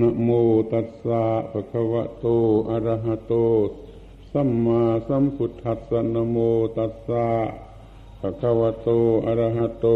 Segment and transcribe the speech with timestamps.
[0.00, 0.28] นะโม
[0.72, 2.26] ตัสสะภะคะวะโต
[2.70, 3.32] อะระหะโต
[4.32, 6.36] สัมมาสัมพุทธัสสะนะโม
[6.76, 7.26] ตัสสะ
[8.20, 8.88] ภะคะวะโต
[9.26, 9.86] อะระหะโต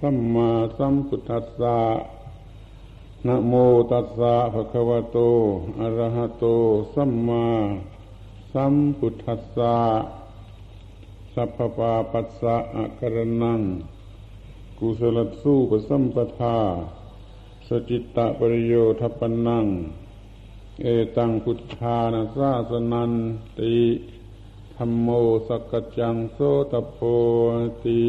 [0.00, 0.48] สัมมา
[0.78, 1.78] สัมพุทธัสสะ
[3.26, 3.52] นะโม
[3.92, 5.18] ตัสสะภะคะวะโต
[5.80, 6.44] อะระหะโต
[6.94, 7.46] สัมมา
[8.52, 9.76] สัมพุทธัสสะ
[11.34, 13.60] สัพพปาปัสสะอะกรนัง
[14.78, 16.58] กุศลสู้ปสัมปทา
[17.72, 19.66] สจิตตะปริโยทปนัง
[20.82, 23.12] เอตังพุทธานาสาสนัน
[23.60, 23.76] ติ
[24.76, 25.08] ธรรมโม
[25.48, 26.38] สกจังโส
[26.72, 26.98] ตโพ
[27.84, 28.02] ติ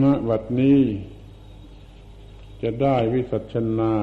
[0.00, 0.80] ณบัดนี้
[2.62, 3.94] จะได้วิสัชนา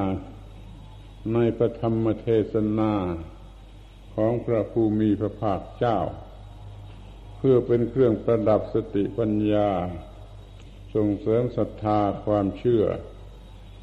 [1.33, 2.93] ในพระธรรมเทศนา
[4.13, 5.97] ของพระภูมิพระภาคเจ้า
[7.37, 9.69] เพื่อเป็นเครื่องประดับสติปัญญา
[10.95, 12.83] ส่งเสริมศรัทธาความเชื่อ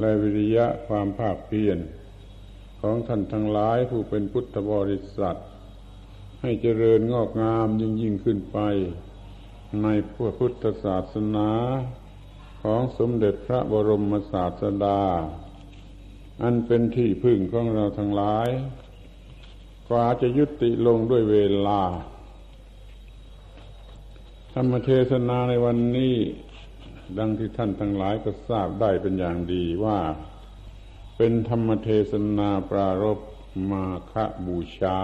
[0.00, 1.78] และวิริยะความภาคเพียร
[2.80, 5.39] ของท่านทั้งหลายผู้เป็นพุทธบริษัท
[6.41, 8.58] ให้เจริญงอกงามยิ่งยิ่งขึ้นไป
[9.83, 9.86] ใน
[10.39, 11.50] พุทธศาสนา
[12.62, 15.00] ของสมเด็จพระบรมศาสดา
[16.42, 18.48] อันเป็นที่พึ่งของเราทั้งหลาย
[19.89, 21.36] กว่าจะยุติลงด้วยเว
[21.67, 21.83] ลา
[24.52, 26.17] ธรรมเทศนาในวันนี้
[27.18, 29.98] ดังที่ท่านทั้งหลายก็ทราบได้เป็นอย่างดีว่า
[31.16, 33.18] เป็นธรรมเทศนาปรารบ
[33.70, 34.12] มาค
[34.46, 35.00] บูชา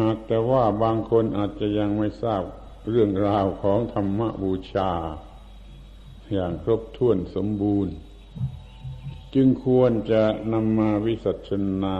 [0.00, 2.42] หากแต่ว่าบางคนอาจจะยังไม่ทราบ
[2.90, 4.92] เรื่องราวของธรรมบูชา
[6.32, 7.94] อย่างครบถ้วนสมบูรณ์
[9.34, 11.50] จึงควรจะนำมาวิสัช
[11.82, 11.98] นา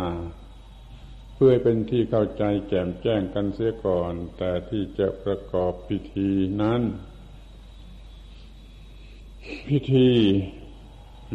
[1.34, 6.30] เพื่อเป็นที่เข้าใจแจ่มแจ้งกันเสียก่อน แต่ที่จะประกอบพิธี
[6.62, 6.82] นั้น
[9.68, 10.10] พิธี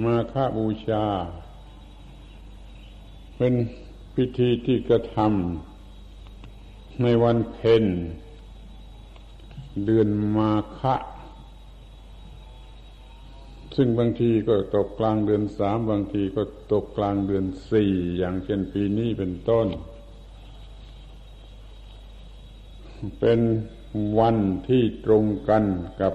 [0.03, 1.05] มาฆบูชา
[3.37, 3.53] เป็น
[4.15, 7.83] พิธีที่กระทำในวันเพ็ญ
[9.85, 10.07] เดือน
[10.37, 10.95] มาฆะ
[13.75, 19.67] ซึ่งบางทีก็ตกกลางเดือนสามบางทีก็ตกกลางเดือนสี่อย่างเช่นปีนี้เป็นต้น
[23.19, 23.39] เป็น
[24.19, 24.37] วัน
[24.69, 25.63] ที่ตรงกัน
[26.01, 26.13] กับ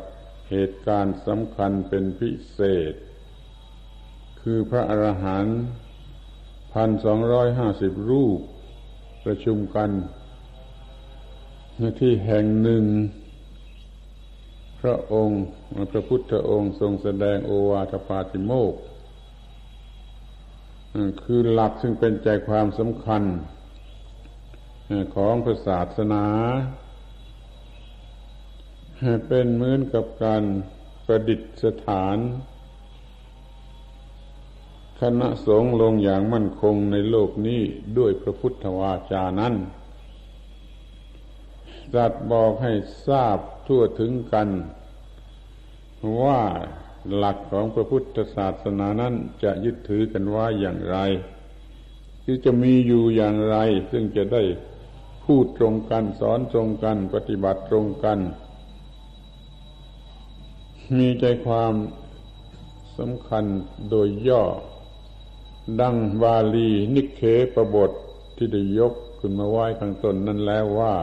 [0.51, 2.61] เหตุการณ์สำคัญเป็นพิเศ
[2.93, 2.95] ษ
[4.41, 5.59] คือพระอรหันต์
[6.73, 8.39] พันสองร้อยห้าสิบรูป
[9.25, 9.91] ประชุมกัน
[11.79, 12.85] ในที่แห่งหนึ่ง
[14.81, 15.43] พระองค์
[15.91, 18.75] พระพุทธองค์ทรงแสดงโอวาทปาติโมก
[21.23, 23.23] คือหลักซึ่งเป็นใจความสำคัญ
[25.17, 26.27] ของพระศาสนา
[29.27, 30.43] เป็นเหมือนกับการ
[31.07, 31.41] ประดิษ
[31.87, 32.19] ฐาน
[35.01, 37.63] คณะสงฆ์ลงอย่างมั่นคงในโลกนี้
[37.99, 39.55] ด้วยพระพุทธวาจานั้น
[41.95, 42.73] จัดบอกให้
[43.07, 44.49] ทราบทั่วถึงกัน
[46.23, 46.43] ว่า
[47.17, 50.99] หลักของพระพุทธศาสนานั้นจะยึดถือกันว่าอย่างไร
[52.25, 53.57] ที่จะมีอยู่อย่างไร
[53.91, 54.43] ซึ่งจะได้
[55.25, 58.19] พูดตรงกันสอนตรงกัน ปฏิบัติตรงกัน
[60.99, 61.75] มีใจความ
[62.99, 63.45] สำคัญ
[63.91, 64.43] โดยย่อ
[65.81, 67.21] ดังบาลีนิเค
[67.55, 67.91] ปบท
[68.37, 70.95] ที่ได้ยกขึ้นมาไหว้ข้างต้นนั้นแล้วว่า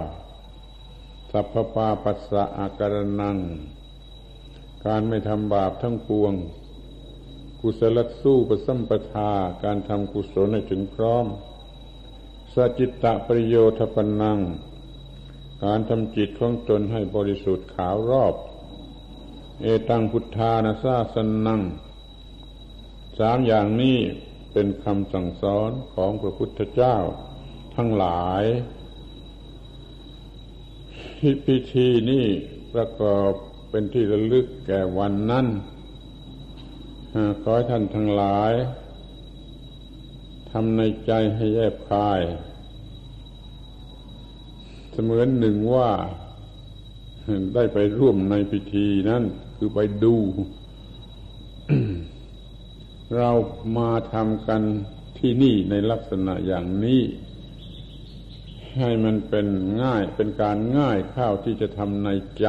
[1.32, 3.38] สัพพปาปัสสะอาการนัง
[4.86, 6.34] การไม่ทำบาปทั้งปวง
[7.59, 9.32] กุศลสู้ประสัมปทา
[9.64, 11.26] การทำกุศลให้ถึงพร้อม
[12.54, 14.40] สจิตตะปริโยทปนัง
[15.64, 18.36] การทำจิตของตนให้บริสุทธิ์ขาวรอบ
[19.62, 21.16] เอตังพุทธานาซาส
[21.48, 21.62] นัง
[23.20, 23.98] สามอย่างนี้
[24.52, 26.96] เป็นคำสั่งสอนของพระพุทธเจ้า
[27.76, 28.44] ทั้งหลาย
[31.46, 32.26] พิธีนี้
[32.74, 33.32] ประกอบ
[33.70, 35.47] เป็นที่ระลึกแก่วันนั้น
[37.42, 38.52] ขอให้ท่านทั้งหลาย
[40.52, 42.22] ทำในใจให้แยบคาย
[44.92, 45.92] เสมือนหนึ่งว่า
[47.56, 49.24] ได้ไปร่วมในพิธีนั้น
[49.58, 50.16] คือไปดู
[53.16, 53.32] เรา
[53.78, 54.62] มาทำกัน
[55.18, 57.02] ที่นี่ในลักษณะอย่างนี้
[58.78, 59.47] ให้มันเป็น
[59.84, 62.09] ง่ายเป็นการง่ายข้าวที่จะทำใน
[62.40, 62.47] ใจ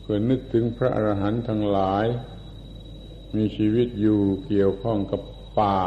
[0.00, 2.06] เพื่อนึกถึงพระอรหันต์ทั้งหลาย
[3.36, 5.20] มีชีวิตอยู่เกี่ยวข้องกับ
[5.60, 5.80] ป่า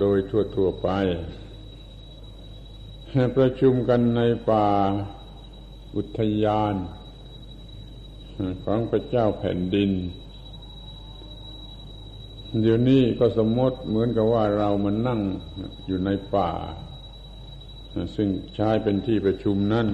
[0.00, 0.88] โดยทั่วๆไป
[3.36, 4.20] ประชุมกันใน
[4.50, 4.68] ป่า
[5.96, 6.74] อุทยาน
[8.64, 9.90] ของพระเจ้าแผ่นดิน
[12.60, 15.20] เดี๋ยวนี้ก็สมมติเหมือนกับว่าเรามันนั่ง
[15.86, 16.50] อยู่ในป่า
[18.16, 19.88] ซึ่งใช้เป็นที่ประชุมนั่น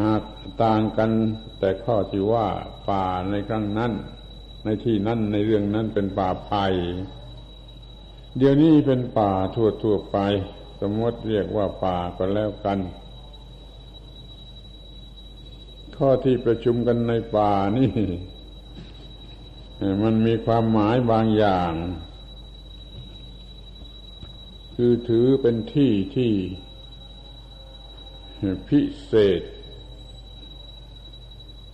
[0.00, 0.22] หาก
[0.64, 1.10] ต่างกัน
[1.58, 2.46] แต่ข้อที่ว่า
[2.90, 3.92] ป่าในครั้งนั้น
[4.64, 6.66] ในที่นั้นในเรื่องนั้นเป็นป่าไผ่
[8.38, 10.18] เดี๋ยวนี้เป็นป่าทั่วๆไป
[10.80, 12.78] สมมติเรียกว่าป่าก็แล้วกัน
[15.96, 17.90] ข้อที่ประชุมกันในป่านี่
[20.02, 21.72] มันมีความหมายบางอย่าง
[24.74, 26.32] คือถือเป็นที่ที่
[28.68, 29.42] พิเศษ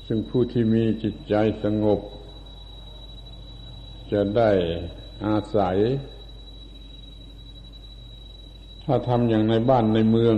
[0.07, 1.35] ซึ่งผู้ที่มีจิตใจ
[1.65, 2.01] สงบ
[4.13, 4.51] จะได้
[5.27, 5.79] อาศัย
[8.85, 10.37] ถ้าทำอย่างในบ้านในเมือง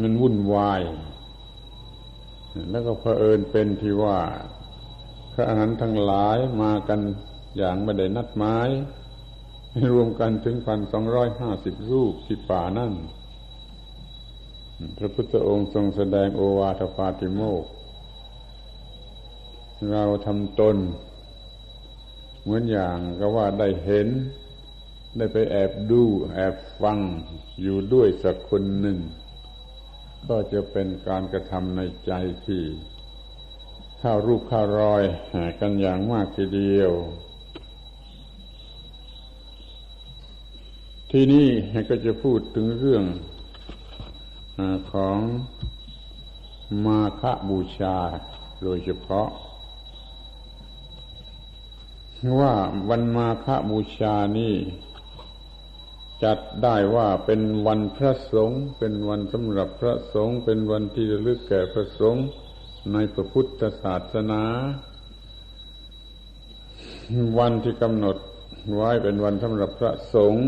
[0.00, 0.80] มันวุ่นวาย
[2.70, 4.18] แล้วก็เผอิญเป็นที่ว่า
[5.32, 7.00] พระอรหันต์ทั้งหลายมากัน
[7.56, 8.68] อย่างไม่ได้นัดหมาย
[9.92, 12.92] รวมกันถึงพันสองร้อยห้าสิบรูปที่ป่านั่น
[14.98, 17.64] พระพุทธองค์ทรงแสดงโอวาทปาติโมก
[19.92, 20.76] เราทำตน
[22.42, 24.08] เหมือนอย่างก็ว่าได้เห็น
[25.16, 26.02] ได้ไปแอบดู
[26.34, 26.98] แอบฟัง
[27.62, 28.98] อยู่ด้วยสักคนหนึ่ง
[30.28, 32.12] ก็จะเป็นการกระทำในใจ
[32.46, 32.62] ที่
[33.98, 35.02] เข้ารูปเข้ารอย
[35.60, 36.92] กันอย่างมากทีเดียว
[41.10, 41.48] ที่นี่
[41.90, 43.04] ก็จะพูดถึงเรื่อง
[44.92, 45.18] ของ
[46.86, 47.96] มาคบูชา
[48.62, 49.28] โดยเฉพาะ
[52.40, 52.54] ว่า
[52.88, 54.54] วันมาคบูชานี่
[56.24, 62.26] จัดได้ว่าเป็นวันพระสงฆ์เป็นวันสำหรับพระสงฆ์เป็นวันที่ระลึกแก่พระสงฆ์
[62.92, 64.42] ในพระพุทธศาสนา
[67.38, 68.16] วันที่กำหนด
[68.74, 70.46] ไว้เป็นวันสำหรับพระสงฆ์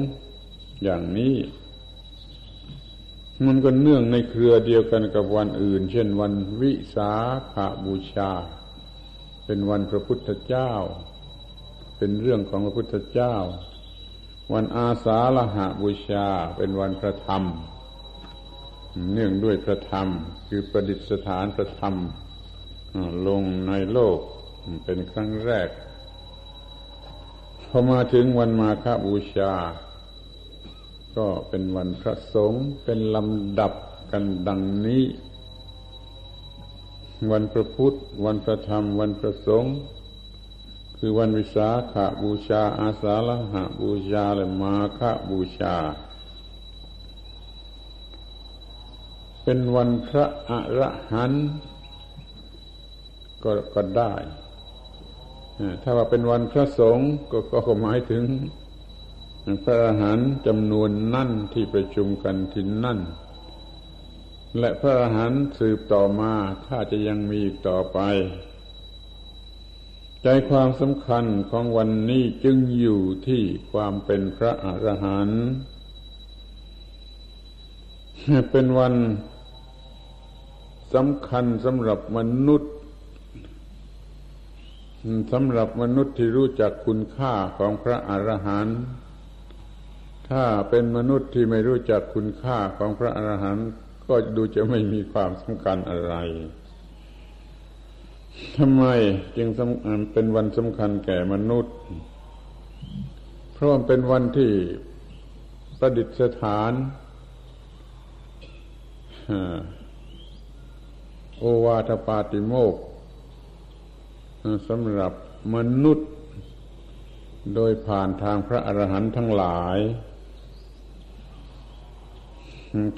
[0.82, 1.36] อย่างนี้
[3.46, 7.12] มันก็เนื่องในเครือเดียวกันกับวันอื่น เช่นวันวิสา
[7.52, 8.32] ขาบูชา
[9.46, 10.72] เป็นวันพระพุทธเจ้า
[11.98, 13.34] เป็นเรื่องของพระพุทธเจ้า
[14.54, 17.42] วันอาสาฬหาบูชาเป็นวันพระธรรม
[19.12, 20.08] เนื่องด้วยพระธรรม
[20.48, 21.94] คือประดิษฐานพระธรรม
[23.26, 24.18] ลงในโลก
[24.84, 25.68] เป็นครั้งแรก
[27.64, 29.52] พอมาถึงวันมาฆบูชา
[31.16, 33.72] ก็เป็นวันพระสงฆ์เป็นลำดับ
[34.12, 35.04] กันดังนี้
[37.30, 39.74] วันพระพุทธ วันพระธรรม วันพระสงฆ์
[40.98, 45.00] คือวันวิสาขาบูชา อาสาฬหะบูชา และมาฆ
[45.30, 45.76] บูชา
[49.44, 51.46] เป็นวันพระอระหันต์
[53.44, 54.12] ก็ก็ได้
[55.82, 58.24] ถ้าว่าเป็นวันพระสงฆ์ก็ก็หมายถึง
[59.64, 62.98] พระอรหันต์จำนวนนั่นที่ประชุมกันที่นั่น
[64.58, 66.32] และพระอรหันต์สืบต่อมา
[66.66, 67.98] ถ้าจะยังมีต่อไป
[70.30, 73.42] ใจความสำคัญของวันนี้จึงอยู่ที่
[73.72, 75.42] ความเป็นพระอรหันต์
[78.50, 78.94] เป็นวัน
[80.94, 82.74] สำคัญสำหรับมนุษย์
[85.32, 88.78] สำหรับมนุษย์ที่รู้จักคุณค่าของพระอรหันต์
[90.30, 93.66] ถ้าเป็นมนุษย์ที่ไม่รู้จักคุณค่าของพระอรหันต์
[94.08, 96.14] ก็ดูจะไม่มีความสำคัญอะไร
[98.56, 98.84] ทำไม
[99.36, 99.48] จึง
[100.12, 101.74] เป็นวันสำคัญแก่มนุษย์
[103.52, 104.50] เพราะมันเป็นวันที่
[105.78, 106.08] ประดิษ
[106.40, 106.72] ฐาน
[111.38, 112.74] โอวาทปาติโมก
[114.68, 115.12] สำหรับ
[115.54, 116.08] มนุษย์
[117.54, 119.78] โดยผ่านทางพระอรหันต์ทั้งหลาย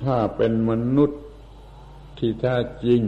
[0.03, 1.21] ถ้าเป็นมนุษย์
[2.19, 3.03] ที่แท้จริง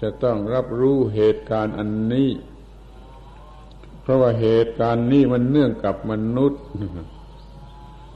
[0.00, 2.30] จะต้องรับรู้เหตุการณ์อันนี้
[4.02, 6.62] เพราะว่าเหตุการณ์นี้มันเนื่องกับมนุษย์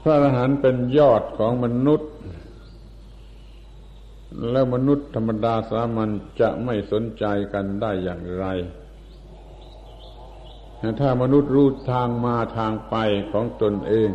[0.03, 2.11] พระอรหันต์เป็นยอดของมนุษย์
[4.51, 8.47] แล้วมนุษย์ธรรมดาสามัญจะไม่สนใจกันได้อย่างไร
[11.01, 12.97] ถ้ามนุษย์รู้ทางมาทางไป
[13.33, 14.11] ของตนเอง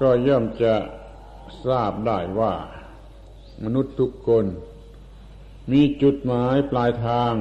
[0.00, 0.74] ก็ย่อมจะ
[1.66, 2.54] ทราบได้ว่า
[3.64, 4.44] มนุษย์ทุกคน
[5.72, 7.32] มีจุดหมายปลายทาง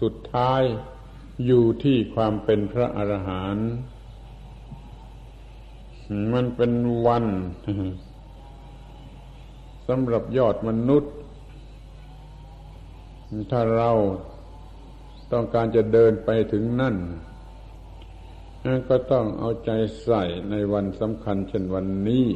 [0.00, 0.62] สุดท้าย
[1.46, 3.68] อยู่ที่ความเป็นพระอรหันต์
[6.32, 6.72] มันเป็น
[7.06, 7.24] วัน
[9.88, 11.14] สำหรับยอดมนุษย์
[13.50, 13.90] ถ้าเรา
[15.32, 16.96] ต้องการจะเดินไปถึงนั่น
[18.88, 19.70] ก็ต้องเอาใจ
[20.02, 22.26] ใส่ในวันสำคัญเช่นวันนี้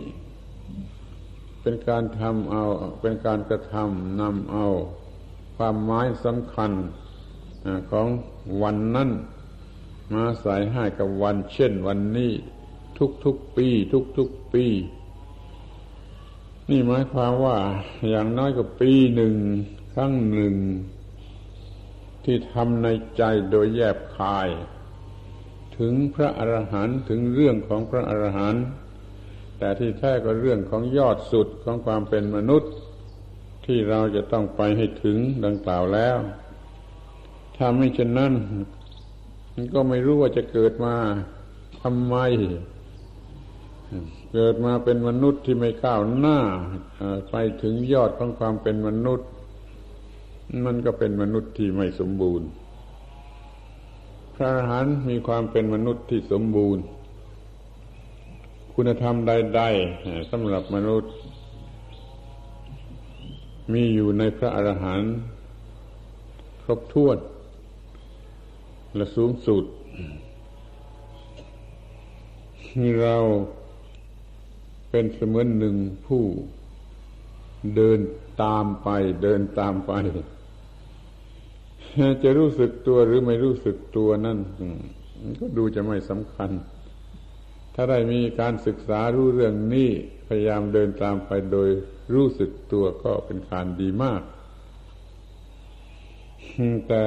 [1.63, 2.65] เป็นการทำเอา
[3.01, 4.67] เป็นการกระทำนำเอา
[5.61, 6.73] ความหมายสำคัญ
[7.91, 8.09] ของ
[8.63, 9.11] วันนั้น
[10.15, 12.33] มาใส่ให้กับวันเช่นวันนี้
[13.25, 13.69] ทุกๆปี
[14.19, 14.67] ทุกๆปี
[16.71, 17.59] นี่หมายความว่า
[18.09, 19.35] อย่างน้อยก็ปีหนึ่ง
[19.95, 20.55] ครั้งหนึ่ง
[22.25, 24.49] ที่ทำในใจโดยแยบคาย
[25.79, 28.65] ถึงพระอรหันต์ถึงเรื่องของพระอรหันต์
[29.59, 32.73] แต่ที่แท้ก็เรื่องของยอดสุดของความเป็นมนุษย์
[33.71, 36.17] ที่เราจะต้องไปให้ถึงดังกล่าวแล้ว
[37.57, 38.33] ถ้าไม่เช่นนั้น
[39.75, 40.95] ก็ไม่รู้ว่าจะเกิดมา
[41.83, 42.17] ทำไม
[44.33, 46.39] เกิดมาเป็นมนุษย์ที่ไม่ก้าวหน้า
[47.31, 49.29] ไปถึงยอดของความเป็นมนุษย์
[50.65, 52.49] มันก็เป็นมนุษย์ที่ไม่สมบูรณ์
[54.35, 56.83] พระอรหันต์มีความเป็นมนุษย์ที่สมบูรณ์
[58.75, 59.63] คุณธรรมใด
[59.97, 61.13] ๆสำหรับมนุษย์
[63.73, 65.13] มีอยู่ในพระอรหันต์
[66.63, 67.19] ครบถ้วน
[68.95, 69.65] และสูงสุด
[73.03, 73.17] เรา
[74.91, 76.25] เป็นเสมือนหนึ่งผู้
[77.77, 77.99] เดิน
[78.43, 78.89] ตามไป
[79.23, 79.93] เดินตามไป
[82.23, 84.39] จะรู้สึกตัวหรือไม่รู้สึกตัวนั่น
[85.41, 86.51] ก็ดูจะไม่สำคัญ
[87.81, 89.91] ถ้าได้มีการศึกษารู้เรื่องนี้
[90.27, 91.69] พยายามเดินตามไปโดย
[92.15, 94.23] รู้สึกตัวก็เป็นการดีมาก
[96.89, 97.03] แต่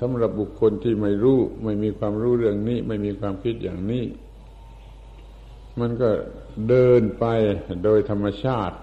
[0.00, 4.04] สำหรับบุคคลที่ไม่รู้ ไม่มีความรู้เรื่องนี้ ไม่มีความคิดอย่างนี้
[5.80, 6.10] มันก็
[6.68, 7.24] เดินไป
[7.84, 8.76] โดยธรรมชาติ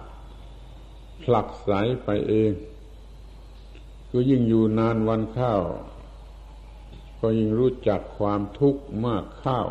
[1.23, 1.69] ผลักไส
[2.03, 2.51] ไปเอง
[4.09, 5.55] คือยิ่งอยู่นานวันเข้า
[7.19, 9.61] ก็ยิ่งรู้จักความทุกข์มากเข้า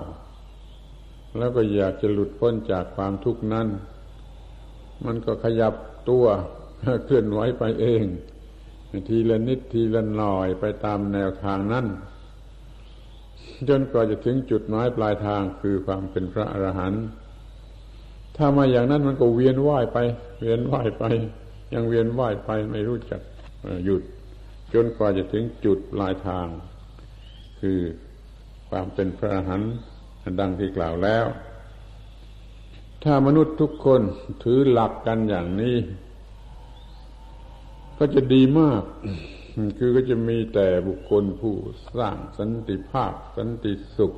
[1.37, 3.69] แล้วก็อยากจะหลุดพ้นจากความทุกข์นั้น
[5.05, 5.75] มันก็ขยับ
[6.11, 6.27] ตัว
[7.05, 8.05] เคลื่อนไหวไปเอง
[9.09, 11.87] ทีละนิดทีละหน่อยไปตามแนวทางนั้น
[13.69, 17.05] จนกว่าจะถึงจุดหมายปลายทางคือความเป็นพระอรหันต์
[18.37, 19.99] ถ้ามาอย่างนั้นมันก็เวียนว่ายไป
[20.41, 21.05] เวียนว่ายไป
[21.75, 23.21] ยังเวียนว่ายไปไม่รู้จัก
[23.85, 24.03] หยุด
[24.75, 26.47] จนกว่าจะถึงจุดปลายทาง
[27.61, 27.79] คือ
[28.71, 29.73] ความเป็นพระอรหันต์
[30.41, 31.27] ดังที่กล่าวแล้ว
[33.05, 34.03] ถ้ามนุษย์ทุกคน
[34.43, 35.77] ถือหลักกันอย่างนี้
[37.99, 38.83] ก็จะดีมาก
[39.79, 41.55] คือก็จะมีแต่บุคคลผู้
[41.97, 44.15] สร้างสันติภาพ สันติสุข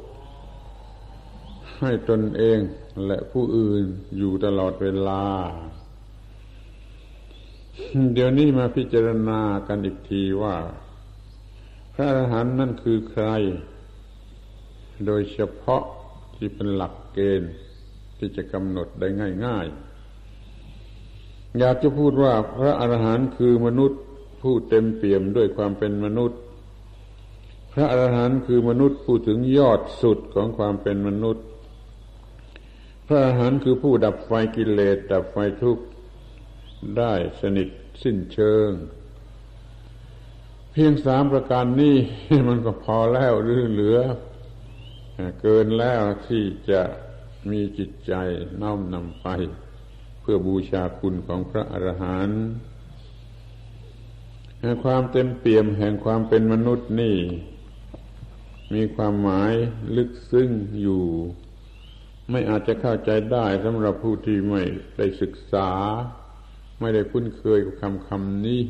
[1.80, 2.58] ให้ตนเอง
[3.06, 3.84] และผู้อื่น
[4.16, 5.24] อยู่ตลอดเวลา
[8.14, 10.56] เดี๋ยวนี้มาพิจารณากันอีกทีว่า
[11.94, 13.26] พระอรหันต์นั่นคือใคร
[15.06, 15.82] โดยเฉพาะ
[16.40, 17.52] ที่เป็นหลักเกณฑ์
[18.18, 19.08] ที่จะกำหนดได้
[19.44, 19.66] ง่าย
[20.60, 24.00] ๆ อยากจะพูดว่าพระอรหันต์คือมนุษย์
[24.42, 26.38] ผู้เต็มเปี่ยมด้วยความเป็นมนุษย์
[27.72, 31.44] พระอรหันต์คือมนุษย์ผู้ถึงยอดสุดของความเป็นมนุษย์
[33.06, 35.84] พระอรหันต์คือผู้ดับไฟกิเลสดับไฟทุกข์
[36.98, 37.68] ได้สนิท
[38.02, 38.70] สิ้นเชิง
[40.72, 41.96] เพียงสามประการนี้
[42.48, 43.98] มันก็พอแล้วหรือเหลือ
[45.40, 46.82] เกินแล้วที่จะ
[47.50, 48.12] มีจิตใจ
[48.60, 49.28] น้อมนำไป
[50.20, 52.44] เพื่อบูชาคุณของพระอรหันต์
[54.84, 57.16] ความเต็มเปี่ยมแห่งความเป็นมนุษย์นี่
[58.74, 59.52] มีความหมาย
[59.96, 60.50] ลึกซึ้ง
[60.80, 61.04] อยู่
[62.30, 64.62] ไม่อาจจะเข้าใจได้สำหรับผู้ที่ไม่
[64.96, 65.70] ได้ศึกษา
[66.80, 68.64] ไม่ได้คุ้นเคยกับคำคำนี้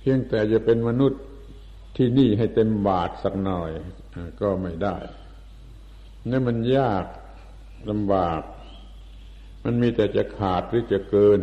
[0.00, 1.22] เพียงแต่จะเป็นมนุษย์
[1.96, 3.70] ที่นี่ให้เต็มบาทสักหน่อย
[4.40, 4.96] ก็ไม่ได้
[6.30, 7.04] นี่มันยาก
[7.90, 8.42] ลำบาก
[9.64, 11.40] มันมีแต่จะขาดหรือจะเกิน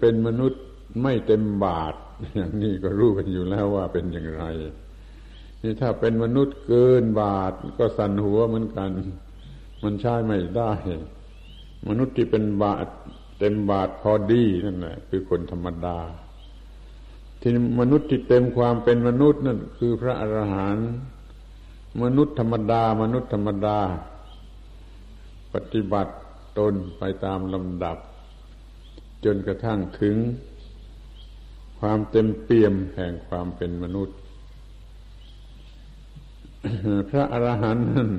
[0.00, 0.62] เป็นมนุษย์
[1.02, 1.94] ไม่เต็มบาท
[2.36, 4.44] อย่างนี้ก็รู้กันอยู่แล้วว่าเป็นอย่างไร
[5.62, 8.90] นี่ถ้าเป็นมนุษย์เกินบาท ก็สั่นหัวเหมือนกัน
[9.82, 10.72] มันใช้ไม่ได้
[11.88, 12.86] มนุษย์ที่เป็นบาท
[13.38, 15.98] เต็มบาทพอดีนั่นแหละคือคนธรรมดา
[17.40, 20.88] ที่มนุษย์ที่เต็มความเป็นมนุษย์นั่นคือพระอรหันต์
[22.02, 23.78] มนุษย์ธรรมดา มนุษย์ธรรมดา
[25.54, 26.14] ปฏิบัติ
[26.58, 27.98] ตนไปตามลำดับ
[29.24, 30.16] จนกระทั่งถึง
[31.80, 34.16] ความเต็มเปี่ยมแห่งความเป็นมนุษย์
[37.10, 38.10] พระอรหันต์นั้น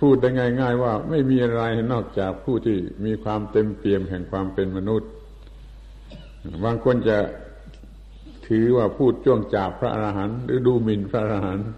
[0.00, 0.28] พูดได้
[0.60, 5.10] ง่าย ๆ ว่าไม่มีอะไรนอกจากผู้ที่มีความเต็มเปี่ยมแห่งความเป็นมนุษย์
[6.64, 7.18] บางคนจะ
[8.50, 11.68] ถือว่าพูดจ้วงจาบพระอรหันต์หรือดูหมิ่นพระอรหันต์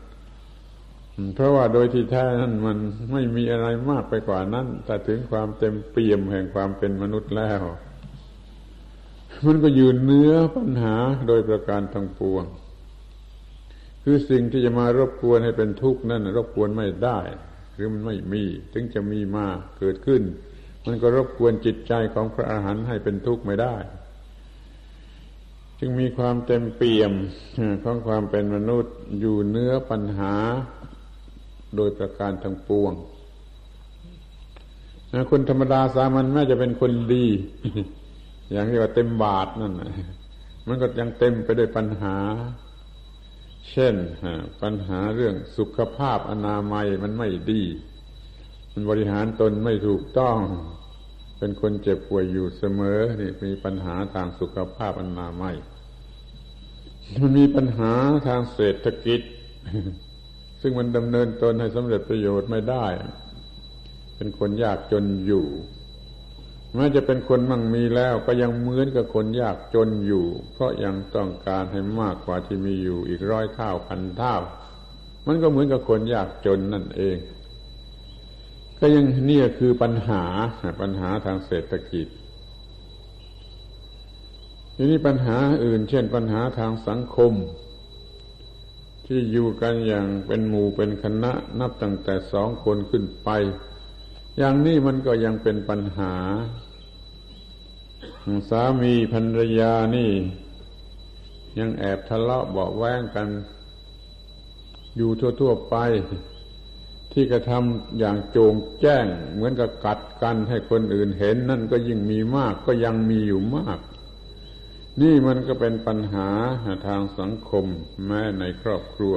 [1.35, 2.79] เพราะว่าโดยที่แท้นั้นมัน
[3.13, 7.63] ไม่มีอะไรมากไปกว่านั้นแต่ถึงความเต็มเปี่ยมแห่งความเป็นมนุษย์แล้ว
[9.47, 10.97] มันก็ยืนเนื้อปัญหา
[11.29, 12.45] โดยประการทั้งปวง
[14.05, 17.19] คือสิ่งที่จะมารบกวนให้เป็นทุกข์นั่นรบกวนไม่ได้
[17.75, 19.47] หรือมันไม่มีถึงจะมีมา
[19.79, 20.23] เกิดขึ้น
[20.85, 23.77] มันก็รบกวนจิตใจของพระอาหารหันต์ให้เป็นทุกข์ไม่ได้
[25.85, 27.13] จึงมีความเต็มเปี่ยม
[27.85, 30.35] ของความเป็นมนุษย์อยู่เนื้อปัญหา
[31.77, 32.93] โดยประการทั้งปวง
[35.31, 37.27] คนธรรมดาสามัญแม้จะเป็นคนดี
[38.53, 39.73] อย่างที่ว่าเต็มบาทนั่น
[40.67, 42.17] มันก็ยังเต็มไปด้วยปัญหา
[43.71, 43.95] เช่น
[44.63, 47.63] ปัญหาเรื่องสุขภาพอนามัยมันไม่ดี
[48.73, 50.39] มันบริหารตนไม่ถูกต้อง
[51.39, 55.57] เป็นคนเจ็บป่วยอยู่เสมอ นี่มีปัญหาทางสุขภาพอนามัย
[57.21, 57.93] มันมีปัญหา
[58.29, 59.21] ทางเศรษฐกิจ
[60.61, 62.87] ซึ่งมันดำเนินตนให้สำเร็จประโยชน์ไม่ได้
[64.17, 65.47] เป็นคนยากจนอยู่
[66.75, 74.35] แม้จะเป็นคนมั่งมีแล้วก็ยังเหมือนกับคนยากจนอยู่ เพราะยังต้องการให้มากกว่าที่มีอยู่อีกร้อยเท่าพันเท่า
[75.27, 77.17] มันก็เหมือนกับคนยากจนนั่นเอง
[78.81, 80.25] ก็ยังนี่คือปัญหา
[80.81, 82.09] ปัญหาทางเศรษฐกิจ
[84.83, 87.33] ทีนี้ปัญหาอื่น เช่นปัญหาทางสังคม
[89.07, 93.29] ที่อยู่กันอย่างเป็นหมู่เป็นคณะนับตั้งแต่สองคนขึ้นไป
[94.39, 96.15] อย่างนี้มันก็ยังเป็นปัญหา
[98.51, 100.11] สามีภรรยานี่
[101.59, 103.29] ยังแอบทะเลาะเบาแว้งกัน
[104.97, 105.11] อยู่
[105.41, 105.77] ทั่วๆไป
[107.13, 113.81] ที่กระทำอย่างโจงแจ้ง เหมือนกับกัดกันให้คนอื่นเห็น นั่นก็ยิ่งมีมากก็ยังมีอยู่มาก
[115.01, 116.29] นี่มันก็เป็นปัญหา
[116.87, 117.67] ทางสังคม
[118.07, 119.17] แม้ในครอบครัว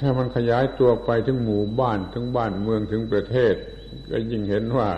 [0.00, 3.54] ถ้ามันขยายตัวไปถึงหมู่บ้านถึงบ้านเมืองถึงประเทศ
[4.10, 4.88] ก็ยิ่งเห็นว่า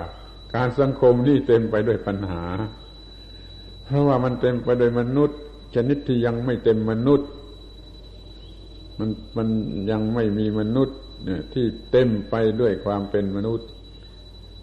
[0.54, 2.44] การสังคมนี่เต็มไปด้วยปัญหา
[3.84, 5.38] เพราะว่ามันเต็มไปด้วยมนุษย์
[5.74, 7.28] ชนิดที่ยังไม่เต็มมนุษย์
[8.98, 9.48] มันมัน
[9.90, 13.68] ยังไม่มีมนุษย์เนี่ยที่เต็มไปด้วยความเป็นมนุษย์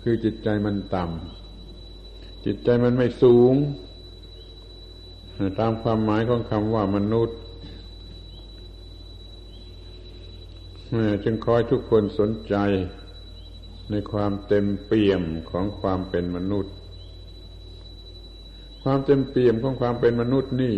[0.04, 3.54] คือจิตใจมันต่ำจิตใจมันไม่สูง
[5.60, 7.38] ตามความหมายของคำว่ามนุษย์
[11.24, 12.56] จึงคอยทุกคนสนใจ
[13.90, 16.74] ในความเต็มเปี่ยมของความเป็นมนุษย์
[18.84, 20.76] ความเต็มเปี่ยมของความเป็นมนุษย์นี่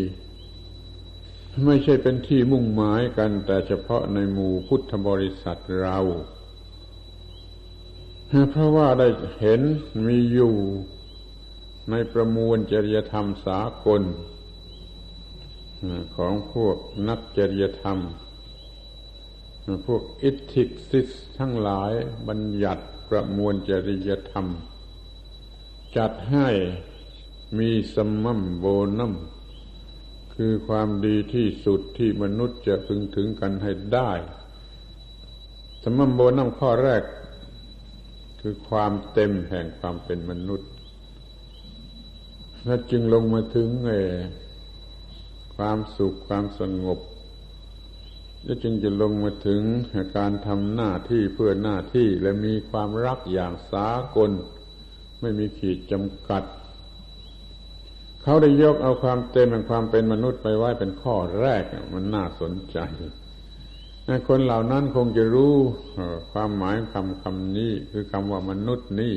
[1.65, 5.99] ไม่ใช่เป็นที่มุ่งหมายกัน แต่เฉพาะในหมู่พุทธบริษัทเรา
[8.51, 9.07] เพราะว่าได้
[9.39, 9.61] เห็น
[10.07, 10.53] มีอยู่
[11.91, 14.01] ในประมวลจริยธรรมสากล
[16.15, 17.99] ของพวกนักจริยธรรม
[19.87, 21.91] พวกอิทธิกซิสทั้งหลาย
[22.27, 24.47] บัญญัติประมวลจริยธรรม
[25.97, 26.47] จัดให้
[27.59, 28.65] มีสมัมโบ
[28.99, 29.13] นัม
[30.35, 34.11] คือความดีที่สุดที่มนุษย์จะพึงถึงกันให้ได้
[35.83, 37.03] สมัมโบนัมข้อแรก
[38.41, 40.69] คือความเต็มแห่งความเป็นมนุษย์
[42.65, 43.91] และจึงลงมาถึงเอ
[45.57, 46.99] ความสุขความสงบ
[48.43, 49.61] แล้วจึงจะลงมาถึง
[50.17, 54.31] การทำหน้าที่เพื่อหน้าที่และมีความรักอย่างสากล
[55.21, 56.43] ไม่มีขีดจำกัด
[58.23, 62.77] เขาได้ยกเอาความเต็มแห่งความเป็นมนุษย์ไปไว้เป็นข้อแรกมันน่าสนใจ
[64.27, 65.55] คนเหล่านั้นคงจะรู้
[66.31, 69.15] ความหมายคำคำนี้คือคำว่ามนุษย์นี่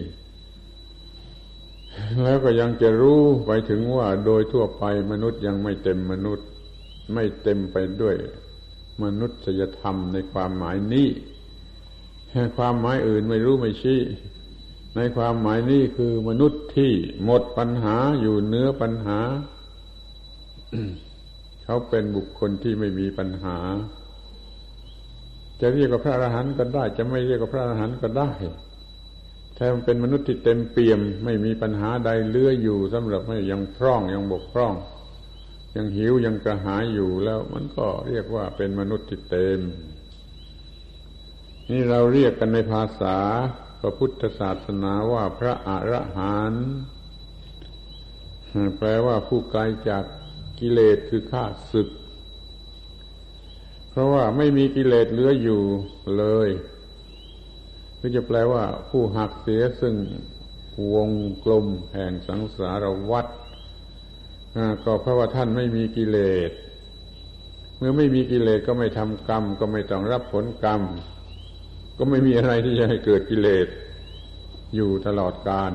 [2.22, 6.46] แล้วก็ยังจะรู้ไปถึงว่าโดยทั่วไปมนุษย์ยังไม่เต็มมนุษย์
[7.14, 8.16] ไม่เต็มไปด้วย
[9.03, 11.09] มนุษยธรรมในความหมายนี้
[12.57, 14.00] ความหมายอื่นไม่รู้ไม่ชี้
[14.96, 16.92] ในความหมายนี้คือมนุษย์ที่
[17.24, 19.20] หมดปัญหาอยู่เนื้อปัญหา
[21.64, 23.59] เขาเป็นบุคคลที่ไม่มีปัญหา
[25.61, 28.31] จะเรียกว่าพระอรหันต์ก็ได้ จะไม่เรียกว่าพระอรหันต์ก็ได้
[29.62, 34.75] ถ้ามันเป็นมนุษย์ที่เต็มเปี่ยม ไม่มีปัญหาใดเลื้ออยู่สำหรับให้ยังพร่องยังบกพร่อง
[35.77, 39.61] ยังหิวยังกระหายอยู่แล้ว มันก็เรียกว่าเป็นมนุษย์ที่เต็ม
[41.70, 43.18] นี่เราเรียกกันในภาษา
[43.81, 46.68] พระพุทธศาสนาว่าพระอรหันต์
[48.79, 50.05] แปลว่าผู้ไกลจาก
[50.61, 51.88] กิเลสคือข้าศึก
[53.90, 55.62] เพราะว่าไม่มีกิเลสเหลืออยู่
[56.18, 56.49] เลย
[58.03, 59.95] คือจะแปลว่าผู้หักเสียซึ่ง
[60.95, 61.11] วง
[61.45, 63.27] กลมแห่งสังสารวัฏ
[64.85, 66.51] ก็เพราะว่าท่านไม่มีกิเลส
[67.77, 70.83] เมื่อไม่มีกิเลสก็ไม่ทำกรรม ก็ไม่ต้องรับผลกรรม
[71.99, 73.67] ก็ไม่มีอะไรที่จะให้เกิดกิเลส
[74.75, 75.73] อยู่ตลอดกาล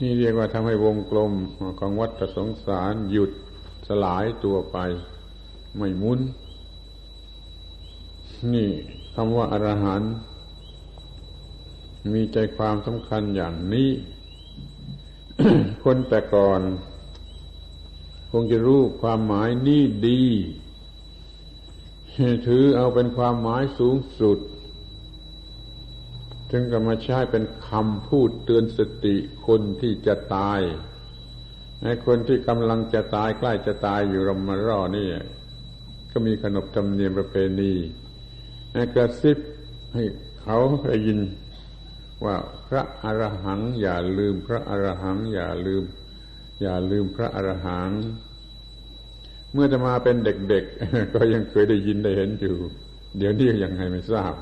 [0.00, 1.32] นี่เรียกว่าทำให้วงกลม
[1.78, 3.30] ของวัฏสงสารหยุด
[3.88, 4.76] สลายตัวไป
[5.78, 6.20] ไม่มุน
[8.54, 8.70] นี่
[9.14, 10.12] คำว่าอรหันต์
[12.12, 13.90] มีใจความสำคัญอย่างนี้
[15.84, 16.60] คนแต่ก่อน
[18.30, 20.22] คงจะรู้ความหมายนี้ดี
[22.46, 24.38] ถือเอาเป็นความหมายสูงสุด
[26.50, 30.60] ถึงกับมาใช้เป็นคำพูดเตือนสติคนที่จะตาย
[31.82, 35.08] ในคนที่กำลังจะตายใกล้จะตายอยู่รมารอนี่
[36.10, 37.72] ก็มีขนบธรรมเนียมประเพณี
[38.94, 39.38] กระซิบ
[39.94, 40.04] ให้
[40.40, 41.18] เขาได้ยิน
[42.24, 42.36] ว่า
[42.68, 45.84] พระอรหังอย่าลืมพระอรหังอย่าลืม
[46.62, 47.90] อย่าลืมพระอรหัง
[49.52, 52.56] เมื่อจะมาเป็นเด็กๆ ก็ยังเคยได้ยินได้เห็นอยู่
[53.18, 54.34] เดี๋ยวนี้ยังไงไม่ทราบ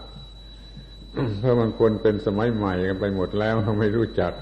[1.39, 4.33] เพราะบางคนเป็นสมัยใหม่กันไปหมดแล้วไม่รู้จัก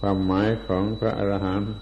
[0.00, 1.72] ความหมายของพระอรหันต์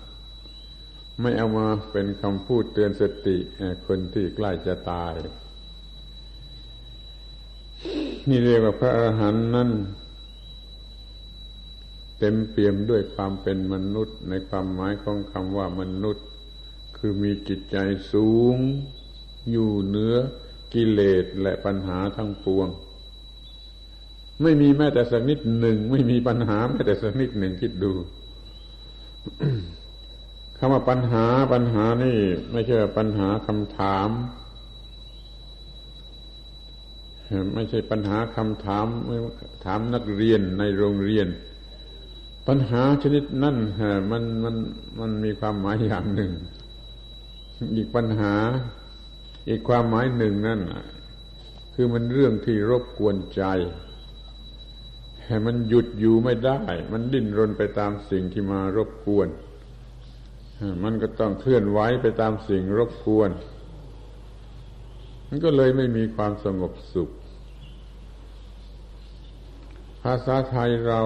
[1.20, 3.38] ไม่เอามาเป็นคำพูดเตือนสติ
[3.86, 5.14] คนที่ใกล้จะตาย
[8.28, 9.70] นี่เรียกว่าพระอรหันต์นั้น
[12.24, 16.24] ต็มเปี่ยมด้วยความเป็นมนุษย์ ในความหมายของคำว่ามนุษย์
[16.96, 17.76] คือมีจิตใจ
[18.12, 18.56] สูง
[19.50, 20.14] อยู่เหนือ
[20.74, 22.68] กิเลสและปัญหาทั้งปวง
[24.42, 27.92] ไม่มีแม้แต่สักนิดหนึ่ง ไม่มีปัญหาแม้แต่สักนิดหนึ่งคิดดู
[30.58, 32.18] คำว่าปัญหาปัญหานี่
[32.52, 34.10] ไม่ใช่ปัญหาคำถาม
[37.54, 38.86] ไม่ใช่ปัญหาคำถาม
[39.64, 41.28] ถามนักเรียนในโรงเรียน
[42.48, 43.56] ปัญหาชนิดนั่น
[44.10, 44.56] มันมัน
[45.00, 46.32] มันมีความหมายอย่างหนึ่ง
[47.76, 48.34] อีกปัญหา
[49.48, 50.60] อีกความหมายหนึ่งนั่น
[51.74, 53.44] คือมันเรื่องที่รบกวนใจ
[55.46, 56.60] มันหยุดอยู่ไม่ได้
[56.92, 59.28] มันดิ้นรนไปตามสิ่งที่มารบกวน
[60.84, 63.30] มันก็ต้องเคลื่อนไหวไปตามสิ่งรบกวน
[65.28, 67.10] มันก็เลยไม่มีความสงบสุข
[70.02, 71.02] ภาษาไทยเรา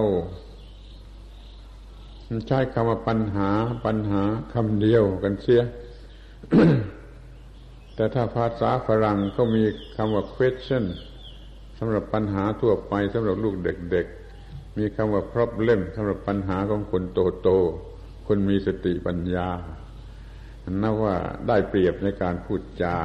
[2.49, 3.51] ใช้คำว่าปัญหา
[3.87, 5.63] ปัญหาคำเดียวกันเสีย
[7.95, 9.65] แต่ถ้าภาษาฝรั่งเขามี
[9.97, 10.85] คำว่า question
[11.79, 17.03] สำหรับปัญหาทั่วไปสำหรับลูกเด็กๆ มีคำว่า problem สำหรับปัญหาของคน
[17.43, 19.49] โตๆคนมีสติปัญญา
[20.83, 21.17] นับว่า
[21.49, 22.97] ได้เปรียบในการพูดจา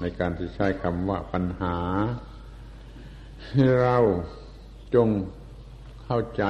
[0.00, 1.76] ในการที่ใช้คำว่าปัญหา
[3.46, 3.98] ให้เรา
[4.94, 5.08] จง
[6.04, 6.44] เข้าใจ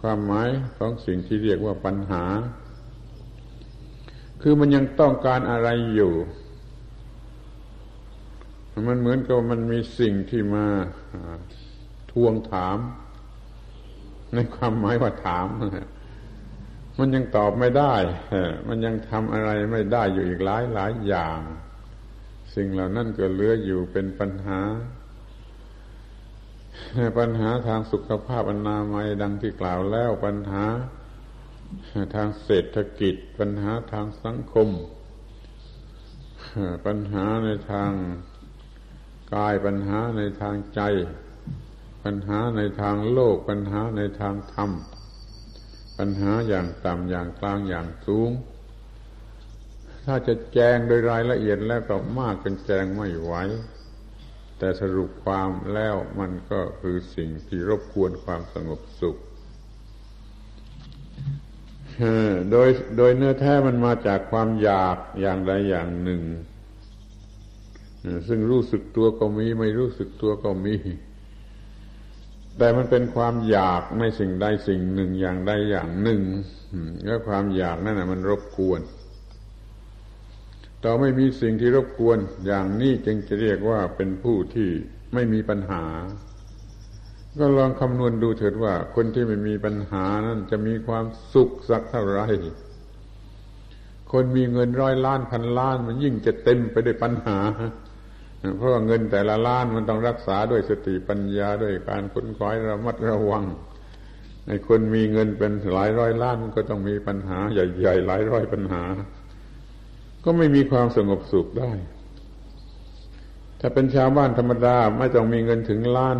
[0.00, 2.24] ความหมายของสิ่งที่เรียกว่าปัญหา
[4.42, 6.12] คือมันยังต้องการอะไรอยู่
[8.88, 10.66] มันเหมือนกับมันมีสิ่งที่มา
[12.12, 12.78] ทวงถาม
[14.34, 15.46] ในความหมายว่าถาม
[16.98, 17.94] มันยังตอบไม่ได้
[18.68, 21.38] มันยังทำอะไรไม่ได้อยู่อีกหลายหลายอย่าง
[22.54, 24.60] สิ่งเหล่านั้นก็เหลืออยู่เป็นปัญหา
[27.18, 30.64] ปัญหาทางสุขภาพอนามัยดังที่กล่าวแล้วปัญหา
[32.14, 34.68] ทางเศรษฐกิจ ปัญหาทางสังคม
[36.86, 37.92] ปัญหาในทาง
[39.34, 40.80] กายปัญหาในทางใจ
[42.04, 44.70] ปัญหาในทางโลก ปัญหาในทางธรรม
[45.98, 48.30] ปัญหาอย่างต่ำอย่างกลางอย่างสูง
[50.04, 53.32] ถ้าจะแจงโดยรายละเอียดแล้วก็มากจนแจงไม่ไหว
[54.60, 59.16] แต่สรุปความแล้วมันก็คือสิ่งที่รบกวนความสงบสุข
[62.50, 66.22] โดยโดยเนื้อแท้มันมาจากความอยากอย่างใดอย่างหนึ่ง
[68.28, 70.76] ซึ่งรู้สึกตัวก็มี ไม่รู้สึกตัวก็มี
[72.58, 76.22] แต่มันเป็นความอยากในสิ่งใดสิ่งหนึ่งอย่างใดอย่างหนึ่ง
[77.06, 78.80] แล้วความอยากนั่นนะมันรบกวน
[80.84, 84.70] ต่อไม่มีสิ่งที่รบกวนอย่างนี้จึงจะเรียกว่าเป็นผู้ที่
[85.14, 85.84] ไม่มีปัญหา
[87.38, 92.20] ก็ลองคำนวณดูเถิดว่า คนที่ไม่มีปัญหานั้นจะมีความสุขสักเท่าไร
[94.12, 97.38] คนมีเงินร้อยล้านพันล้าน มันยิ่งจะเต็มไปด้วยปัญหา
[98.56, 103.44] เพราะาเงินแต่ละล้านมันต้องรักษาด้วยสติปัญญาด้วยการค้นคว้าระมัดระวัง
[104.46, 108.82] ในคนมีเงินเป็นหลายร้อยล้านก็ต้องมีปัญหาใหญ่ๆหลายร้อยปัญหา
[110.24, 111.72] ก็ไม่มีความสงบสุขได้
[113.60, 116.16] ถ้าเป็นชาวบ้านธรรมดาไม่ต้องมีเงินถึงล้าน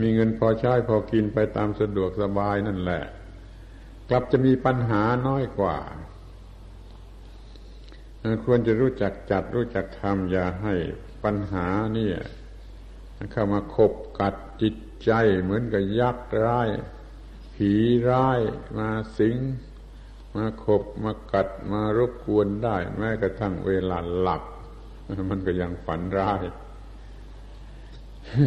[0.00, 3.02] มีเงินพอใช้พอกินไปตามสะดวกสบายนั่นแหละ
[4.08, 5.78] กลับจะมีปัญหาน้อยกว่า
[8.44, 10.74] ควรจะรู้จักจัดรู้จักทำอย่าให้
[11.24, 12.16] ปัญหาเนี่ย
[13.32, 15.12] เข้ามาขบกัดจิตใจ
[15.42, 16.68] เหมือนกับยักษ์ร้าย
[17.54, 17.72] ผี
[18.10, 18.40] ร้าย
[18.78, 18.88] มา
[19.18, 19.36] สิง
[20.34, 24.42] มาขบมากัดมารบกวนได้ แม้กระทั่งเวลาหลับ
[25.30, 26.42] มันก็ยังฝันร้าย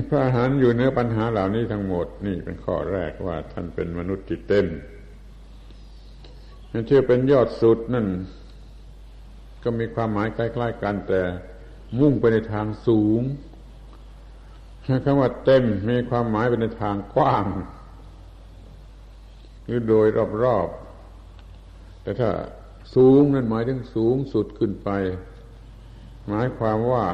[0.08, 4.68] พระอรหันต์อยู่เนื้อปัญหาเหล่านี้ทั้งหมดนี่เป็นข้อแรกว่าท่านเป็นมนุษย์ที่เต็ม
[6.88, 8.08] เชื่อเป็นยอดสุดนั่น
[9.64, 11.22] ก็มีความหมายคล้ๆกันแต่
[12.00, 13.22] มุ่งไปในทางสูง
[15.06, 17.46] คำว่าเต็มมีความหมายไปในทางกว้าง
[19.66, 20.08] หรือโดย
[20.44, 20.85] รอบๆ
[22.06, 22.32] แต่ถ้า
[22.96, 24.90] สูงนั่นหมายถึงสูงสุดขึ้นไป
[26.28, 27.06] หมายความว่า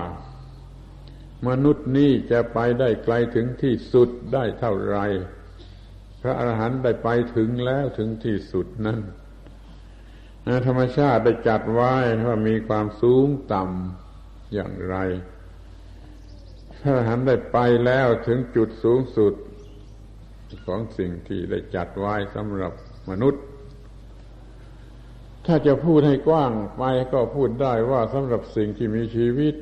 [1.48, 4.98] มนุษย์นี่จะไปได้ไกลถึงที่สุดได้เท่าไร
[6.22, 9.00] พระอรหันต์ได้ไปถึงแล้วถึงที่สุดนั้น
[10.68, 11.94] ธรรมชาติได้จัดไว้
[12.28, 14.96] ว่ามีความสูงต่ำอย่างไร
[16.82, 19.34] พระอรหันต์ได้ไปแล้วถึงจุดสูงสุด
[20.66, 22.74] ของสิ่งที่ได้จัดไว้สำหรับ
[23.10, 23.44] มนุษย์
[25.46, 29.56] ถ้าจะพูดให้กว้างไปก็พูดได้ว่าสำหรับสิ่งที่มีชีวิต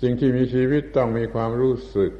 [0.00, 2.12] สิ่งที่มีชีวิตต้องมีความรู้สึก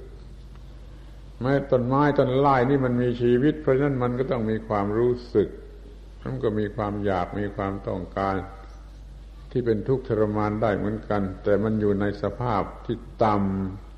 [1.41, 5.49] แม้ต้นไม้ต้นไม้นี่มันมีชีวิต เพราะนั้นมันก็ต้องมีความรู้สึก
[6.23, 8.35] มันก็มีความอยากมีความต้องการ
[9.51, 13.37] ที่เป็นทุกข์ทรมานได้เหมือนกัน แต่มันอยู่ในสภาพที่ต่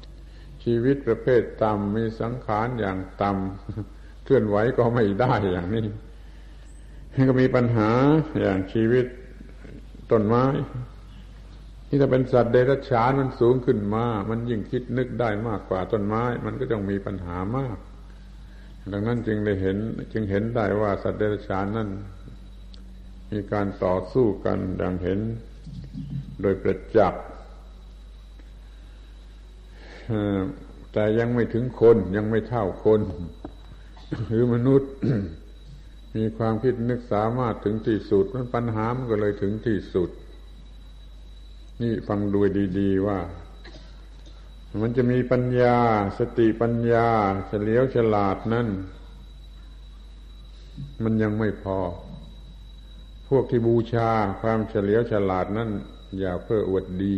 [0.00, 5.86] ำชีวิตประเภทต่ำมีสังขารอย่างต่ำเคลื่อนไหวก็ไม่ได้อย่างนี้
[7.28, 7.90] ก็มีปัญหา
[8.40, 9.06] อย่างชีวิต
[10.10, 10.44] ต้นไม้
[11.86, 17.76] ที่ถ้าเป็นสัตว์เดรัจฉานมันสูงขึ้นมา มันยิ่งคิดนึกได้มากกว่าต้นไม้ มันก็ต้องมีปัญหามาก
[18.92, 19.76] ดังนั้นจึงได้เห็น
[20.12, 21.88] จึงเห็นได้ว่าสัตว์เดรัจฉานนั้น
[23.32, 25.20] มีการต่อสู้กันดังเห็น
[26.40, 27.24] โดยประจักษ์
[30.92, 33.00] แต่ยังไม่ถึงคนยังไม่เท่าคน
[34.26, 34.90] หรือมนุษย์
[36.16, 40.10] มีความคิดนึกสามารถถึงที่สุดมันปัญหามันก็เลยถึงที่สุด
[41.82, 42.38] นี่ฟังดู
[42.78, 43.18] ดีๆว่า
[44.82, 45.78] มันจะมีปัญญา
[46.18, 47.08] สติปัญญา
[47.48, 48.68] เฉลียวฉลาดนั่น
[51.02, 51.80] มันยังไม่พอ
[53.28, 54.10] พวกที่บูชา
[54.42, 55.70] ความเฉลียวฉลาดนั้น
[56.18, 57.16] อย่าเพื่ออวดดี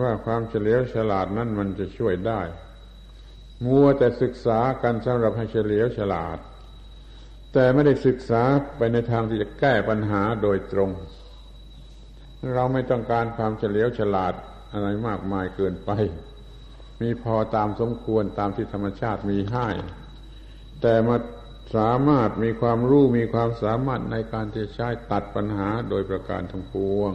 [0.00, 2.40] ว่าความเฉลียวฉลาดนั้นมันจะช่วยได้
[3.64, 6.38] มัวแต่ศึกษากันสำหรับให้เฉลียวฉลาด
[7.60, 8.42] แต่ไม่ได้ศึกษา
[8.76, 10.90] ไปในทางที่จะแก้ปัญหาโดยตรง
[12.54, 14.34] เราไม่ต้องการความเฉลียวฉลาด
[14.72, 15.90] อะไรมากมายเกินไป
[17.02, 19.68] มีพอตามสมควรตามที่ธรรมชาติมีให้
[20.80, 21.16] แต่มา
[21.76, 27.12] สามารถมีความรู้มีความสามารถในการที่จะใช้ตัดปัญหาโดยประการทั้งปวง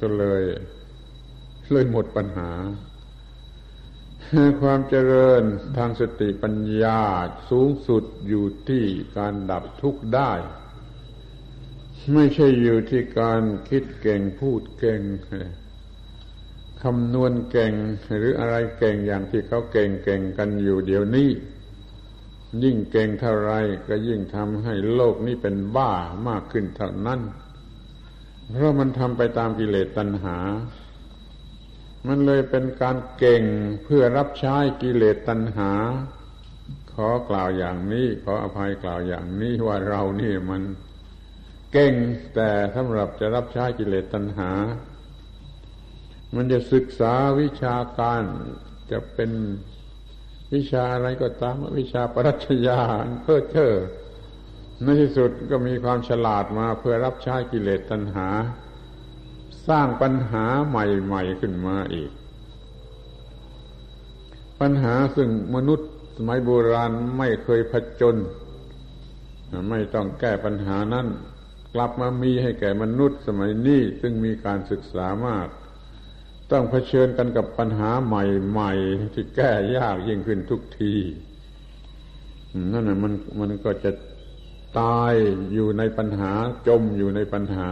[0.00, 0.42] ก็เลย
[1.72, 2.50] เลยหมดปัญหา
[4.60, 5.42] ความเจริญ
[5.76, 7.00] ทางสติปัญญา
[7.50, 8.84] สูงสุดอยู่ที่
[9.16, 10.32] การดับทุกข์ได้
[12.14, 15.00] ไม่ใช่อยู่ที่การคิดเก่งพูดเก่ง
[16.82, 17.72] คำนวณเก่ง
[18.16, 21.30] หรืออะไรเก่งอย่างที่เขาเก่งเก่งกันอยู่เดี๋ยวนี้
[22.62, 23.52] ยิ่งเก่งเท่าไร
[23.88, 25.90] ก็ยิ่งทำให้โลกนี้เป็นบ้า
[26.28, 27.20] มากขึ้นเท่านั้น
[28.50, 30.38] เพราะมันทำไปตามกิเลสตัณหา
[32.06, 33.44] มันเลยเป็นการเก่ง
[33.84, 35.72] เพื่อรับใช้กิเลสตัณหา
[36.92, 40.62] ขอกล่าวอย่างนี้ ขออภัยกล่าวอย่างนี้ว่าเรานี่มัน
[41.72, 41.94] เก่ง
[42.34, 44.50] แต่สำหรับจะรับใช้กิเลสตัณหา
[46.34, 48.22] มันจะศึกษาวิชาการ
[48.90, 49.30] จะเป็น
[50.54, 52.80] วิชาอะไรก็ตามวิชาปรัชญา
[53.22, 53.74] เพื่อเธอ
[54.82, 58.28] ในที่สุดก็มีความฉลาดมาเพื่อรับใช้กิเลสตัณหา
[59.68, 62.10] สร้างปัญหาใหม่ๆขึ้นมาอีก
[64.60, 68.16] ปัญหาซึ่งมนุษย์สมัยโบราณไม่เคยผจญ
[69.70, 71.06] ไม่ต้องแก้ปัญหานั้น
[71.74, 75.48] กลับมามีให้แก่มนุษย์สมัยนี้ซึ่งมีการศึกษามาก
[76.52, 80.94] ต้องเผชิญกันกับปัญหาใหม่ๆ ที่แก้ยากยิ่งขึ้นทุกที
[82.72, 83.90] นั่นน่ะมันมันก็จะ
[84.80, 85.12] ตาย
[85.52, 86.32] อยู่ในปัญหา
[86.68, 87.68] จมอยู่ในปัญหา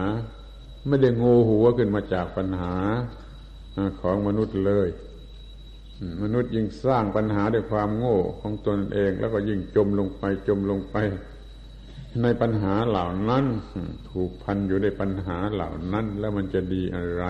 [0.87, 2.75] ไม่ได้งูหัวขึ้นมาจากปัญหา
[4.01, 4.89] ของมนุษย์เลย
[6.23, 10.95] มนุษย์ยิ่งสร้างปัญหาด้วยความโง่ของตนเอง แล้วก็ยิ่งจมลงไปจมลงไป
[12.23, 13.45] ในปัญหาเหล่านั้น
[14.11, 17.25] ถูกพันอยู่ในปัญหาเหล่านั้น แล้วมันจะดีอะไร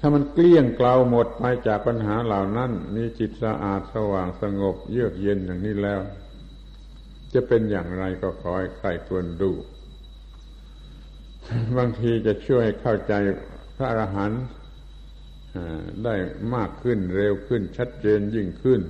[0.00, 6.00] ถ้ามันเกลี้ยงเกลาหมดไปจากปัญหาเหล่านั้น มีจิตสะอาดสว่างสงบเยือกเย็นอย่างนี้แล้ว
[7.34, 9.50] จะเป็นอย่างไรก็ขอให้ใครควรดู
[11.76, 13.14] บางทีจะช่วยเข้าใจ
[13.76, 14.42] พระอรหันต์
[16.04, 16.14] ได้
[16.54, 18.80] มากขึ้นเร็วขึ้นชัดเจนยิ่งขึ้น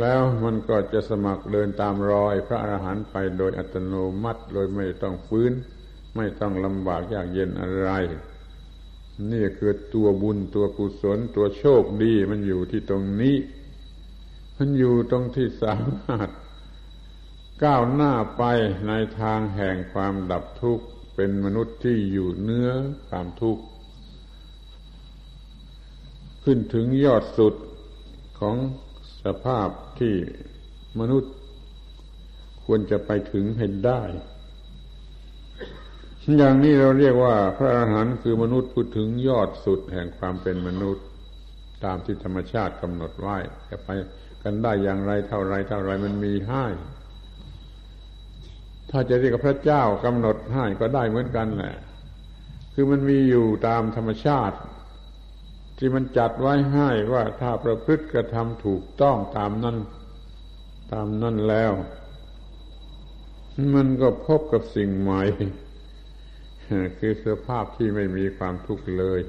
[0.00, 5.52] แล้วมันก็จะสมัครเดินตามรอย พระอรหันต์ไปโดยอัตโนมัติ โดยไม่ต้องฟื้น
[6.16, 7.90] ไม่ต้องลำบากยากเย็นอะไร
[9.32, 13.36] นี่คือตัวบุญตัวกุศลตัวโชคดีมันอยู่ที่ตรงนี้
[14.56, 16.28] มันอยู่ตรงที่สามารถ
[17.64, 18.42] ก้าวหน้าไป
[18.86, 22.68] ในทางแห่งความดับทุกข์ เป็นมนุษย์ที่อยู่เนื้อ
[23.08, 23.64] ความทุกข์
[26.44, 27.54] ขึ้นถึงยอดสุด
[28.40, 28.56] ของ
[29.24, 30.14] สภาพที่
[31.00, 31.32] มนุษย์
[32.64, 34.02] ควรจะไปถึงให้ได้
[36.38, 41.04] อย่างนี้เราเรียกว่าพระอรหันต์คือมนุษย์พูดถึงยอดสุดแห่งความเป็นมนุษย์
[41.84, 43.36] ตามที่ธรรมชาติกำหนดไว้
[43.68, 43.88] จะไป
[44.42, 46.66] กันได้อย่างไรเท่าไรเท่าไรมันมีให้
[48.92, 51.74] ถ้าจะเรียกพระเจ้ากำหนดให้ก็ได้เหมือนกันแหละ
[52.74, 54.58] คือมันมีอยู่ตามธรรมชาติ
[55.78, 59.76] ที่มันจัดไว้ให้ว่าถ้าประพฤติกระทำถูกต้องตามนั้น
[60.92, 61.72] ตามนั้นแล้ว
[63.74, 65.22] มันก็พบกับสิ่งใหม่
[66.98, 69.20] คือสภาพที่ไม่มีความทุกข์เลย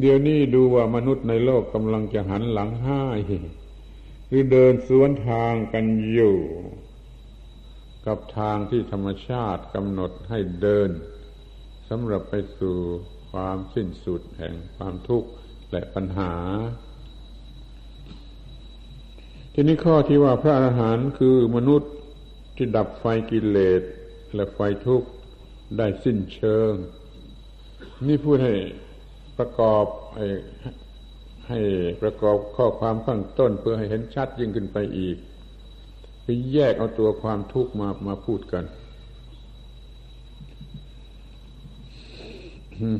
[0.00, 3.04] เดี๋ยวนี้ดูว่ามนุษย์ในโลกกำลังจะหันหลังให้
[4.28, 6.36] หรือเดินสวนทางกันอยู่
[8.06, 10.90] กับทางที่ธรรมชาติกำหนดให้เดิน
[11.88, 12.76] สำหรับไปสู่
[13.30, 15.28] ความสิ้นสุดแห่งความทุกข์
[15.70, 16.32] และปัญหา
[19.54, 21.92] ทีนี้ข้อที่ว่าพระอรหันต์คือมนุษย์
[22.56, 23.82] ที่ดับไฟกิเลส
[24.34, 25.08] และไฟทุกข์
[25.78, 26.72] ได้สิ้นเชิง
[28.08, 28.54] นี่พูดให้
[29.38, 29.86] ประกอบ
[31.48, 31.60] ให้
[32.02, 35.16] ประกอบข้อความข้างต้นเพื่อให้เห็นชัดยิ่งขึ้นไปอีก
[36.28, 38.64] คือแยกเอาตัวความทุกข์มามาพูดกัน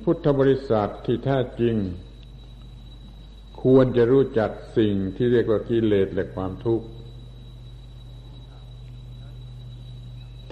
[0.05, 1.77] พุทธบริษัทที่แท้จริง
[3.63, 6.87] ควรจะรู้จักสิ่งที่เรียกว่ากิเลสและความทุกข์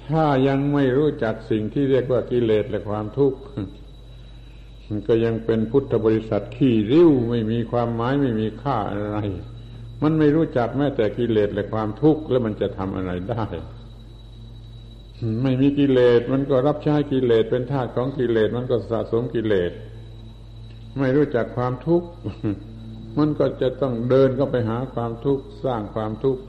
[0.07, 3.39] ถ้ายังไม่รู้จักสิ่งที่เรียกว่ากิเลสและความทุกข์
[4.89, 9.17] มันก็ยังเป็นพุทธบริษัทขี้ริ้วไม่มีความหมายไม่มีค่าอะไร
[10.03, 13.45] มันไม่รู้จักแม้แต่กิเลสและความทุกข์แล้วมันจะทำอะไรได้
[15.43, 19.73] ไม่มีกิเลสมันก็รับใช้กิเลสเป็นทาสของกิเลสมันก็สะสมกิเลส
[20.99, 22.09] ไม่รู้จักความทุกข์
[23.19, 26.43] มันก็จะต้องเดินเข้าไปหาความทุกข์สร้างความทุกข์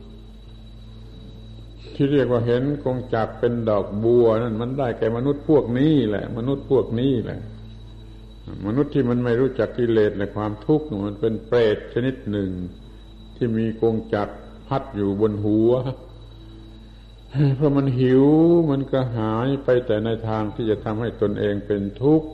[1.96, 7.40] ที่เรียกว่าเห็นกงจักเป็นดอกบัวนั่นมันได้แก่มนุษย์พวกนี้แหละ มนุษย์พวกนี้แหละ
[8.68, 12.50] มนุษย์ที่มันไม่รู้จักกิเลสและความทุกข์มันเป็นเปรตชนิดหนึ่ง
[13.36, 14.28] ที่มีกงจัก
[14.68, 15.72] พัดอยู่บนหัว
[17.56, 18.26] เพราะมันหิว
[18.70, 22.28] มันกระหายไปแต่ในทางที่จะทำให้ตนเองเป็นทุกข์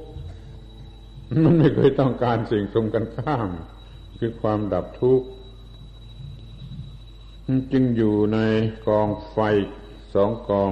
[1.43, 3.49] มันไม่เคยต้องการสิ่งตรงกันข้าม
[4.19, 5.27] คือความดับทุกข์
[7.71, 8.39] จึงอยู่ใน
[8.87, 9.37] กองไฟ
[10.13, 10.71] สองกอง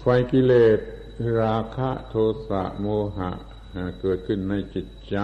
[0.00, 0.78] ไฟกิเลส
[1.40, 2.14] ราคะโท
[2.48, 3.30] สะโมหะ
[4.00, 5.16] เกิดขึ้นในจิตใจ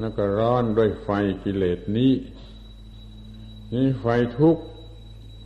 [0.00, 1.08] แล้วก็ร้อนด้วยไฟ
[1.44, 2.12] กิเลสนี้
[3.72, 4.06] นี่ไฟ
[4.38, 4.62] ทุกข์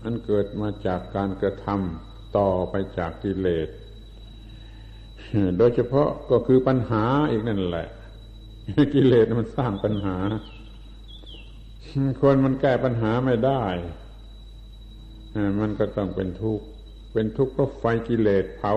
[0.03, 3.69] อันเกิดมาจากการกระทำต่อไปจากกิเลส
[5.59, 7.89] โดยเฉพาะก็คือปัญหาอีกนั่นแหละ
[8.95, 10.17] กิเลสมันสร้างปัญหา
[12.21, 13.65] คนมันแก้ปัญหาไม่ได้
[15.61, 16.65] มันก็ต้องเป็นทุกข์
[17.13, 18.75] เป็นทุกข์เพราะไฟกิเลสเผา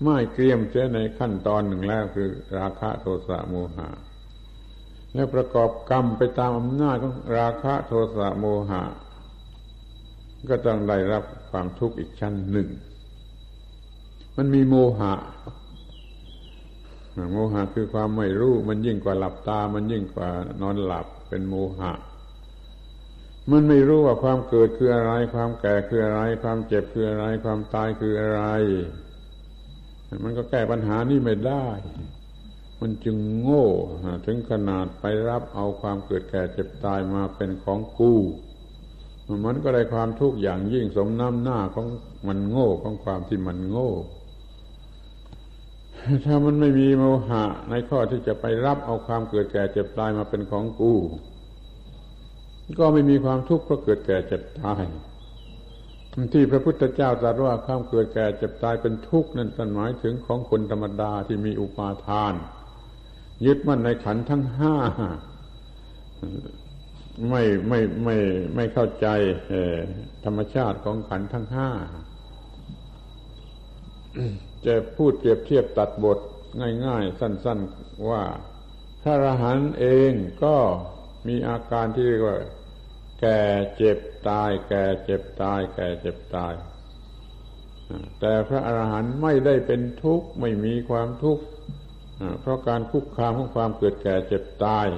[0.00, 3.88] ไม้เกรียมเจ้ในขั้นตอนหนึ่งแล้วคือ ราคะโทสะโมหะ
[5.14, 8.82] แล้วประกอบกรรมไปตามอำนาจของราคะโทสะโมหะ
[10.50, 12.68] ก็ต้องได้รับความทุกข์อีกชั้นหนึ่ง
[14.36, 15.14] มันมีโมหะ
[17.32, 20.28] โมหะคือความไม่รู้ มันยิ่งกว่าหลับตา มันยิ่งกว่า
[20.62, 21.92] นอนหลับเป็นโมหะ
[23.50, 28.42] มันไม่รู้ว่าความเกิดคืออะไร ความแก่คืออะไร ความเจ็บคืออะไร ความตายคืออะไร
[30.24, 31.66] มันก็แก้ปัญหานี้ไม่ได้
[32.82, 33.68] มันจึงโง่
[34.26, 38.20] ถึงขนาดไปรับเอาความเกิดแก่เจ็บตายมาเป็นของกู้
[39.46, 41.86] มันก็ได้ความทุกข์อย่างยิ่งสมน้ำหน้าของ
[42.26, 43.90] มันโง่ของความที่มันโง่
[46.24, 50.94] ถ้ามันไม่มีโมหะ ในข้อที่จะไปรับเอาความเกิดแก่เจ็บตายมาเป็นของกู
[52.78, 54.82] ก็ไม่มีความทุกข์เพราะเกิดแก่เจ็บตาย
[56.32, 62.34] ที่พระพุทธเจ้าตรัสว่าความเกิดแก่เจ็บตายเป็นทุกข์นั่นท่านหมายถึงของคนธรรมดาที่มีอุปาทาน
[63.46, 64.74] ยึดมั่นในขันทั้งห้า
[67.30, 68.16] ไม่ไม่ไม่
[68.54, 69.06] ไม่เข้าใจ
[70.24, 71.70] ธรรมชาติของขันทั้งห้า
[74.66, 76.18] จะพูดเปรียบเทียบตัดบท
[76.86, 78.22] ง่ายๆ สั้น ๆว่า
[79.02, 80.12] พระอรหันต์เอง
[80.44, 80.56] ก็
[81.28, 82.38] มีอาการที่เรียกว่า
[83.20, 83.40] แก่
[83.76, 86.54] เจ็บตาย แก่เจ็บตาย แก่เจ็บตาย
[88.20, 91.44] แต่พระอรหันต์ไม่ได้เป็นทุกข์ไม่มีความทุกข์
[92.40, 94.88] เพราะการคุกคามของความเกิดแก่เจ็บตาย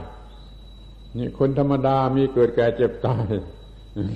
[1.16, 3.28] นี่คนธรรมดามีเกิดแก่เจ็บตาย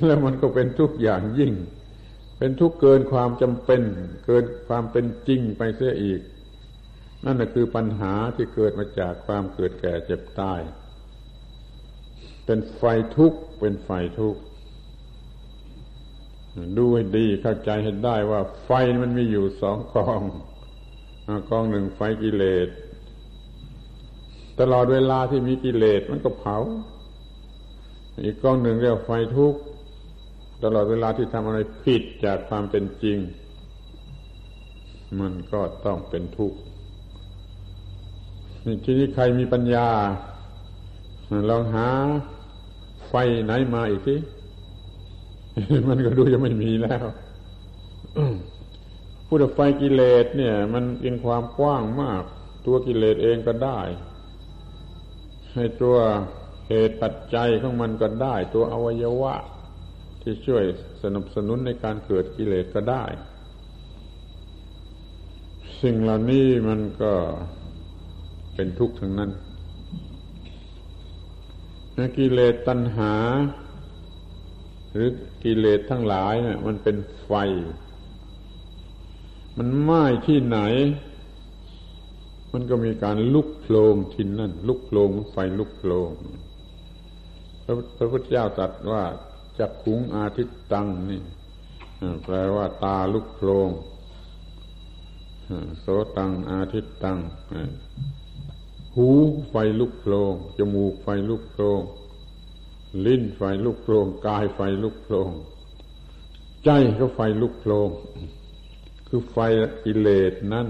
[0.07, 1.53] แล้วมันก็เป็นทุกอย่างยิ่ง
[2.39, 3.83] เป็นทุกข์เกินความจำเป็น
[4.27, 6.21] เกินความเป็นจริงไปเสียอีก
[7.25, 10.61] นั่นแหะคือปัญหาที่เกิดมาจากความเกิดแก่เจ็บตาย
[12.45, 12.83] เป็นไฟ
[13.17, 14.41] ทุกข์เป็นไฟทุกข์
[16.77, 18.71] ดูให้ดีเข้าใจให้ได้ว่าไฟ
[19.03, 20.21] มันมีอยู่สองกอง
[21.51, 22.69] กองหนึ่งไฟกิเลส
[24.61, 26.57] ตลอดเวลาที่มีกิเลสมันก็เผา
[28.25, 29.61] อีกกองหนึ่งเรียกไฟทุกข์
[30.65, 33.19] ตลอดเวลาที่ทำอะไรผิดจากความเป็นจริง
[35.21, 36.59] มันก็ต้องเป็นทุกข์
[38.85, 39.89] ทีนี้ใครมีปัญญา
[41.51, 41.89] ลองหา
[43.09, 44.17] ไฟไหนมาอีกที
[45.89, 47.05] มันก็ดูจะไม่มีแล้ว
[49.27, 52.23] พูดถึงไฟกิเลสเนี่ย มันเป็นความกว้างมาก
[52.67, 53.81] ตัวกิเลสเองก็ได้
[55.55, 55.97] ให้ตัว
[56.69, 59.35] เหตุปัจจัยของมันก็ได้ ตัวอวัยวะ
[60.23, 60.65] ที่ช่วย
[61.03, 63.05] สนับสนุนในการเกิดกิเลสก็ได้
[65.83, 67.13] สิ่งเหล่านี้มันก็
[68.55, 69.31] เป็นทุกข์ทั้งนั้น
[72.19, 73.15] กิเลสตัณหา
[74.93, 75.09] หรือ
[75.45, 77.31] กิเลสทั้งหลายเนะี่ยมันเป็นไฟ
[79.59, 80.59] มันไหม้ที่ไหน
[82.53, 86.11] มันก็มีการลุกโผลงทินนั่น ลุกโผลงไฟลุกโผลง
[87.97, 89.05] พระพุทธเจ้าตรัสว่า
[89.59, 91.23] จักขุงอาทิตตังนี่
[92.25, 93.69] แปลว่าตาลุกโผลง
[95.81, 95.87] โส
[96.17, 97.19] ตังอาทิตตัง
[98.97, 99.09] หู
[99.51, 101.81] ไฟลุกโผลงจมูกไฟลุกโผลง
[103.07, 105.31] ลิ้นไฟลุกโผลงกายไฟลุกโผลง
[106.65, 107.89] ใจก็ไฟลุกโผลง
[109.09, 109.39] คือไฟ
[109.85, 110.69] กิเลสนั่น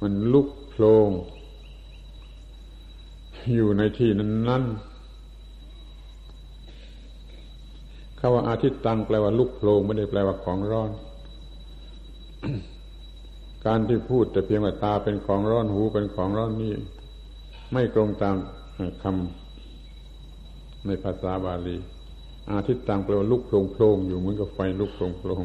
[0.00, 1.10] มันลุกโผลง
[3.54, 4.64] อยู่ในที่นั้นนั้น
[8.18, 10.90] คำว่าอาทิตย์ตังแปลว่าลุกโผลงไม่ได้แปลว่าของร้อน
[13.66, 16.72] การที่พูดแต่เพียงว่าตาเป็นของร้อนหูเป็นของร้อนนี่
[17.72, 18.36] ไม่ตรงตาม
[19.02, 21.76] คำในภาษาบาลี
[22.52, 25.44] อาทิตย์ตังแปลว่าลุกโผลงโผลงอยู่เหมือนกับไฟลุกโผลงโผลง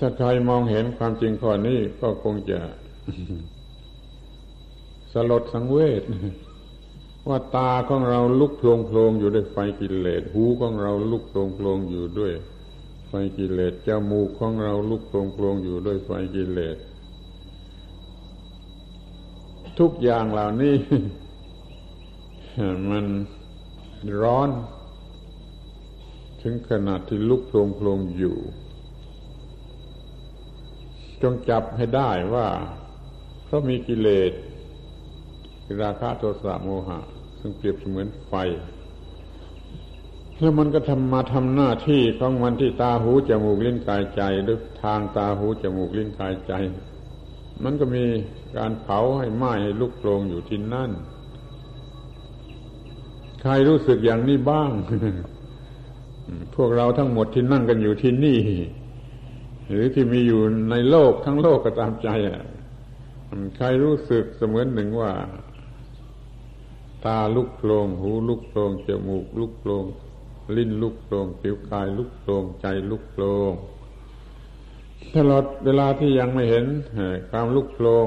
[0.00, 2.58] ถ้าใครมองเห็นความจริงข้อนี้ก็คงจะ
[5.12, 6.02] สลดสังเวช
[7.28, 12.32] ว่าตาของเราลุกโพลงโพลงอยู่ด้วยไฟกิเลส หูของเราลุกโพลงโพลงอยู่ด้วย
[13.08, 16.76] ไฟกิเลส จมูกของเราลุกโพลงโพลงอยู่ด้วยไฟกิเลส
[19.78, 20.74] ทุกอย่างเหล่านี้
[22.90, 23.06] มัน
[24.22, 24.50] ร้อน
[26.42, 28.36] ถึงขนาดที่ลุกโพลงโพลงอยู่
[31.22, 32.46] จงจับให้ได้ว่า
[33.54, 34.32] ราะมีกิเลส
[35.82, 36.98] ราคะโทสะโมหะ
[37.40, 38.32] ซึ่งเปรียบเสมือนไฟ
[40.38, 46.52] แล้วมันก็ทำมาทำหน้าที่ของมันที่ตาหูจมูกลิ้นกายใจหรือทางตาหูจมูกลิ้นกายใจ
[47.64, 48.04] มันก็มี
[48.56, 50.90] การเผาให้ไหม้ให้ลุกโผลงอยู่ที่นั่น
[53.40, 54.70] ใครรู้สึกอย่างนี้บ้าง
[56.54, 58.40] พวกเราทั้งหมดที่นั่งกันอยู่ที่นี่
[59.68, 60.40] หรือที่มีอยู่
[60.70, 62.40] ในโลกทั้งโลกก็ตามใจอะ
[63.56, 65.12] ใครรู้สึกเสมือนหนึ่งว่า
[67.04, 69.84] ตาลุกโผลงหูลุกโผลงจมูกลุกโผลง
[70.56, 73.52] ลิ้นลุกโผลงผิวกายลุกโผลงใจลุกโผลง
[75.14, 76.66] ตลอดเวลาที่ยังไม่เห็น
[77.30, 78.06] ความลุกโผลง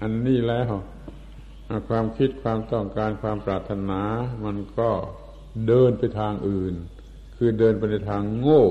[0.00, 0.72] อันนี้แล้ว
[1.88, 4.02] ความคิดความต้องการความปรารถนา
[4.44, 4.90] มันก็
[5.66, 6.74] เดินไปทางอื่น
[7.36, 8.64] คือเดินไปในทางโง่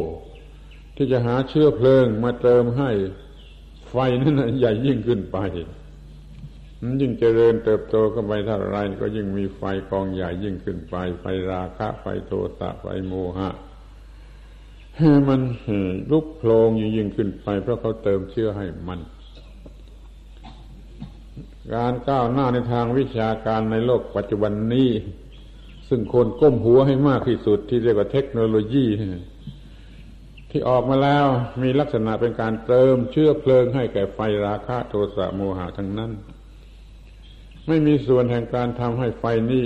[0.96, 2.92] ที่จะหาเชื้อเพลิงมาเติมให้
[3.92, 5.38] ไฟนั้นใหญ่ยิ่งขึ้นไป
[6.82, 13.50] มันยิ่งเจริญเติบโตขึ้นไปเท่าไรก็ยิ่งมีไฟกองใหญ่ยิ่งขึ้นไป ไฟราคะ ไฟโทสะไฟโมหะ
[15.28, 15.42] มัน
[16.12, 19.00] ลุกโผลงยิ่งยิ่งขึ้นไป เพราะเขาเติมเชื่อให้มัน
[21.74, 24.90] การก้าวหน้าในทางวิชาการในโลกปัจจุบันนี้
[25.90, 28.86] ซึ่งคนก้มหัวให้มากที่สุดที่เรียกว่าเทคโนโลยี
[30.52, 31.28] ที่ออกมาแล้ว
[31.62, 36.12] มีลักษณะเป็นการเติมเชื้อเพลิงให้แก่ไฟราคะโทสะโมหะทั้งนั้น
[37.68, 39.64] ไม่มีส่วนแห่งการทำให้ไฟนี้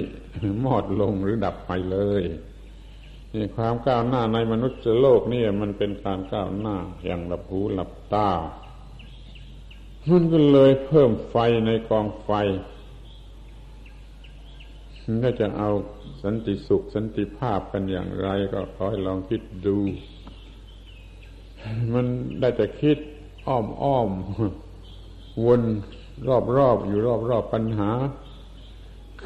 [0.64, 2.24] มอดลงหรือดับไปเลย
[3.34, 8.30] นี่ความก้าวหน้าในมนุษย์โลกนี่มันเป็นการก้าวหน้าอย่างหลับหูหลับตา
[10.10, 12.32] มันก็เลยเพิ่มไฟในกองไฟ
[15.24, 15.70] ถ้าจะเอา
[16.24, 19.78] สันติสุขสันติภาพกันอย่างไร ก็ขอให้ลองคิดดู
[21.94, 22.06] มัน
[22.40, 22.98] ได้แต่คิด
[23.48, 24.10] อ้อมอ้อม
[25.46, 25.62] วน
[26.28, 27.90] รอบรอบอยู่รอบรอบปัญหา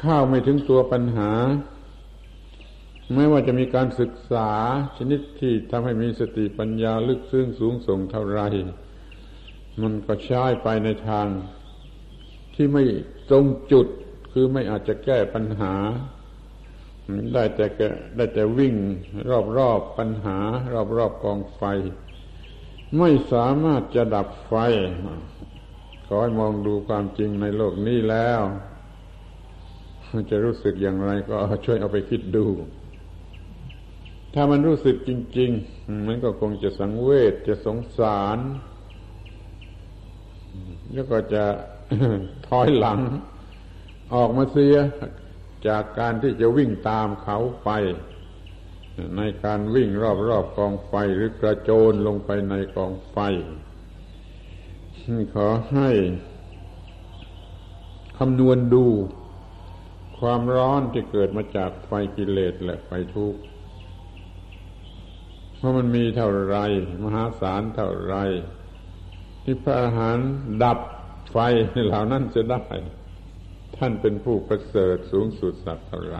[0.00, 1.30] ข้าวไม่ถึงตัวปัญหา
[3.14, 4.50] ไม่ว่าจะมีการศึกษา
[4.96, 8.40] ชนิดที่ทำให้มีสติปัญญาลึกซึ้งสูงส่งเท่าไร
[9.82, 11.26] มันก็ใช้ไปในทาง
[12.54, 12.84] ที่ไม่
[13.30, 13.86] ตรงจุด
[14.32, 15.74] คือไม่อาจจะแก้ปัญหา
[17.34, 17.66] ได้แต่
[18.16, 18.74] ได้แต่วิ่ง
[19.58, 20.38] รอบๆปัญหา
[20.96, 21.62] รอบๆกองไฟ
[22.98, 24.54] ไม่สามารถจะดับไฟ
[26.06, 28.40] ขอให้มองดูความจริงในโลกนี้แล้ว
[30.30, 32.46] จะรู้สึกอย่างไรก็ช่วยเอาไปคิดดู
[34.34, 38.38] ถ้ามันรู้สึกจริง ๆ มันก็คงจะสังเวชจะสงสาร
[40.92, 41.44] แล้วก็จะ
[42.48, 42.98] ถอยหลัง
[44.14, 44.76] ออกมาเสีย
[45.66, 47.70] จากการที่จะวิ่งตามเขาไป
[49.16, 49.90] ในการวิ่ง
[50.28, 53.16] รอบๆกองไฟหรือกระโจนลงไปในกองไฟ
[55.34, 55.90] ขอให้
[58.18, 58.86] คำนวณดู
[60.18, 63.40] ความร้อนที่เกิดมาจากไฟกิเลสและไฟทุกข์
[65.56, 66.56] เพรามันมีเท่าไร
[67.04, 68.16] มหาศาลเท่าไร
[69.44, 70.16] ที่พระอาหาร
[70.62, 70.78] ดับ
[71.32, 71.36] ไฟ
[71.86, 72.62] เหล่านั้นจะได้
[73.76, 76.18] ท่านเป็นผู้ประเสริฐสูงสุดสักเท่าไร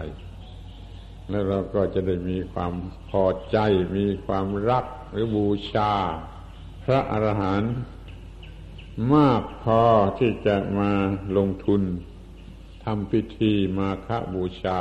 [1.30, 2.72] แล้วเราก็จะได้มีความ
[3.10, 3.56] พอใจ
[3.96, 5.92] มีความรักหรือบูชา
[6.84, 7.74] พระอรหันต์
[9.14, 9.82] มากพอ
[10.18, 10.90] ที่จะมา
[11.36, 11.82] ลงทุน
[12.84, 14.80] ทำพิธีมาฆบูชา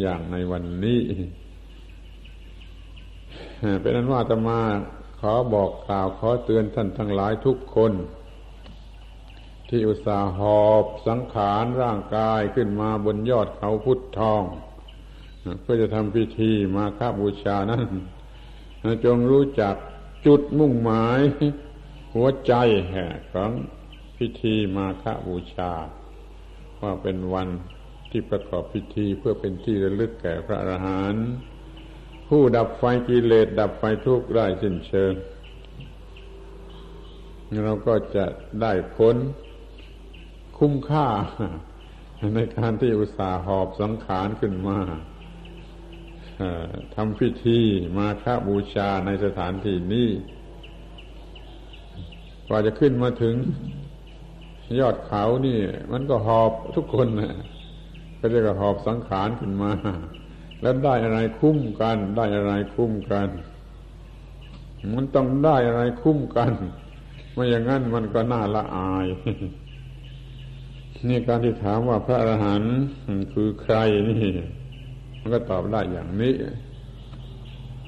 [0.00, 1.02] อย่างในวันนี้
[3.80, 4.60] เป็นนั้นว่าจะมา
[5.20, 7.92] ขอบอกกล่าวขอเตือนท่านทั้งหลายทุกคน
[9.68, 14.42] ที่อุตส่าห์หอบสังขารร่างกายขึ้นมาบนยอดเขาพุทธทอง
[15.60, 17.82] เพื่อจะทำพิธีมาคาบูชานั้น
[19.04, 19.74] จงรู้จัก
[20.26, 21.20] จุดมุ่งหมาย
[22.14, 22.52] หัวใจ
[23.32, 23.50] ของ
[24.18, 25.72] พิธีมาคาบูชา
[26.80, 27.48] ว่าเป็นวัน
[28.10, 31.28] ที่ประกอบพิธีเพื่อเป็นที่ระลึกแก่พระอรหันต์
[32.28, 35.12] ผู้ดับไฟกิเลสดับไฟทุกข์ได้สิ้นเชิง
[37.64, 38.24] เราก็จะ
[38.62, 39.16] ได้ผล
[40.58, 41.06] คุ้มค่า
[42.34, 44.78] ในการที่อุตสาหอบสังขารขึ้นมา
[46.94, 47.60] ทำพิธี
[47.96, 50.08] มาฆบูชาในสถานที่นี้
[52.46, 53.34] กว่าจะขึ้นมาถึง
[54.80, 55.58] ยอดเขานี่
[55.92, 57.34] มันก็หอบทุกคนนะ
[58.18, 59.72] ก็เรียกว่าหอบสังขารขึ้นมา
[60.62, 63.28] แล้วได้อะไรคุ้มกัน ได้อะไรคุ้มกัน
[64.96, 66.52] มันต้องได้อะไรคุ้มกัน
[67.34, 69.06] ไม่อย่างนั้นมันก็น่าละอาย
[71.08, 72.74] นี่การที่ถามว่าพระอรหันต์
[73.32, 73.76] คือใคร
[74.10, 74.26] นี่
[75.28, 76.34] มันก็ตอบได้อย่างนี้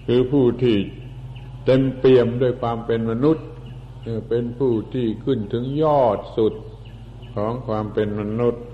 [0.06, 0.76] คือผู้ที่
[1.64, 3.46] เต็มเปี่ยมด้วยความเป็นมนุษย์
[4.28, 6.54] เป็นผู้ที่ขึ้นถึงยอดสุด
[7.36, 8.64] ของความเป็นมนุษย์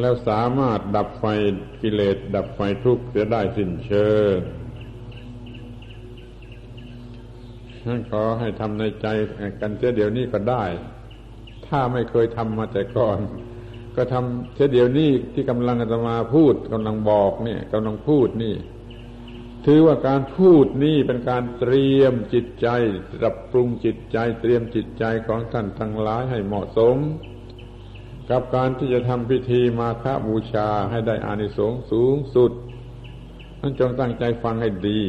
[0.00, 1.24] แล้วสามารถดับไฟ
[1.82, 4.36] กิเลสดับไฟทุกข์จะได้สิ้นเชิง
[7.86, 9.06] นั่นขอให้ทำในใจ
[9.60, 10.64] กันเสียเดี๋ยวนี้ก็ได้
[11.66, 13.18] ถ้าไม่เคยทำมาแต่ก่อน
[13.98, 18.54] ก็ทำเสียเดียวนี้ที่กำลังจะมาพูดกำลังบอกเนี่ยกำลังพูดนี่
[19.66, 22.68] ถือว่าการพูดนี่เป็นการเตรียมจิตใจ
[23.20, 26.96] ปรับปรุงจิตใจ เตรียมจิตใจของท่านทั้งหลายให้เหมาะสม
[28.30, 32.52] กับการที่จะทำพิธีมาฆบูชาให้ได้อานิสงส์สูงสุด
[33.60, 35.00] นั่นจงตั้งใจฟังให้ดี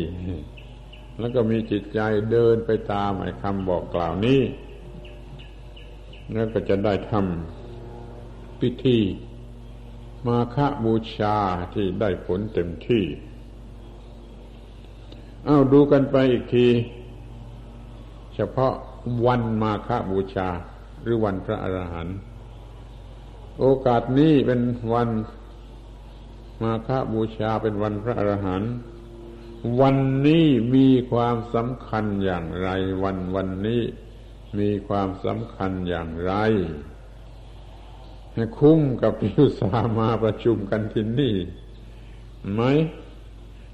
[1.19, 1.99] แล้วก็มีจิตใจ
[2.31, 4.41] เดินไปตามไอ้คำบอกกล่าวนี้
[6.33, 7.58] แล้วก็จะได้ทำ
[8.61, 8.99] พิธี
[10.27, 11.37] มาฆบูชา
[11.73, 13.05] ที่ได้ผลเต็มที่
[15.45, 16.67] เอาดูกันไปอีกที
[18.35, 18.73] เฉพาะ
[19.25, 20.49] วันมาฆบูชา
[21.01, 22.17] หรือวันพระอรหันต์
[23.59, 24.61] โอกาสนี้เป็น
[24.93, 25.09] วัน
[26.63, 28.71] มาฆบูชาเป็นวันพระอรหันต์
[29.81, 29.95] วัน
[30.27, 30.45] นี้
[30.75, 32.69] มีความสำคัญอย่างไร
[33.03, 33.81] วันวันนี้
[34.59, 36.33] มีความสำคัญอย่างไร
[38.57, 41.35] คุ้มกับที่อุสามาประชุมกันที่นี่
[42.51, 42.61] ไหม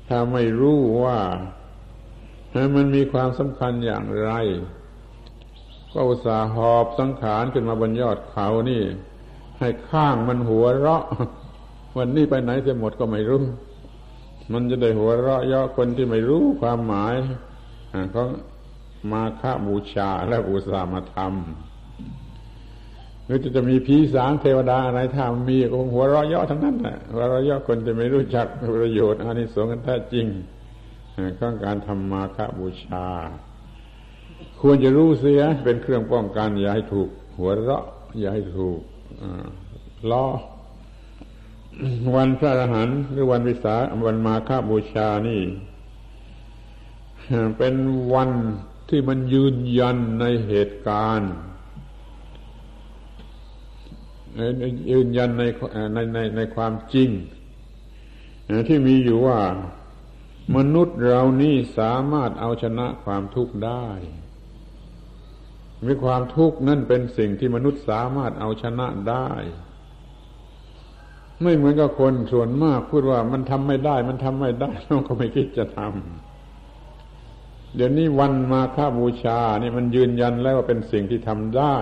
[0.08, 1.20] ถ้าไม่รู้ว่า
[2.76, 4.32] มันมีความสำคัญอย่างไร
[5.92, 8.84] ก็อุตส่าห์หอบสังขารขึ้นมาบนยอดเขานี่
[9.60, 11.04] ให้ข้างมันหัวเราะ
[11.98, 13.44] วันนี้ไปไหนเสียหมดก็ไม่รู้
[14.54, 17.14] มันจะได้หัวเราะย่อคนที่ไม่รู้ความหมาย
[18.14, 18.28] ของ
[19.12, 21.75] มาฆบูชาและอุตส่าห์มาทำ
[23.26, 28.48] หรือจะจะมีผีสางเทวดาอะไรถ้ามีก็หัวเราะเยาะทั้งนั้นแหละหัวเราะเยาะคนจะไม่รู้จัก
[28.80, 30.26] ประโยชน์อานิสงส์กันแท้จริง
[31.40, 33.06] ข้องการทำมาฆบูชา
[34.62, 37.86] ควรจะรู้เสียเป็นเครื่องป้องกันอย่าให้ถูก หัวเราะ
[38.20, 38.80] อย่าให้ถูก
[40.12, 40.26] ล้อ
[42.16, 43.76] วันพระอรหันต์หรือวันวิสา
[44.08, 45.42] วันมาฆบูชานี่
[47.58, 47.76] เป็น
[48.14, 48.30] วัน
[48.90, 51.34] ที่มันยืนยันในเหตุการณ์
[54.92, 55.44] ยืนยันใน
[55.94, 57.10] ในในในความจริง
[58.68, 59.40] ที่มีอยู่ว่า
[60.56, 63.88] มนุษย์เรานี่สามารถเอาชนะความทุกข์ได้
[65.86, 69.30] มีความทุกข์นั่นเป็นสิ่งที่มนุษย์สามารถเอาชนะได้
[71.42, 81.78] ไม่เหมือนกับคนส่วนมากพูดว่ามันทำไม่ได้ มันทำไม่ได้เราก็ไม่คิดจะทำเดี๋ยวนี้วันมาฆบูชา นี่มันยืนยันแล้วว่าเป็นสิ่งที่ทำได้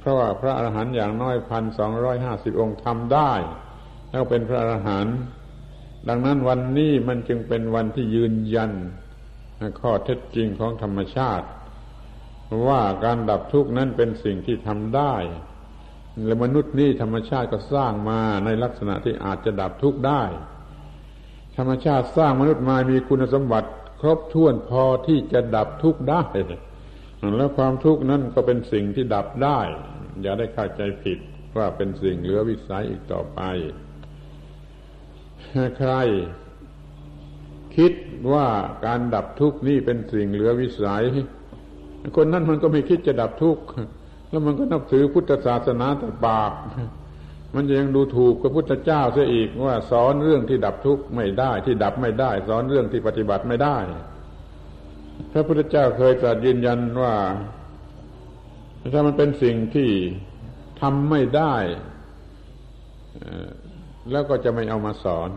[0.00, 3.32] เพราะว่าพระอรหันต์อย่างน้อยพันสองร้อยห้าสิบองค์ทำได้
[4.10, 5.16] แล้วเป็นพระอรหันต์
[6.08, 8.72] ดังนั้นวันนี้มันจึงเป็นวันที่ยืนยัน
[9.80, 11.46] ข้อเท็จจริงของธรรมชาติ
[12.68, 15.14] ว่าการดับทุกข์นั้นเป็นสิ่งที่ทำได้
[16.24, 20.22] และมนุษย์นี่ธรรมชาติก็สร้างมาในลักษณะที่อาจจะดับทุกข์ได้
[21.56, 23.68] ธรรมชาติสร้างมนุษย์มามีคุณสมบัติ
[24.00, 26.22] ครบถ้วนพอที่จะดับทุกข์ได้
[27.36, 29.60] แล้วความทุกข์นั้นก็เป็นสิ่งที่ดับได้
[30.22, 31.18] อย่าได้เข้าใจผิด
[31.56, 33.40] ว่าเป็นสิ่งเหลือวิสัยอีกต่อไป
[35.78, 35.92] ใคร
[37.76, 37.92] คิด
[38.32, 38.46] ว่า
[38.86, 41.04] การดับทุกข์นี่เป็นสิ่งเหลือวิสัย
[42.16, 43.62] คนนั้นมันก็ไม่คิดจะดับทุกข์
[44.30, 46.52] แล้วมันก็นับถือพุทธศาสนาแต่ปาก
[47.54, 53.76] มันจะยังดูถูกพระพุทธเจ้าเสียอีกว่า สอนเรื่องที่ดับทุกข์ไม่ได้ที่ดับไม่ได้ สอนเรื่องที่ปฏิบัติไม่ได้
[55.30, 57.14] พระพุทธเจ้าเคยตรัสยืนยันว่า
[58.92, 59.90] ถ้ามันเป็นสิ่งที่
[60.80, 61.54] ทำไม่ได้
[64.10, 65.30] แล้วก็จะไม่เอามาสอน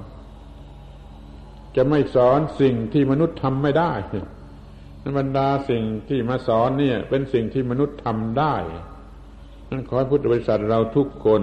[1.76, 3.94] จะไม่สอนสิ่งที่มนุษย์ทำไม่ได้
[5.18, 8.56] บรรดาสิ่งที่มาสอนเนี่ย เป็นสิ่งที่มนุษย์ทำได้
[9.70, 11.42] นั่นขอให้พุทธบริษัทเราทุกคน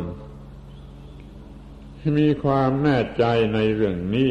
[2.18, 3.24] มีความแน่ใจ
[3.54, 4.28] ในเรื่องนี้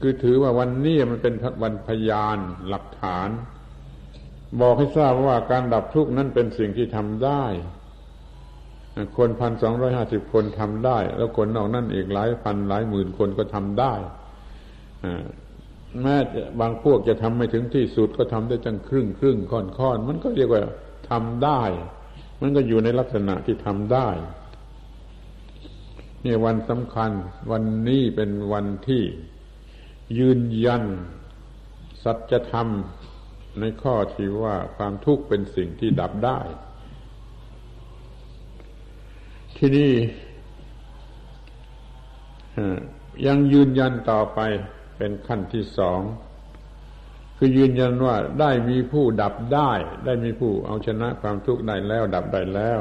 [0.00, 3.28] คือถือว่าวันนี้มันเป็นวันพยานหลักฐาน
[4.60, 7.44] บอกให้ทราบว่าการดับทุกข์นั้นเป็นสิ่งที่ทำได้
[9.16, 13.94] คนพันสองร้อยห้าสิบคนทำได้ แล้วคนนอกนั้นอีกหลายพันหลายหมื่นคนก็ทำได้
[16.00, 16.16] แม้
[16.60, 20.62] บางพวกจะทำไม่ถึงที่สุดก็ทำได้จังครึ่งครึ่งค่อนค่อนมันก็เรียกว่า
[21.10, 21.62] ทำได้
[22.40, 24.08] มันก็อยู่ในลักษณะที่ทำได้
[26.24, 27.10] นี่วันสำคัญ
[27.50, 29.02] วันนี้เป็นวันที่
[30.18, 30.84] ยืนยัน
[32.02, 32.68] สัจธรรม
[33.60, 36.40] ในข้อที่ว่าความทุกข์เป็นสิ่งที่ดับได้
[39.56, 39.92] ที่นี่
[43.26, 44.40] ยังยืนยันต่อไป
[44.96, 46.00] เป็นขั้นที่สอง
[47.36, 49.72] คือยืนยันว่าได้มีผู้ดับได้
[50.04, 52.80] ได้มีผู้เอาชนะความทุกข์ได้แล้ว ดับได้แล้ว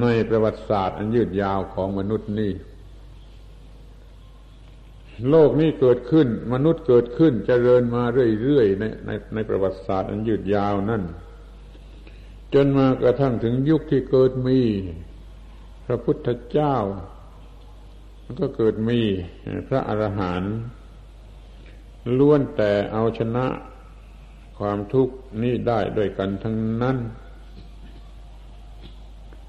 [0.00, 2.52] ในประวัติศาสตร์อันยืดยาวของมนุษย์นี่
[5.28, 8.02] โลกนี้เกิดขึ้น มนุษย์เกิดขึ้นจเจริญมา
[8.42, 11.02] เรื่อยๆในในในประวัติศาสตร์อันยืดยาวนั่น
[12.54, 14.60] จนมากระทั่งถึงยุคที่เกิดมี
[15.86, 16.76] พระพุทธเจ้า
[18.40, 19.00] ก็เกิดมี
[19.68, 20.54] พระอรหันต์
[22.18, 23.46] ล้วนแต่เอาชนะ
[24.58, 26.96] ความทุกข์นี้ได้ด้วยกันทั้งนั้น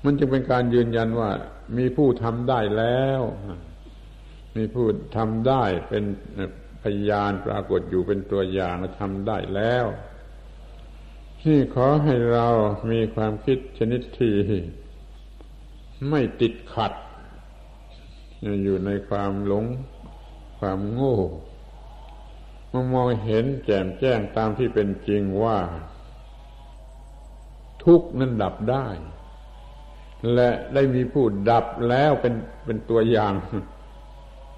[0.03, 1.31] มันจึงเป็นการยืนยันว่า
[1.77, 3.21] มีผู้ทำได้แล้ว
[4.55, 4.87] มีผู้
[5.17, 6.03] ทำได้เป็น
[6.83, 9.85] พยานปรากฏอยู่เป็นตัวอย่างทำได้แล้ว
[11.43, 12.47] นี่ขอให้เรา
[12.91, 14.35] มีความคิดชนิดที่
[16.09, 16.93] ไม่ติดขัด
[18.63, 19.65] อยู่ในความหลง
[20.59, 21.17] ความโง่
[22.71, 25.59] มามองเห็นแจ่มแจ้งตามที่เป็นจริงว่า
[27.83, 28.87] ทุกนั้นดับได้
[30.33, 32.33] และได้มีผู้ดับแล้วเป็น
[32.65, 33.33] เป็นตัวอย่าง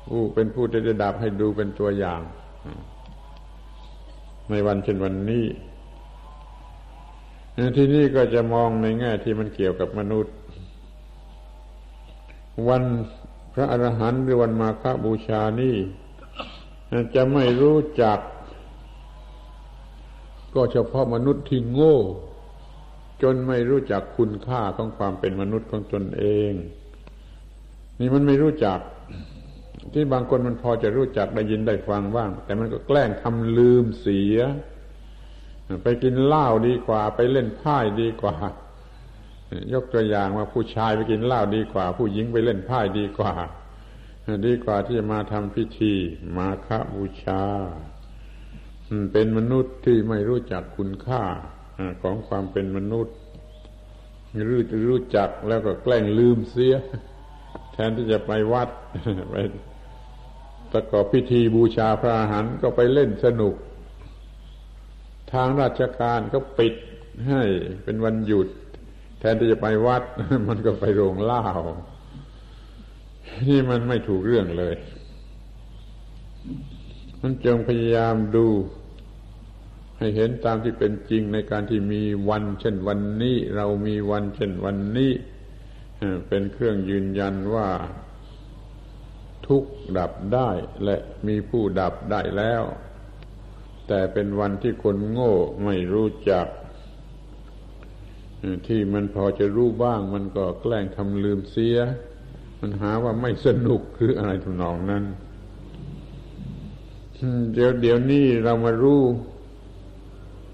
[0.07, 2.21] ผู้เป็นผู้ที่จะดับให้ดูเป็นตัวอย่าง
[4.49, 5.45] ในวันเช่นวันนี้
[7.77, 10.35] ที่นี่ก็จะมองในแง่ที่มันเกี่ยวกับมนุษย์
[12.67, 12.83] วัน
[13.53, 15.75] พระอรหันต์หรือวันมาฆบูชานี่
[17.15, 18.19] จะไม่รู้จัก
[20.53, 21.97] ก็เฉพาะมนุษย์ที่โง่
[23.21, 26.51] จนไม่รู้จักคุณค่าของความเป็นมนุษย์ของตนเอง
[27.99, 28.79] นี่มันไม่รู้จัก
[29.93, 34.37] ที่บางคนมันพอจะรู้จักได้ยินได้ฟังบ้าง แต่มันก็แกล้งทำลืมเสีย
[35.83, 38.35] ไปกินเหล้าดีกว่า ไปเล่นไพ่ดีกว่า
[39.73, 43.33] ยกตัวอย่างว่าผู้ชายไปกินเหล้าดีกว่า ผู้หญิงไปเล่นไพ่ดีกว่า
[44.45, 45.93] ดีกว่าที่จะมาทำพิธี
[46.37, 47.43] มาฆบูชา
[49.11, 51.23] เป็นมนุษย์ที่ไม่รู้จักคุณค่า
[52.01, 53.15] ของความเป็นมนุษย์
[54.49, 56.75] รู้รู้จักแล้วก็แกล้งลืมเสีย
[57.73, 58.69] แทนที่จะไปวัด
[59.31, 59.35] ไป
[60.73, 63.55] ประกอบพิธีบูชาพระอาหารก็ไปเล่นสนุก
[65.33, 66.73] ทางราชการก็ปิด
[67.27, 67.41] ให้
[67.83, 68.47] เป็นวันหยุด
[69.19, 70.03] แทนที่จะไปวัด
[70.47, 71.43] มันก็ไปโรงเล่า
[73.47, 74.75] นี่มันไม่ถูกเรื่องเลย
[77.21, 78.47] มันจงพยายามดู
[79.97, 85.11] ให้เห็นตามที่เป็นจริงในการที่มีวัน เช่นวันนี้ เรามีวัน เช่นวันนี้
[86.27, 87.67] เป็นเครื่องยืนยันว่า
[89.47, 89.63] ทุก
[89.97, 90.49] ดับได้
[90.83, 92.63] และมีผู้ดับได้แล้ว
[93.87, 95.33] แต่เป็นวันที่คนโง่
[95.63, 96.47] ไม่รู้จัก
[98.67, 101.77] ที่มันพอจะรู้บ้าง มันก็แกล้งทำลืมเสีย
[102.59, 105.03] มันหาว่าไม่สนุกคืออะไรทุนองนั้น
[107.53, 109.01] เดี๋ยวเดี๋ยวนี้เรามารู้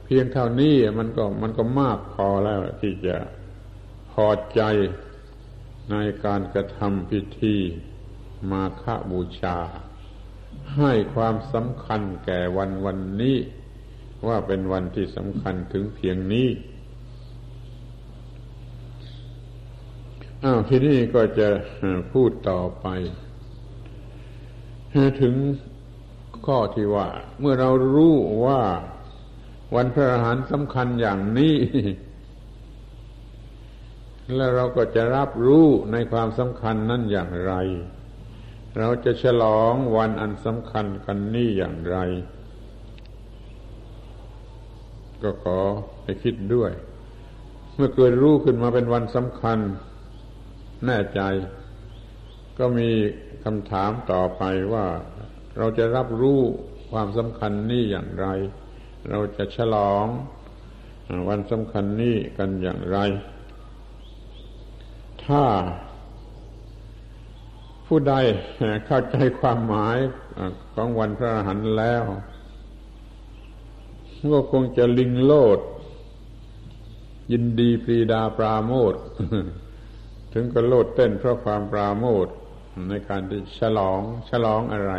[0.03, 3.17] เพียงเท่านี้มันก็มันก็มากพอแล้วที่จะ
[4.11, 4.61] พอใจ
[5.91, 7.57] ในการกระทำพิธี
[8.51, 9.57] มาฆบูชา
[10.77, 13.37] ให้ความสำคัญแก่วันวันนี้
[14.27, 16.47] ว่าเป็นวันที่สำคัญถึงเพียงนี้
[20.43, 21.47] อ้าวทีนี้ก็จะ
[22.11, 22.87] พูดต่อไป
[25.21, 25.35] ถึง
[26.45, 27.07] ข้อที่ว่า
[27.39, 28.15] เมื่อเรารู้
[28.45, 28.61] ว่า
[29.75, 31.55] วันพระอาหารสำคัญอย่างนี้
[34.35, 37.53] แล้วเราก็จะรับรู้ในความสำคัญนั้นอย่างไร
[38.77, 41.97] เราจะฉลองวันอันสำคัญกันนี้อย่างไร
[45.21, 45.59] ก็ขอ
[46.03, 46.71] ให้คิดด้วย
[47.75, 49.59] เมื่อเกิดรู้ขึ้นมาเป็นวันสำคัญ
[50.85, 51.21] แน่ใจ
[52.57, 52.89] ก็มี
[53.43, 54.43] คำถามต่อไป
[54.73, 54.85] ว่า
[55.57, 56.39] เราจะรับรู้
[56.91, 58.27] ความสำคัญนี้อย่างไร
[59.09, 60.05] เราจะฉลอง
[61.29, 62.97] วันสำคัญนี้กันอย่างไร
[65.25, 65.43] ถ้า
[67.91, 68.15] ผู้ใด
[68.85, 69.97] เข้าใจความหมาย
[70.73, 72.03] ของวันพระอรหันต์แล้ว
[74.33, 75.59] ก็คงจะลิงโลด
[77.31, 78.93] ยินดีปรีดาปราโมท
[80.33, 82.27] ถึงก็โลดเต้นเพราะความปราโมท
[82.89, 84.93] ในการที่ฉลอง ฉลองอะไร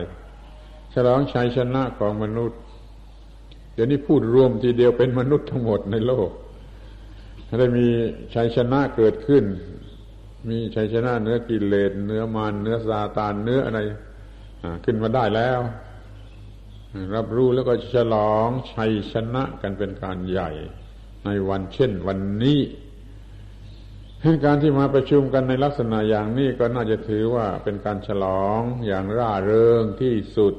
[0.94, 2.60] ฉลองชัยชนะของมนุษย์
[3.74, 6.30] เดี๋ยวนี้พูดรวมทีเดียวเป็นมนุษย์ทั้งหมดในโลก
[7.58, 7.86] ได้มี
[8.34, 9.44] ชัยชนะเกิดขึ้น
[10.48, 13.80] มีชัยชนะเนื้อกิเลสเนื้อมารเนื้อซาตานเนื้ออะไร
[14.84, 15.60] ขึ้นมาได้แล้ว
[17.14, 20.50] รับรู้แล้วก็ฉลองชัยชนะกันเป็นการใหญ่
[21.24, 22.60] ในวันเช่นวันนี้
[24.44, 30.54] การที่มาประชุมกันในลักษณะอย่างนี้ก็น่าจะถือว่าเป็นการฉลองอย่างร่าเริงที่สุด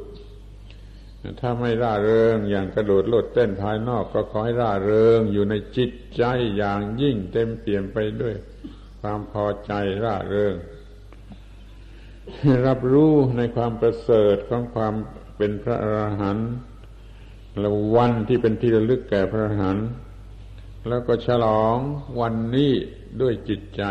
[1.40, 6.24] ถ้าไม่ร่าเริงอย่างกระโดดโลดเต้นภายนอกก็ขอให้ร่าเริงอยู่ในจิตใจ
[6.58, 8.36] อย่างยิ่งเต็มเปี่ยมไปด้วย
[9.02, 9.72] ความพอใจ
[10.04, 10.56] ร่าเริง
[12.68, 14.94] รับรู้ในความประเสริฐของความ
[15.38, 16.52] เป็นพระอรหันต์
[17.60, 19.88] และวันที่เป็นที่ระลึกแก่พระอรหันต์
[20.90, 21.78] แล้วก็ฉลอง
[22.22, 22.72] วันนี้
[23.22, 23.84] ด้วยจิตใจ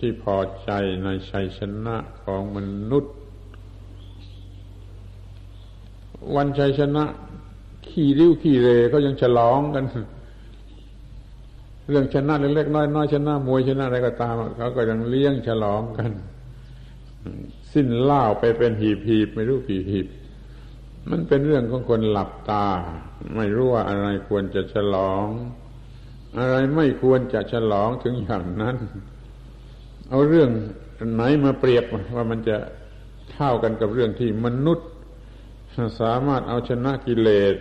[0.00, 0.70] ที่พอใจ
[1.04, 2.58] ในชัยชนะของม
[2.90, 3.14] นุษย์
[6.36, 7.04] วันชัยชนะ
[7.88, 9.84] ขี่ริ้วขี่เรเขายังฉลองกัน
[11.88, 16.10] เรื่องชนะเล็กๆน้อยๆชนะมวยชนะอะไรก็ตามเขาก็ยังเลี้ยงฉลองกัน
[17.72, 20.06] สิ้นเล่าไปเป็นหีบๆไม่รู้กี่หีบ
[21.10, 22.66] มันเป็นเรื่องของคนหลับตา
[23.36, 25.26] ไม่รู้ว่าอะไรควรจะฉลอง
[26.38, 28.76] อะไรไม่ควรจะฉลองถึงอย่างนั้น
[30.10, 30.50] เอาเรื่อง
[31.12, 31.84] ไหนมาเปรียบ
[32.16, 32.56] ว่ามันจะ
[33.32, 34.88] เท่ากันกับเรื่องที่มนุษย์
[36.00, 37.54] สามารถเอาชนะกิเลส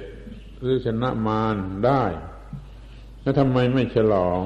[0.62, 1.56] หรือชนะมาร
[1.86, 2.04] ได้
[3.26, 4.42] แล้วทำไมไม่ฉลอง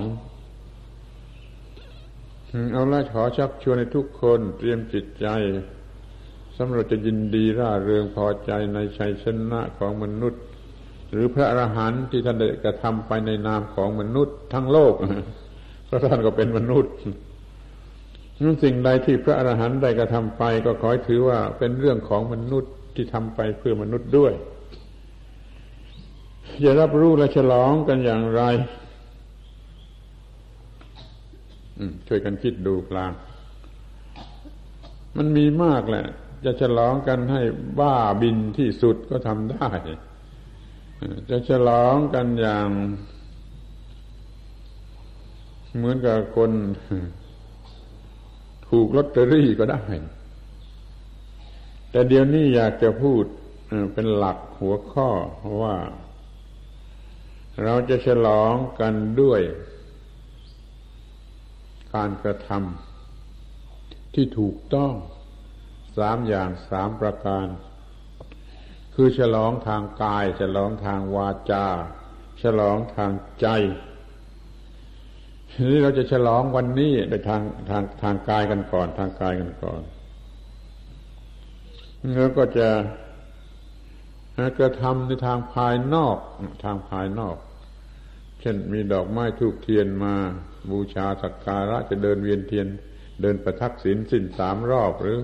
[2.73, 5.27] เอาละขอชักชวนให้ทุกคนเตรียมจิตใจ
[6.57, 10.43] สำหรับจะยินดีร่าเริงพอใจในชัยชนะของมนุษย์
[11.11, 14.93] หรือพระอรหันต์ที่ท่านได้กระทำไปในนามของมนุษย์ทั้งโลก
[15.85, 16.93] เพราะท่านก็เป็นมนุษย์
[18.41, 24.33] นั้นสิ่งใดที่พระอรหันต์ได้กระทำไป ก็ขอถือว่าเป็นเรื่องของมนุษย์ที่ทำไปเพื่อมนุษย์ด้วย
[26.63, 28.41] จะรับรู้และฉลองกันอย่างไร
[32.07, 33.11] ช่วยกันคิดดูพลาง
[35.17, 36.05] มันมีมากแหละ
[36.45, 37.41] จะฉลองกันให้
[37.79, 39.69] บ้าบินที่สุดก็ทำได้
[41.29, 42.67] จะฉลองกันอย่าง
[45.77, 46.51] เหมือนกับคน
[48.69, 49.81] ถูกลอตเตอรี่ก็ได้
[51.91, 53.23] แต่เดี๋ยวนี้อยากจะพูด
[53.93, 55.09] เป็นหลักหัวข้อ
[55.63, 55.75] ว่า
[57.63, 59.41] เราจะฉลองกันด้วย
[61.95, 64.93] การกระทำที่ถูกต้อง
[65.97, 67.47] สามอย่างสามประการ
[68.93, 71.65] คือฉลองทางกาย ฉลองทางวาจา
[72.43, 73.47] ฉลองทางใจ
[75.71, 79.81] นี่เราจะฉลองวันนี้ในทางทางทางกายกันก่อน ทางกายกันก่อน
[82.15, 82.69] แล้วก็จะ
[84.57, 86.17] กระทำในทางภายนอก
[86.63, 87.35] ทางภายนอก
[88.39, 90.15] เช่นมีดอกไม้ทูกเทียนมา
[90.71, 92.67] บูชาสักการะจะเดินเวียนเทียน
[93.21, 95.17] เดินประทักษิณสิ้นสามรอบหรือ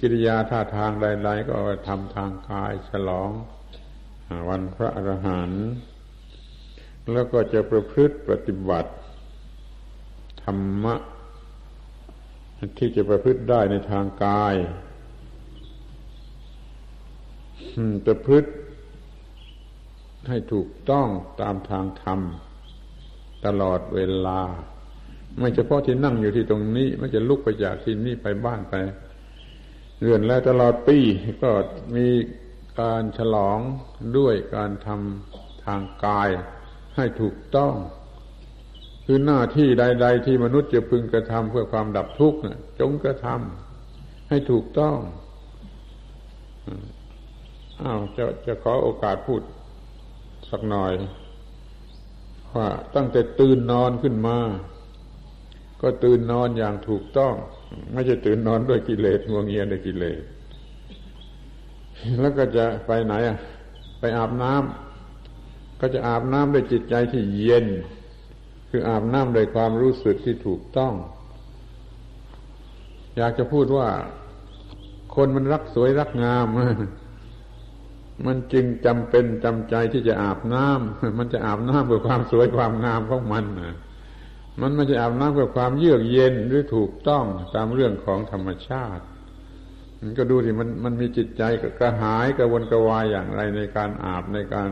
[0.00, 1.54] กิริยาท่าทางใดๆก็
[1.88, 3.30] ทำทางกายฉลอง
[4.48, 5.66] วันพระอรหันต์
[7.12, 8.92] แล้วก็จะประพฤติปฏิบัติ
[10.42, 10.94] ธรรมะ
[12.78, 14.54] ที่จะประพฤติได้ในทางกาย
[18.06, 18.50] ประพฤติ
[20.28, 21.08] ให้ถูกต้อง
[21.40, 22.20] ตามทางธรรม
[23.46, 24.40] ตลอดเวลา
[25.38, 28.74] ไม่เฉพาะที่นั่งอยู่ที่ตรงนี้ ไม่จะลุกไปจากที่นี่ไปบ้านไป
[30.00, 30.98] เรือนแล้วตลอดปี
[31.42, 31.50] ก็
[31.96, 32.06] มี
[32.80, 33.58] การฉลอง
[34.18, 36.28] ด้วยการทำทางกาย
[36.96, 37.74] ให้ถูกต้อง
[39.04, 42.38] คือหน้าที่ใด ๆ ที่มนุษย์จะพึงกระทำเพื่อความดับทุกข์
[42.80, 44.96] จงกระทำให้ถูกต้อง
[47.82, 49.42] อ้าวจะจะขอโอกาสพูด
[50.50, 50.92] สักหน่อย
[52.54, 54.38] ว่าตั้งแต่ตื่นนอนขึ้นมา
[55.82, 57.34] ก็ตื่นนอนอย่างถูกต้อง
[57.92, 60.22] ไม่ใช่ตื่นนอนด้วยกิเลสงวงเงียด้วยกิเลส
[62.20, 63.38] แล้วก็จะไปไหนอะ
[64.00, 67.66] ไปอาบน้ำก็จะอาบน้ำด้วยจิตใจที่เย็น
[68.70, 70.92] คืออาบน้ำโดยความรู้สึกที่ถูกต้อง
[73.16, 73.88] อยากจะพูดว่า
[75.14, 76.46] คนมันรักสวยรักงาม
[78.24, 83.44] มันจึงจำเป็นจำใจที่จะอาบน้ำมันจะอาบน้ำเพื่อความสวยความงามของมัน
[84.60, 89.04] มันไม่จะอาบน้ำเพื่อความเยือกเย็นหรือถูกต้องตามเรื่องของธรรมชาติ
[90.00, 91.42] มันก็ดูสิมันมันมีจิตใจ
[91.78, 94.70] กระหายกระวนกระวายอย่างไรในการอาบในการ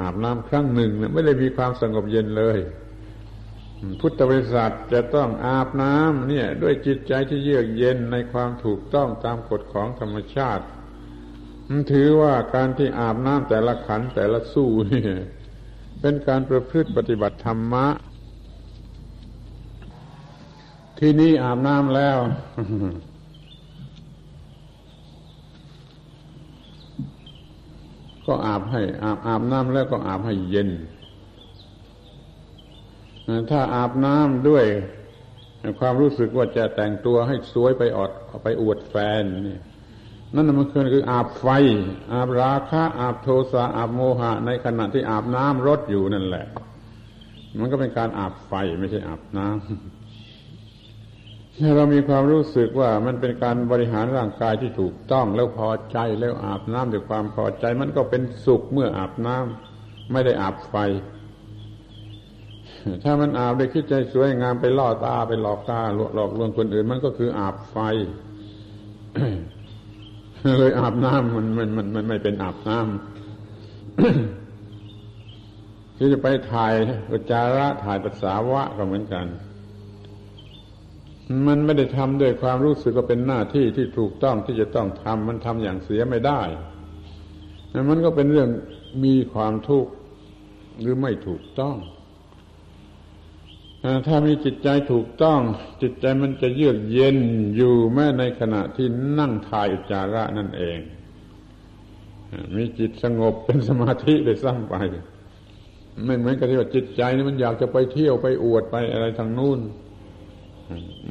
[0.00, 2.58] อาบน้ำครั้งหนึ่งไม่ได้มีความสงบเย็นเลย
[4.00, 10.64] พุทธบริษัทจะต้องอาบน้ำเนี่ย ด้วยจิตใจที่เยือกเย็นในความถูกต้องตามกฎของธรรมชาติ
[11.92, 15.02] ถือว่าการที่อาบน้ำแต่ละขันแต่ละสู้นี่
[16.00, 17.86] เป็นการประพฤติปฏิบัติธรรมะ
[20.98, 22.18] ที่นี่อาบน้ำแล้ว
[28.26, 30.70] ก็อาบให้ อาบอาบน้ำแล้วก็อาบให้เย็น
[33.50, 34.64] ถ้าอาบน้ำด้วย
[35.80, 38.10] ความรู้สึกว่าจะแต่งตัวให้สวยไปอด
[38.42, 39.58] ไปอวดแฟนนี่
[40.34, 41.46] นั่นมันคือคืออาบไฟ
[42.12, 46.46] อาบราคะ อาบโทสะอาบโมหะ ในขณะที่อาบน้ำรถอยู่นั่นแหละ
[47.58, 49.58] มันก็เป็นการอาบไฟไม่ใช่อาบน้ำ
[51.60, 60.76] ถ้าเรามีความรู้สึกว่ามันเป็นการบริหารร่างกายที่ถูกต้องแล้วพอใจแล้วอาบน้ำด้วยความพอใจ มันก็เป็นสุขเมื่ออาบน้ำไม่ได้อาบไฟ
[63.04, 67.76] ถ้ามันอาบด้วยคิดใจสวยงามไปล่อตาไปหลอกตาหลอกลวงคนอื่น มันก็คืออาบไฟ
[70.58, 72.88] เลยอาบน้ำมันมันมันมันไม่เป็นอาบน้ำ
[75.96, 76.74] ที่จะไปถ่าย
[77.12, 79.26] อุจจาระถ่ายปัสสาวะก็เหมือนกัน
[81.46, 86.40] มันไม่ได้ทำด้วยความรู้สึกว่าเป็นหน้าที่ที่ถูกต้องที่จะต้องทำมันทำอย่างเสียไม่ได้
[87.90, 88.50] มันก็เป็นเรื่อง
[89.04, 89.90] มีความทุกข์
[90.80, 91.76] หรือไม่ถูกต้อง
[94.06, 95.40] ถ้ามีจิตใจถูกต้อง
[95.82, 97.16] จิตใจมันจะเยือกเย็น
[97.56, 98.86] อยู่แม้ในขณะที่
[99.18, 100.78] นั่งทายอุจจาระนั่นเอง
[102.56, 104.74] มีจิตสงบเป็นสมาธิได้สร้างไป
[106.04, 109.60] ไม่เหมือนกับที่ว่าจิตใจนี่มันอยากจะไปเที่ยวไปอวดไปอะไรทางนู้น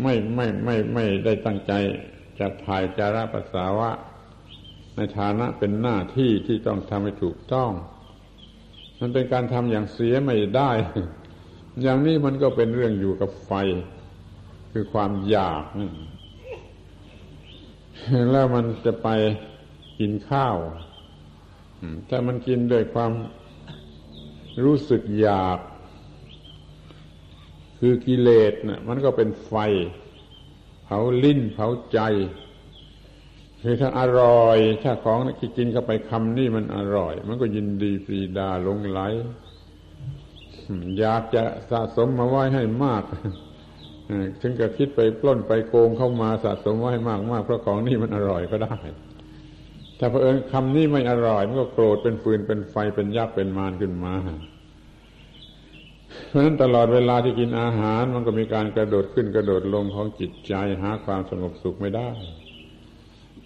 [0.01, 1.73] ไม่ไม่ไม่ไม่ได้ตั้งใจ
[2.39, 3.91] จะถ่ายจาระภาษาวะ
[4.95, 7.71] ในฐานะเป็นหน้าที่ที่ต้องทำให้ถูกต้อง
[8.99, 10.71] มันเป็นการทำอย่างเสียไม่ได้
[11.81, 13.51] อย่างนี้มันก็เป็นเรื่องอยู่กับไฟ
[14.71, 15.89] คือความอยากนั่
[18.31, 19.07] แล้วมันจะไป
[19.99, 20.57] กินข้าว
[22.09, 23.11] ถ้ามันกินด้วยความ
[24.63, 25.59] รู้สึกอยาก
[27.79, 29.53] คือกิเลสนะมันก็เป็นไฟ
[30.83, 31.99] เผาลิ้นเผาใจ
[33.61, 38.99] คือถ้าอร่อย ถ้าของที่กินเข้าไปคำนี่มันอร่อย มันก็ยินดีปรีดาลงไหล
[40.99, 43.03] อยากจะสะสมมาไว้ให้มาก
[44.41, 48.75] ถึงกับคิดไปปล้นไปโกงเข้ามาสะสมไว้ให้มากมากเพราะของนี่มันอร่อยก็ได้
[49.99, 54.13] ถ้าเผอิญคำนี้ไม่อร่อย มันก็โกรธเป็นฟืนเป็นไฟเป็นยักษ์เป็นมารขึ้นมา
[56.27, 62.09] เพราะฉะนั้นตลอดเวลาที่กินอาหาร มันก็มีการกระโดดขึ้นกระโดดลงของจิตใจหาความสงบสุขไม่ได้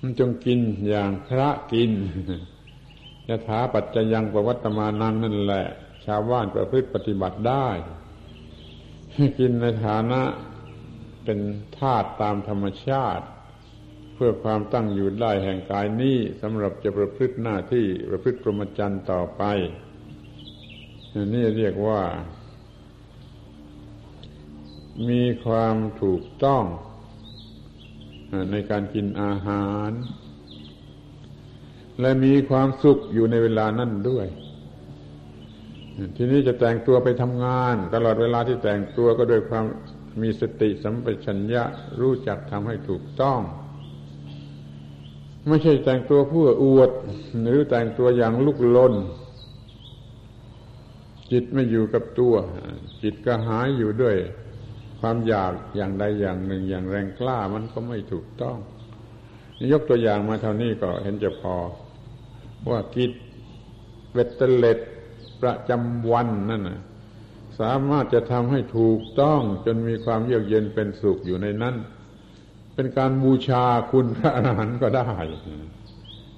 [0.01, 0.59] มันจงกิน
[0.89, 1.91] อย่างพระกิน
[3.29, 5.65] ยถาปัจจยังประวัตมานังนั่นแหละ
[6.09, 7.67] ชาวบ้านประพฤติปฏิบัติได้
[9.39, 10.21] กินในฐานะ
[11.23, 11.39] เป็น
[11.79, 13.25] ธาตุตามธรรมชาติ
[14.13, 19.43] เพื่อความตั้งอยู่ได้แห่งกายนี้สำหรับจะประพฤติหน้าที่ประพฤติพรหมจรรย์ต่อไป
[21.33, 22.01] นี่เรียกว่า
[25.09, 26.63] มีความถูกต้อง
[28.51, 29.91] ในการกินอาหาร
[31.99, 34.27] และมีความสุขอยู่ในเวลานั้นด้วย
[36.17, 39.65] ทีนี้จะแต่งตัวไปทำงาน ตลอดเวลาที่แต่งตัวก็ด้วยความ
[40.21, 41.63] มีสติสัมปชัญญะ
[41.99, 43.39] รู้จักทำให้ถูกต้อง
[45.47, 46.91] ไม่ใช่แต่งตัวเพื่ออวด
[47.47, 48.93] หรือแต่งตัวอย่างลุกลน
[51.31, 52.35] จิตไม่อยู่กับตัว
[53.03, 54.15] จิตก็หายอยู่ด้วย
[54.99, 58.57] ความอยากอย่างใดอย่างหนึ่งอย่างแรงกล้ามันก็ไม่ถูกต้อง
[59.71, 61.55] ยกตัวอย่างมาเท่านี้ก็เห็นจะพอ
[62.69, 63.11] ว่ากิจ
[64.13, 64.79] เวตเตเล็ด
[65.41, 66.81] ประจำวันนั่นนะ
[67.59, 71.75] สามารถจะทำให้ถูกต้องจนมีความเยือกเย็นเป็นสุขอยู่ในนั้น
[72.75, 75.09] เป็นการบูชาคุณพระอรหันต์ก็ได้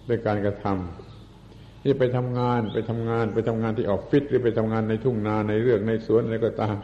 [0.08, 6.76] ด้วยการกระทำที่ไปทำงานไปทำงานไปทำงานที่ออฟฟิศหรือไปทำงานในทุ่งนาในเรื่องในสวนอะไรก็ตาม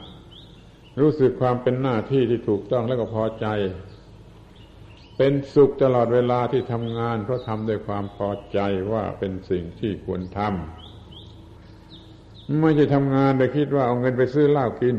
[1.01, 3.47] รู้สึกความเป็นหน้าที่ที่ถูกต้องแล้วก็พอใจ
[5.18, 8.59] เป็นสุขตลอดเวลาที่ทำงาน เพราะทำด้วยความพอใจ
[8.91, 10.87] ว่าเป็นสิ่งที่ควรทำ
[12.62, 14.98] ไม่ใช่ทำงานแต่คิดว่าเอาเงินไปซื้อเหล้ากิน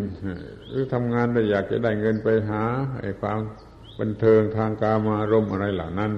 [0.68, 2.62] หรือทำงานแต่อยากจะได้เงินไปหา
[3.00, 3.40] ไอ้ความ
[4.00, 6.12] บันเทิงทางกามารมอะไรเหล่านั้น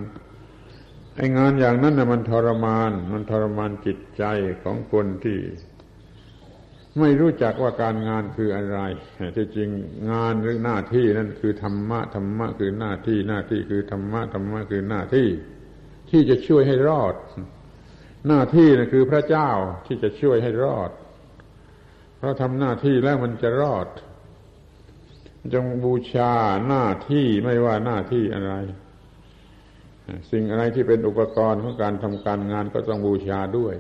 [1.17, 4.25] ไอ้งานอย่างนั้นน่ะมันทรมาน มันทรมานจิตใจ
[4.63, 5.39] ของคนที่
[6.99, 8.81] ไม่รู้จักว่าการงานคืออะไร
[9.37, 9.69] ที่จริง
[10.11, 15.29] งานหรือหน้าที่นั่นคือธรรมะธรรมะคือหน้าที่หน้าที่คือธรรมะธรรมะคือหน้าที่
[16.11, 17.15] ที่จะช่วยให้รอด
[18.29, 19.51] หน้าที่นั่คือพระเจ้า
[19.87, 20.91] ที่จะช่วยให้รอด
[22.21, 23.89] เพราะทำหน้าที่แล้วมันจะรอด
[25.55, 26.33] จงบูชา
[26.69, 28.55] หน้าที่ไม่ว่าหน้าที่อะไร
[30.31, 33.75] สิ่งอะไรที่เป็นอุปกรณ์ของการทำการงานก็ต้องบูชาด้วย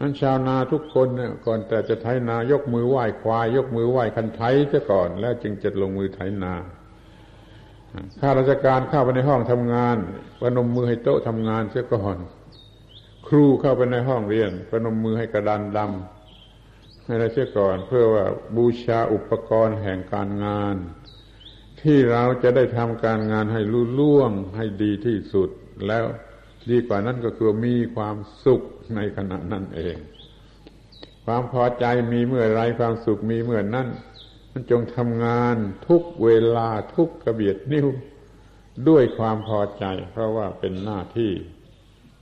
[0.00, 4.42] นั้นชาวนาทุกคนเนี่ยก่อนแต่จะไถนายกมือไหว้ควาย ยกมือไหว้คันไถ
[4.72, 6.54] ซะก่อน แล้วจึงจะลงมือไถนา
[8.20, 9.96] ข้าราชการเข้าไปในห้องทำงาน
[10.40, 12.16] ประนมมือให้โต๊ะทำงานเสียก่อน
[13.26, 16.15] ครูเข้าไปในห้องเรียนประนมมือให้กระดานดำ
[17.06, 18.24] ให้เราเชื่อก่อนเพื่อว่า
[18.56, 20.76] บูชาอุปกรณ์แห่งการงาน
[21.82, 25.50] ที่เราจะได้ทำการงานให้รุ่ล่วงให้ดีที่สุด
[25.86, 26.04] แล้ว
[26.70, 28.62] ดีกว่านั้นก็คือมีความสุข
[28.96, 29.96] ในขณะนั้นเอง
[31.24, 33.88] ความพอใจมีเมื่อไรความสุขมีเมื่อนั้น
[34.52, 35.56] มันจงทำงาน
[35.88, 37.86] ทุกเวลาทุกกระเบียดนิ้ว
[38.88, 41.32] ด้วยความพอใจ เพราะว่าเป็นหน้าที่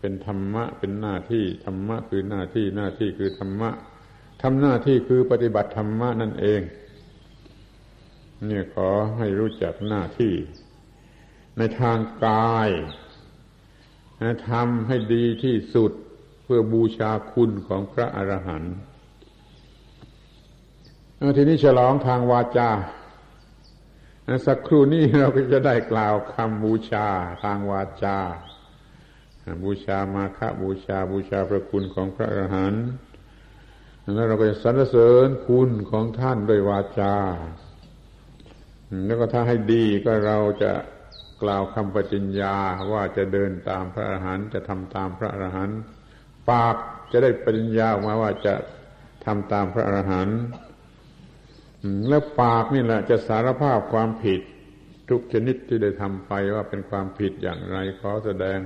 [0.00, 3.70] เป็นธรรมะ เป็นหน้าที่ธรรมะคือหน้าที่หน้าที่คือธรรมะ
[4.46, 6.62] ทำหน้าที่คือปฏิบัติธรรมะนั่นเอง
[8.46, 10.34] เนี่ยขอให้รู้จักหน้าที่
[11.58, 12.68] ในทางกาย
[14.50, 15.92] ทำให้ดีที่สุด
[16.42, 18.74] เพื่อบูชาคุณของพระอรหันต์
[21.36, 22.70] ทีนี้ฉลองทางวาจา
[24.46, 27.06] สักครู่นี้เราก็จะได้กล่าวคำบูชา
[27.44, 28.18] ทางวาจา
[29.64, 32.84] บูชามาฆบูชาบูชาพระคุณของพระอรหันต์
[34.12, 37.16] แล้วเราก็จะสรรเสริญคุณของท่านด้วยวาจา
[39.06, 40.72] แล้วก็ถ้าให้ดีก็เราจะ
[41.42, 42.56] กล่าวคำปฏิญญา
[42.92, 45.78] ว่าจะเดินตามพระอรหันต์จะทำตามพระอรหันต์
[46.50, 46.76] ปาก
[47.12, 48.54] จะได้ปฏิญญาออกมาว่าจะ
[49.24, 50.38] ทำตามพระอรหันต์
[52.08, 54.40] แล้วปากนี่แหละจะสารภาพความผิด
[55.10, 58.58] ทุกชนิดที่ได้ทำไปว่าเป็นความผิดอย่างไรขอแสดง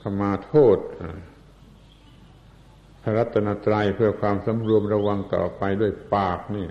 [0.00, 0.78] ขมาโทษ
[3.06, 6.68] ระรัตนตรัยเพื่อความสำรวมระวังต่อไปด้วยปากนี่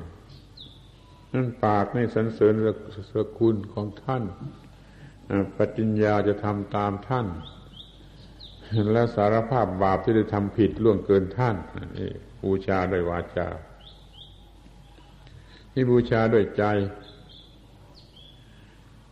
[1.33, 2.53] นั่นปากนี่สรรเสริญ
[3.13, 4.23] สกุลของท่าน
[5.55, 7.27] ปฏิญญาจะทำตามท่าน
[8.93, 11.55] และสารภาพบาปที่ได้ทำผิดล่วงเกินท่าน
[11.97, 12.11] นี่
[12.41, 13.47] บูชาด้วยวาจา
[15.73, 16.63] นี่บูชาด้วยใจ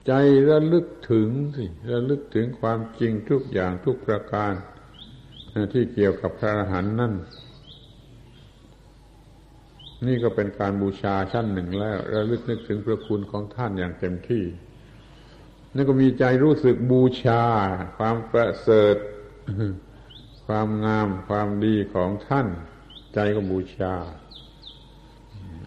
[0.07, 0.13] ใจ
[0.49, 4.53] ระลึกถึงสิระลึกถึงความจริงทุกอย่างทุกประการ
[5.73, 7.13] ที่เกี่ยวกับพระอรหันต์นั่น
[10.07, 14.43] นี่ก็เป็นการบูชาชั้นหนึ่งแล้วระลึกนึกถึงพระคุณของท่านอย่างเต็มที่
[15.75, 17.43] นั่นก็มีใจรู้สึกบูชา
[17.97, 18.95] ความประเสริฐ
[20.47, 22.47] ความงามความดีของท่าน
[23.13, 23.93] ใจก็บูชา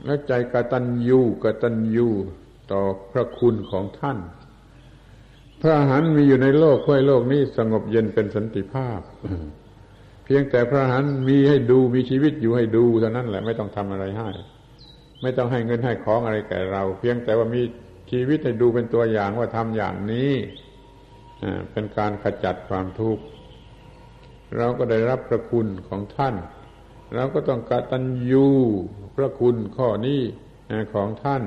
[0.05, 2.09] และใจกตัญญูกตัญญู
[2.73, 2.83] ต่อ
[3.13, 4.19] พระคุณของท่าน
[5.61, 9.01] พระหารมีอยู่ในโลกเพื่อโลกนี้สงบเย็นเป็นสันติภาพ
[10.27, 14.31] เพียงแต่พระหารมีให้ดูมีชีวิตอยู่ให้ดูเท่านั้นแหละไม่ต้องทำอะไรให้
[15.23, 17.63] ไม่ต้องให้เงินให้ของอะไรแก่เรา เพียงแต่ว่ามี
[18.11, 20.33] ชีวิตให้ดูเป็นตัวอย่างว่าทำอย่างนี้
[21.73, 23.25] เป็นการขจัดความทุกข์
[24.57, 26.35] เราก็ได้รับพระคุณของท่าน
[27.15, 28.47] เราก็ต้องกตัญญู
[29.17, 30.21] พระคุณข้อนี้
[30.95, 31.43] ของท่าน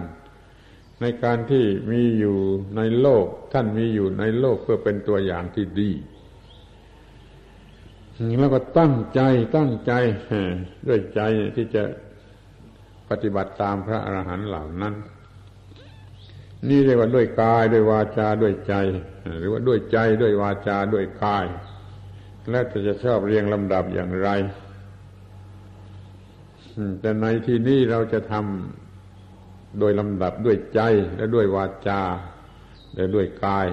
[1.02, 2.38] ในการที่มีอยู่
[2.78, 5.92] ในโลกท่านมีอยู่ในโลกเพื่อเป็นตัวอย่างที่ดี
[8.40, 9.22] แล้วก็ตั้งใจ
[9.58, 9.94] ตั้งใจ
[10.88, 11.22] ด้วยใจ
[11.56, 11.84] ที่จะ
[13.10, 14.94] ปฏิบัติตามพระอรหันต์เหล่านั้น
[16.70, 18.74] นี่เรียกว่าด้วยกายด้วยวาจาด้วยใจ
[19.40, 21.46] หรือว่าด้วยใจด้วยวาจาด้วยกาย
[22.50, 24.30] แล้วจะชอบเรียงลำดับอย่างไร
[27.00, 30.82] แต่ในที่นี้เราจะทำโดยลำดับด้วยใจ
[31.18, 32.02] และด้วยวาจา
[32.96, 33.68] และด้วยกาย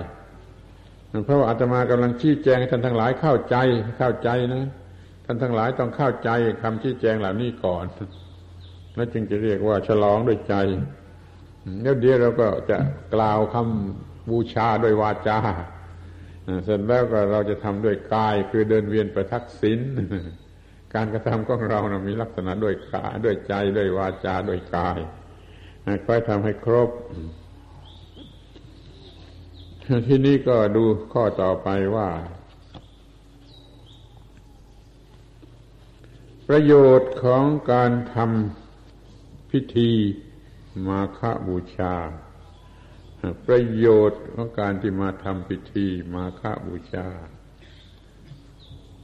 [1.24, 3.56] เพราะว่าอาตมากำลังชี้แจงให้ท่านทั้งหลายเข้าใจ
[3.98, 4.64] เข้าใจนะ
[5.24, 6.30] ท่านทั้งหลายต้องเข้าใจ
[6.62, 7.84] คำชี้แจงเหล่านี้ก่อน
[8.94, 10.54] แล้วจึงจะเรียกว่าฉลองด้วยใจ
[11.82, 12.78] แล้วเดี๋ยวเราก็จะ
[13.14, 15.38] กล่าวคำบูชาด้วยวาจา
[16.64, 19.80] เสร็จแล้วก็เราจะทำด้วยกาย คือเดินเวียนประทักษิณ
[20.94, 24.98] การกระทำของเรานะมีลักษณะด้วยกายด้วยใจด้วยวาจาด้วยกาย
[26.06, 26.90] ค่อยทำให้ครบ
[29.86, 32.10] ที่นี้ก็ดูข้อต่อไปว่า
[36.48, 39.90] ประโยชน์ของการทำพิธี
[40.86, 41.94] มาฆบูชา
[43.46, 47.08] ประโยชน์ของการที่มาทำพิธีมาฆบูชา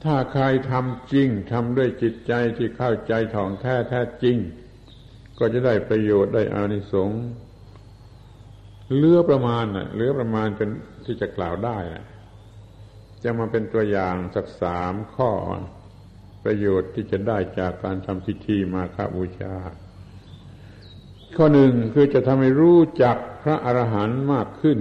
[0.03, 4.37] ถ้าใครทำจริงทำด้วยจิตใจที่เข้าใจถ่องแท้แท้จริง
[5.37, 7.21] ก็จะได้ประโยชน์ได้อานิสงส์
[8.97, 10.69] เลือประมาณน่ะเลือประมาณเป็น
[11.05, 11.77] ที่จะกล่าวได้
[13.23, 15.31] จะมาเป็นตัวอย่างสักสามข้อ
[16.43, 19.55] ประโยชน์ที่จะได้จากการทำพิธีมาฆบูชา
[21.35, 24.79] ข้อหนึ่งคือจะทำให้รู้จักพระอรหันต์มากขึ้น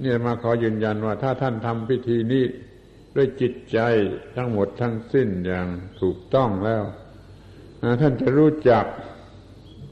[0.00, 2.44] เนี่ยมาขอยืนยันว่า ถ้าท่านทำพิธีนี้
[3.16, 3.78] ด้วยจิตใจ
[4.36, 5.68] ทั้งหมดทั้งสิ้นอย่าง
[6.00, 6.84] ถูกต้องแล้ว
[8.00, 8.84] ท่านจะรู้จัก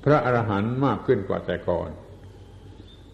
[0.05, 1.91] พระอรหันต์มากขึ้นกว่าแต่ก่อน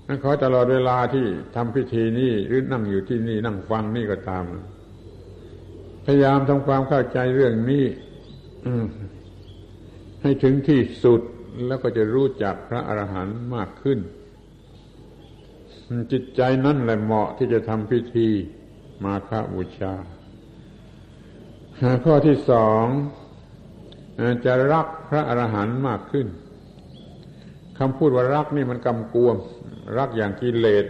[0.07, 1.27] นั่นขอตลอดเวลาที่
[1.57, 4.45] ทำพิธีนี้หรือนั่งอยู่ที่นี่นั่งฟังนี่ก็ตาม
[6.05, 7.85] พยายามทำความเข้าใจเรื่องนี้
[10.23, 11.21] ให้ถึงที่สุด
[11.67, 13.99] แล้วก็จะรู้จักพระอรหันต์มากขึ้น
[16.13, 18.29] จิตใจนั่นแหละเหมาะที่จะทำพิธี
[19.05, 19.95] มาฆบูชา
[22.05, 22.85] ข้อที่สอง
[24.47, 26.27] จะรักพระอรหันต์มากขึ้น
[27.81, 29.37] คำพูดว่ารักนี่มันกำกวม
[29.99, 30.85] รักอย่างกิเลส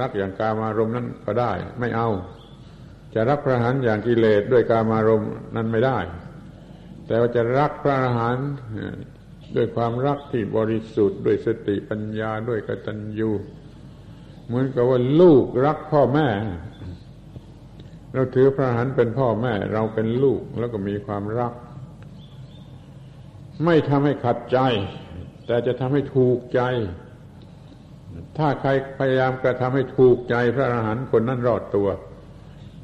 [0.00, 2.08] รักอย่างกามารมณ์นั้นก็ได้ ไม่เอา
[3.14, 5.98] จะรักพระหันอย่างกิเลสด้วยกามารมณ์นั้นไม่ได้
[7.06, 8.38] แต่ว่าจะรักพระหัน
[9.56, 13.30] ด้วยความรักที่บริสุทธิ์ ด้วยสติปัญญาด้วยกตัญญู
[14.46, 16.28] เหมือนกับว่าลูกรักพ่อแม่
[18.14, 21.52] เราถือพระหันเป็นพ่อแม่ เราเป็นลูกแล้วก็มีความรัก
[23.64, 24.58] ไม่ทำให้ขัดใจ
[25.52, 26.60] แต่จะทำให้ถูกใจ
[28.38, 31.88] ถ้าใครพยายามกระทำให้ถูกใจพระอรหันต์คนนั้นรอดตัว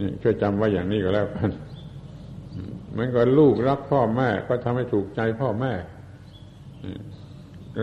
[0.01, 1.51] นี่ช่วยจำไว้อย่างนี้ก็แล้วกัน
[2.91, 5.73] เหมือนกับลูกรักพ่อแม่ ก็ทำให้ถูกใจพ่อแม่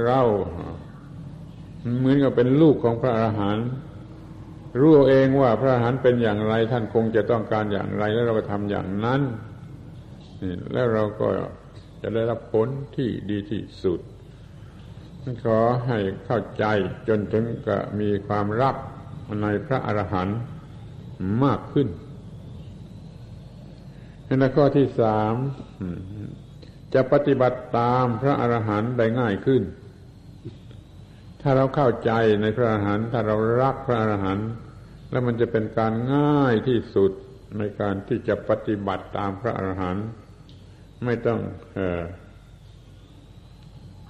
[0.06, 0.22] เรา
[2.00, 3.58] เหมือนกับเป็นลูกของพระอาหาร
[4.80, 9.22] รู้เองว่าพระอาหารเป็นอย่างไร ท่านคงจะต้องการอย่างไร แล้วเราก็ทำอย่างนั้น
[10.74, 11.28] แล้วเราก็
[12.02, 14.02] จะได้รับผลที่ดีที่สุด
[15.46, 16.66] ขอให้เข้าใจ
[17.08, 18.76] จนถึงกับมีความรัก
[19.42, 20.38] ในพระอรหันต์
[21.44, 21.88] มากขึ้น
[24.40, 25.34] ในข้อที่สาม
[26.94, 29.64] จะปฏิบัติตามพระอรหันต์ได้ง่ายขึ้น
[31.42, 32.12] ถ้าเราเข้าใจ
[32.42, 34.50] ในพระอรหันต์ถ้าเรารักพระอรหันต์
[35.12, 37.12] แล้วมันจะเป็นการง่ายที่สุด
[37.58, 40.06] ในการที่จะปฏิบัติตามพระอรหันต์
[41.06, 41.40] ไม่ต้อง
[41.78, 41.80] อ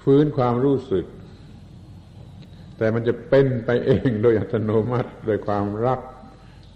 [0.05, 1.05] ฟื้นความรู้สึก
[2.77, 5.99] แต่มันจะเป็นไปเองโดยอัตโนมัติโดยความรัก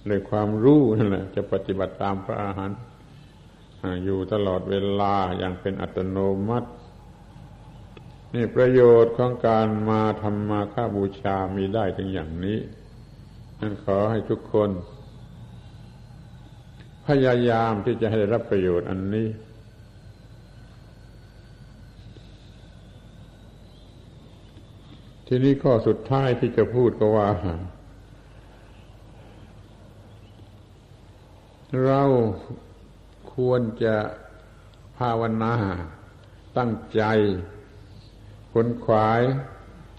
[0.08, 2.80] โดยความรู้นั่นแหละจะปฏิบัติตามพระอรหันต์
[4.04, 6.70] อยู่ตลอดเวลาอย่างเป็นอัตโนมัติ
[8.36, 12.60] นี่ประโยชน์ของการมาทำมาค่าบูชามีได้ถึงอย่างนี้
[13.62, 14.70] นั่นขอให้ทุกคน
[17.06, 19.28] พยายามที่จะให้ได้รับประโยชน์อันนี้
[25.32, 27.30] ทีนี้ข้อสุดท้ายที่จะพูดก็ว่า
[31.86, 32.04] เรา
[33.34, 33.96] ควรจะ
[34.98, 35.54] ภาวนา
[36.58, 37.04] ตั้งใจ
[38.54, 39.22] ขนขวาย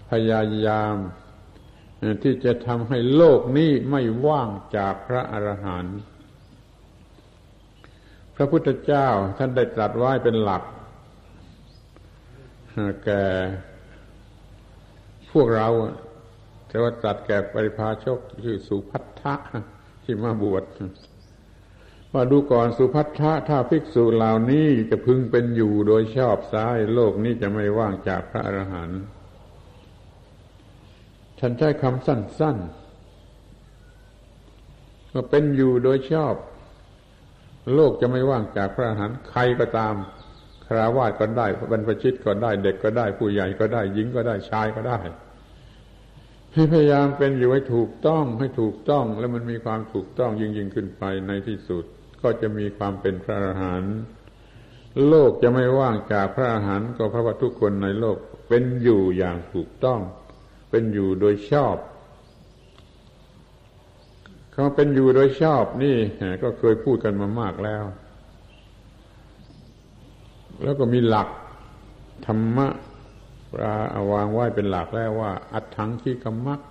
[0.09, 0.93] พยายาม
[2.23, 5.99] ที่จะทำให้โลกนี้ไม่ว่างจากพระอรหันต์
[8.35, 10.63] พระพุทธเจ้าท่านได้ตรัสไว้เป็นหลัก
[13.05, 13.23] แก่
[15.31, 15.67] พวกเรา
[16.67, 19.33] แต่ว่าตรัสแก่ปริพาชกคือสุพัทธะ
[20.03, 20.63] ที่มาบวช
[22.13, 29.01] ว่าดูก่อนสุพัทธะถ้าภิกษุเหล่านี้จะพึงเป็นอยู่โดยชอบซ้ายโลกนี้จะไม่ว่างจากพระอรหันต์
[31.39, 36.35] ฉันใช้คำสั้นๆว่าเป็นอยู่โดยชอบ
[37.73, 39.95] โลกจะไม่ว่างจากพระอรหันต์ใครก็ตาม
[40.77, 44.99] ราวาสก็ได้บรรพชิตก็ได้ เด็กก็ได้ ผู้ใหญ่ก็ได้หญิงก็ได้ชายก็ได้
[46.53, 51.83] ให้พยายามเป็นอยู่ให้ถูกต้องให้ถูกต้อง แล้วมันมีความถูกต้องยิ่งยิ่งขึ้นไปในที่สุด
[52.21, 53.95] ก็จะมีความเป็นพระอรหันต์
[55.07, 58.17] โลกจะไม่ว่างจากพระอรหันต์ก็เพราะว่าทุกคนในโลก
[58.47, 59.99] เป็นอยู่อย่างถูกต้อง
[60.69, 61.75] เป็นอยู่โดยชอบ
[64.53, 65.97] คำว่าเป็นอยู่โดยชอบนี่
[66.43, 67.83] ก็เคยพูดกันมามากแล้ว
[70.63, 71.27] แล้วก็มีหลัก
[72.25, 72.67] ธรรมะ
[73.61, 73.75] รา
[74.11, 76.61] วางไว้เป็นหลักแล้วว่า อัตถังขีกรรมัก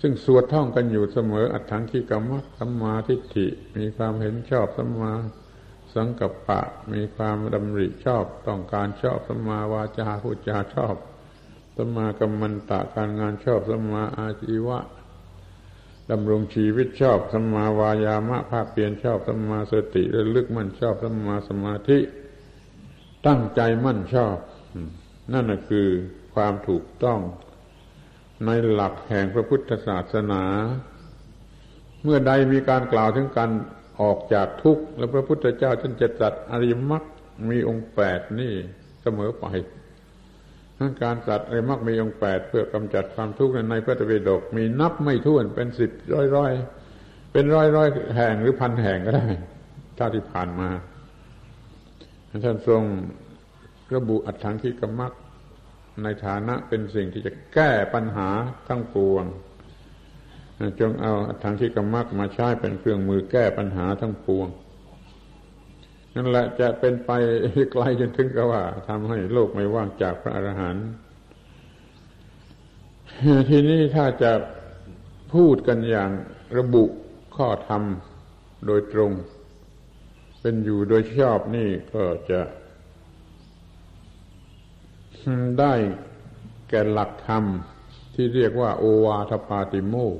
[0.00, 3.46] ซึ่งสวดท่องกันอยู่เสมอ อัตถังขีกรรมักสัมมาทิฏฐิ
[3.76, 5.12] มีความเห็นชอบสัมมา
[5.94, 6.60] สังกัปปะ
[6.92, 10.96] มีความดำริชอบ ต้องการชอบสัมมาวาจาพูดจาชอบ
[11.76, 14.78] สัมมากัมมันตะการงานชอบสัมมาอาชีวะ
[16.10, 21.98] ดำรงชีวิตชอบสัมมาวายามะภาคเปลี่ยนชอบสัมมาสติระลึกมั่นชอบสัมมาสมาธิ
[23.26, 24.36] ตั้งใจมั่นชอบ
[25.34, 25.88] นั่นคือ
[26.34, 27.20] ความถูกต้อง
[28.46, 30.42] ในหลักแห่งพระพุทธศาสนา
[32.02, 33.50] เมื่อใดมีการกล่าวถึงการ
[34.00, 37.04] ออกจากทุกข์ แล้วพระพุทธเจ้าท่านจะจัดอริมัก
[37.50, 38.52] มีองค์แปดนี่
[39.02, 39.46] เสมอไป
[41.02, 46.52] การตัดไอ้มักมีองค์แปดเพื่อกำจัดความทุกข์ในพระตรีดกมีนับไม่ถ้วนเป็นสิบร้อยร้อย
[47.32, 49.26] เป็นร้อยร้อยแห่งหรือพันแห่งก็ได้
[49.98, 50.68] ถ้าที่ผ่านมา
[52.44, 52.82] ท่านทรง
[53.94, 55.12] ระบุอัตถังคิกมัก
[56.02, 58.28] ในฐานะเป็นสิ่งที่จะแก้ปัญหา
[58.68, 59.24] ทั้งปวง
[60.80, 64.48] จงเอาอัตถังคิกมักมาใช้เป็นเครื่องมือแก้ปัญหาทั้งปวง
[66.14, 67.10] นั่นแหละจะเป็นไป
[67.72, 70.86] ไกลจนถึงกับว่าทำให้โลกไม่ว่างจากพระอรหันต์
[73.48, 74.32] ทีนี้ถ้าจะ
[75.34, 76.10] พูดกันอย่าง
[76.58, 76.84] ระบุ
[77.36, 77.82] ข้อธรรม
[78.66, 79.12] โดยตรง
[80.48, 82.40] เป็นอยู่โดยชอบนี่ก็จะ
[85.60, 85.74] ได้
[86.68, 87.44] แก่หลักธรรม
[88.14, 90.18] ที่เรียกว่า โอวาทปาติโมก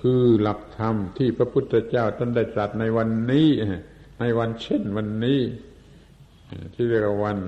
[0.00, 3.48] คือหลักธรรมที่พระพุทธเจ้าท่านได้ตรัสในวันนี้
[4.20, 5.40] ในวันเช่นวันนี้
[6.74, 7.38] ที่เรียกว่าวัน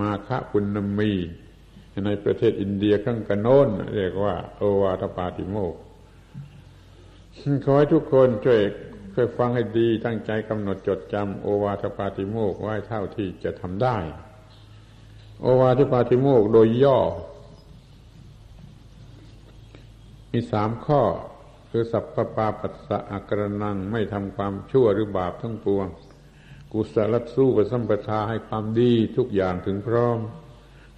[0.08, 1.12] าฆปุณณมี
[2.06, 5.74] ในประเทศอินเดียข้างกันโน้นเรียกว่า โอวาทปาติโมก
[7.64, 8.60] ขอให้ทุกคนช่วย
[9.20, 13.96] ช่วยฟังให้ดีตั้งใจกำหนดจดจำโอวาทปาติโมกไว้เท่าที่จะทำได้
[15.40, 16.98] โอวาทปาติโมกโดยย่อ
[20.32, 21.02] มีสามข้อ
[21.70, 25.86] คือสัพพปาปัสสะอักรนังไม่ทำความชั่วหรือบาปทั้งปวง
[26.72, 30.18] กุศลสู้กับสัมปทาให้ความดีทุกอย่างถึงพร้อม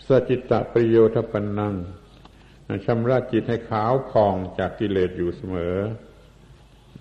[0.06, 1.74] สจิตตประโยชน์ปันนัง
[2.86, 5.78] ชำระจิตให้ขาวผ่องจากกิเลสอยู่เสมอ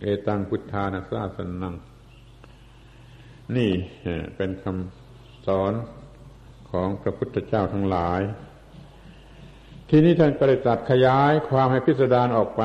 [0.01, 1.75] เอตังพุทธานาสาสนัง
[3.57, 3.71] นี่
[4.35, 5.73] เป็นคำสอน
[6.71, 8.21] ของพระพุทธเจ้าทั้งหลาย
[9.89, 12.61] ทีนี้ท่านก็ได้ตัดขยายความให้พิสดารออกไป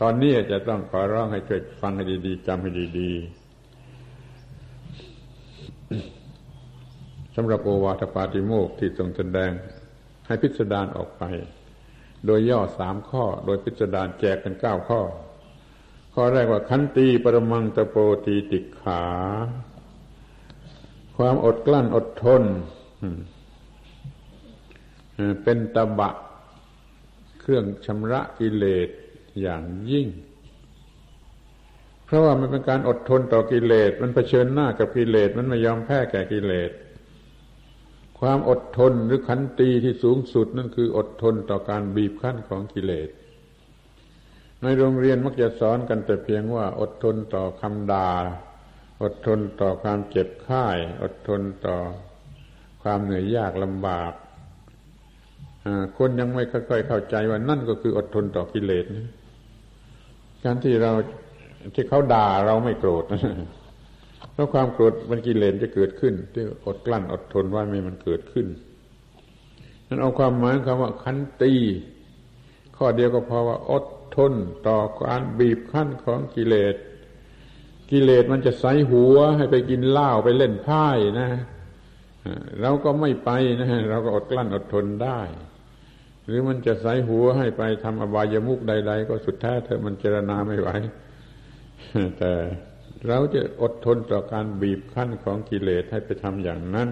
[0.00, 3.42] ตอนนี้จะต้องขอร้องให้ช่วยฟังให้ดีๆจำให้ดีๆ
[7.36, 9.50] สำหรับโอวาทปาติโมกที่ทรงแสดง
[10.26, 11.22] ให้พิสดารออกไป
[12.26, 15.00] โดยย่อสามข้อ โดยพิจารณาแจกเป็นเก้าข้อ
[16.14, 17.96] ข้อแรกว่าขันตีปรมังตะโป
[18.26, 19.02] ตีติขา
[21.16, 22.42] ความอดกลั้นอดทน
[25.42, 26.10] เป็นตบะ
[27.40, 28.88] เครื่องชำระกิเลส
[29.40, 30.08] อย่างยิ่ง
[32.04, 36.70] เพราะว่ามันเป็นการอดทนต่อกิเลสมันเผชิญหน้ากับกิเลสมันไม่ยอมแพ้แก่กิเลส
[38.24, 43.08] ความอดทนหรือขันตีที่สูงสุดนั่นคืออดทนต่อการบีบคั้นของกิเลส
[44.62, 48.10] ในโรงเรียนมักจะสอนกันแต่เพียงว่าอดทนต่อคำด่า
[49.02, 50.64] อดทนต่อความเจ็บไข้
[51.02, 51.76] อดทนต่อ
[52.82, 54.12] ความเหนื่อยยากลำบาก
[55.98, 59.08] คนยังไม่ค่อยเข้าใจว่านั่นก็คืออดทนต่อกิเลสนะ
[60.44, 60.92] การที่เรา
[61.74, 63.04] ที่เขาด่าเราไม่โกรธ
[64.32, 68.46] เพราะความโกรธมันกิเลสจะเกิดขึ้นที่อดกลั้นอดทนว่าไม่มันเกิดขึ้น
[69.86, 71.54] นั้นเอาความหมายคำว่าคันตี
[72.76, 73.84] ข้อเดียวก็พอว่าอด
[74.16, 74.32] ทน
[74.68, 76.74] ต่อการบีบคั้นของกิเลส
[77.90, 80.86] กิเลสมันจะใส่หัวให้ไปกินเหล้าไปเล่นไพ่
[81.20, 81.28] นะ
[82.60, 83.30] เราก็ไม่ไป
[83.60, 85.20] นะเราก็อดกลั้นอดทนได้
[86.26, 90.68] หรือมันจะใส่หัวให้ไปทำอบายมุกใด ๆ ก็สุดแท้เธอมันเจรณาไม่ไหว
[92.18, 92.32] แต่
[93.08, 96.88] เราจะอดทนต่อการบีบคั้นของกิเลสให้ไปทำอย่างนั้น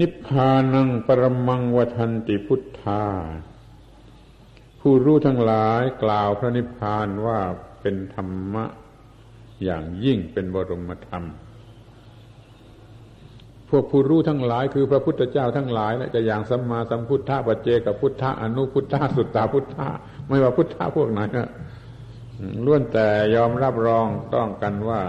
[0.00, 3.04] นิพพานังปรมังวทันติพุทธา
[4.80, 7.38] ผู้รู้ทั้งหลายกล่าวพระนิพพานว่า
[7.80, 8.64] เป็นธรรมะ
[9.64, 11.24] อย่างยิ่งเป็นบรมธรรม
[13.68, 19.88] พวกผู้รู้ทั้งหลายคือพระพุทธเจ้าทั้งหลายและจะอย่างสัมมาสัมพุทธะปัจเจกับพุทธะอนุพุทธะสุตตาพุทธะ
[20.28, 21.20] ไม่ว่าพุทธะพวกไหน
[22.64, 25.02] ล้วนแต่ยอมรับรองต้องกันว่า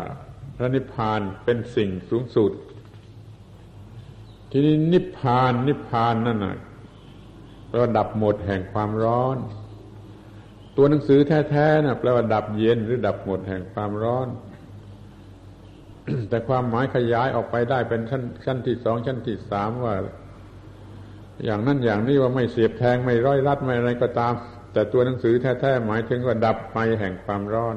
[0.55, 2.51] พระนิพพานเป็นสิ่งสูงสุด
[4.51, 6.57] ทีนี้นิพพานนิพพานนั่นน่ะ
[7.79, 9.37] ระดับหมดแห่งความร้อน
[10.77, 11.19] ตัวหนังสือ
[11.49, 14.27] แท้ๆน่ะแปลว่าดับเย็นหรือดับหมดแห่งความร้อน
[16.29, 19.95] แต่ความหมายขยายออกไปได้เป็นชั้นชั้นที่สองชั้นที่สามว่า
[21.45, 24.33] อย่างนั้นอย่างนี้ว่าไม่เสียบแทงไม่ร้อยรัดไม่อะไรก็ตาม
[24.73, 27.75] แต่ตัวหนังสือแท้ๆหมายถึงว่าดับไปแห่งความร้อน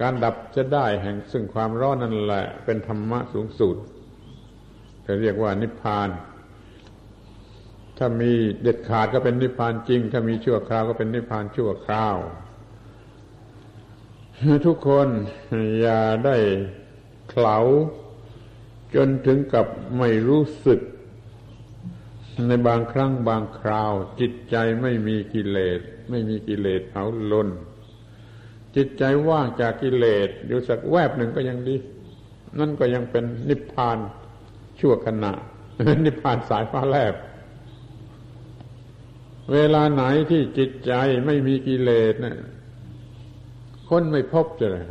[0.00, 3.76] การดับจะได้แห่งซึ่งความร้อนนั่นแหละ เป็นธรรมะสูงสุด
[5.06, 6.08] จะเรียกว่านิพพาน
[7.98, 12.16] ถ้ามีเด็ดขาดก็เป็นนิพพานจริง ถ้ามีชั่วคราวก็เป็นนิพพานชั่วคราว
[14.66, 15.08] ทุกคน
[15.80, 16.36] อย่าได้
[17.30, 17.58] เข่า
[18.94, 19.66] จนถึงกับ
[19.98, 20.80] ไม่รู้สึก
[22.48, 25.80] ในบางครั้งบางคราว จิตใจไม่มีกิเลส
[26.10, 27.48] ไม่มีกิเลสเผาลน
[28.76, 31.76] จิตใจว่างจากกิเลสอยู่สักแวบหนึ่งก็ยังดี
[32.58, 33.98] นั่นก็ยังเป็นนิพพาน
[34.80, 35.32] ชั่วขณะ
[36.04, 37.14] นิพพานสายฟ้าแลบ
[39.52, 40.92] เวลาไหนที่จิตใจ
[41.26, 42.36] ไม่มีกิเลสเนะ
[43.88, 44.86] คนไม่พบจะเลย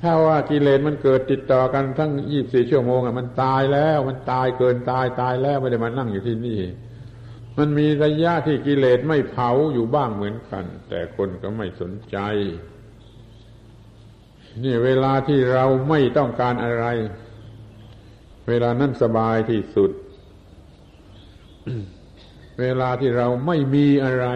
[0.00, 6.60] ถ้าว่ากิเลสมันเกิดติดต่อกันทั้งยี่บสี่ชั่วโมงอะมันตายแล้วมันตายเกินตายตายแล้วไม่ได้มานั่งอยู่ที่นี่
[7.58, 12.18] มันมีระยะที่กิเลสไม่เผาอยู่บ้างเหมือนกัน แต่คนก็ไม่สนใจ
[14.62, 16.86] นี่เวลาที่เราไม่ต้องการอะไร
[18.48, 19.90] เวลานั้นสบายที่สุด
[22.60, 24.26] เวลาที่เราไม่มีอะไร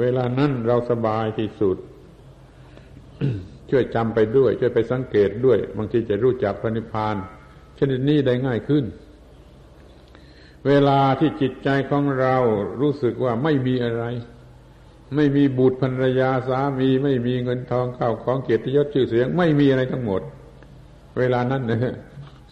[0.00, 1.76] เวลานั้นเราสบายที่สุด
[3.72, 7.16] ช่วยจำไปด้วย ช่วยไปสังเกตด้วย บางทีจะรู้จักพระนิพพาน
[7.78, 8.84] ชนิดนี้ได้ง่ายขึ้น
[10.66, 12.36] เวลาที่จิตใจของเรา
[12.80, 14.04] รู้สึกว่าไม่มีอะไร
[15.16, 20.22] ไม่มีบุตรภรรยาสามี ไม่มีเงินทองเข้าของเกียรติยศชื่อเสียง ไม่มีอะไรทั้งหมด
[21.18, 21.92] เวลานั้นเนี่ย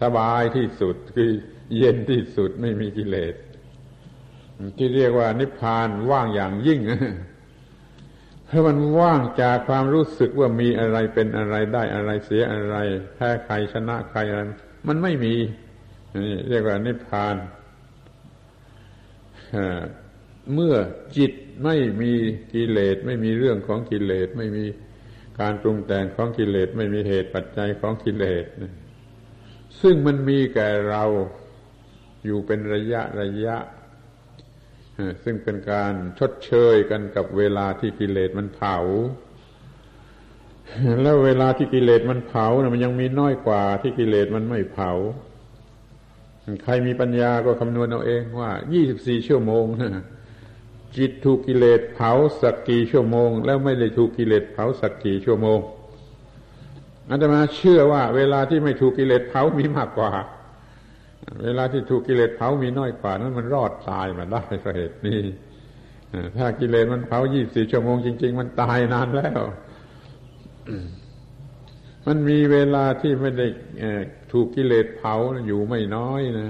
[0.02, 1.30] สบายที่สุดคือ
[1.76, 3.34] เย็นที่สุดไม่มีกิเลส
[4.78, 6.80] ที่เรียกว่านิพพานว่างอย่างยิ่ง
[8.50, 12.76] เพรามันว่างจากความรู้สึกว่ามีอะไรเป็นอะไรได้อะไรเสียอะไร
[13.14, 14.40] แพ้ใครชนะใครอะไร
[14.88, 15.34] มันไม่มี
[16.24, 17.36] นี่เรียกว่านิพพาน
[20.54, 20.74] เมื่อ
[21.16, 21.32] จิต
[21.64, 22.12] ไม่มี
[22.54, 24.64] กิเลสไม่มีเรื่องของกิเลสไม่มี
[25.40, 28.44] การปรุงแต่งของกิเลสไม่มีเหตุปัจจัยของกิเลส
[29.80, 31.04] ซึ่งมันมีแก่เรา
[32.24, 33.56] อยู่เป็นระยะระยะ
[35.24, 38.76] ซึ่งเป็นการชดเชยกันกับเวลาที่กิเลสมันเผา
[41.02, 44.92] แล้วเวลาที่กิเลสมันเผานะมันยังมีน้อยกว่าที่กิเลสมันไม่เผา
[46.64, 49.64] ใครมีปัญญาก็คำนวณเอาเองว่ายี่สิบสี่ชั่วโมง
[50.96, 52.12] จิตถูกกิเลสเผา
[52.42, 55.58] สักกี่ชั่วโมง แล้วไม่ได้ถูกกิเลสเผาสักกี่ชั่วโมง
[57.08, 60.10] อาตมาเชื่อว่า เวลาที่ไม่ถูกกิเลสเผามีมากกว่า
[61.44, 65.20] เวลาที่ถูกกิเลสเผามีน้อยกว่านั้นมันรอดตายมาได้เพราะเหตุนี้
[66.36, 69.40] ถ้ากิเลสมันเผายี่สี่ชั่วโมงจริง ๆ มันตายนานแล้ว
[72.06, 73.46] มันมีเวลาที่ไม่ได้
[74.32, 75.14] ถูกกิเลสเผา
[75.46, 76.48] อยู่ไม่น้อยนะ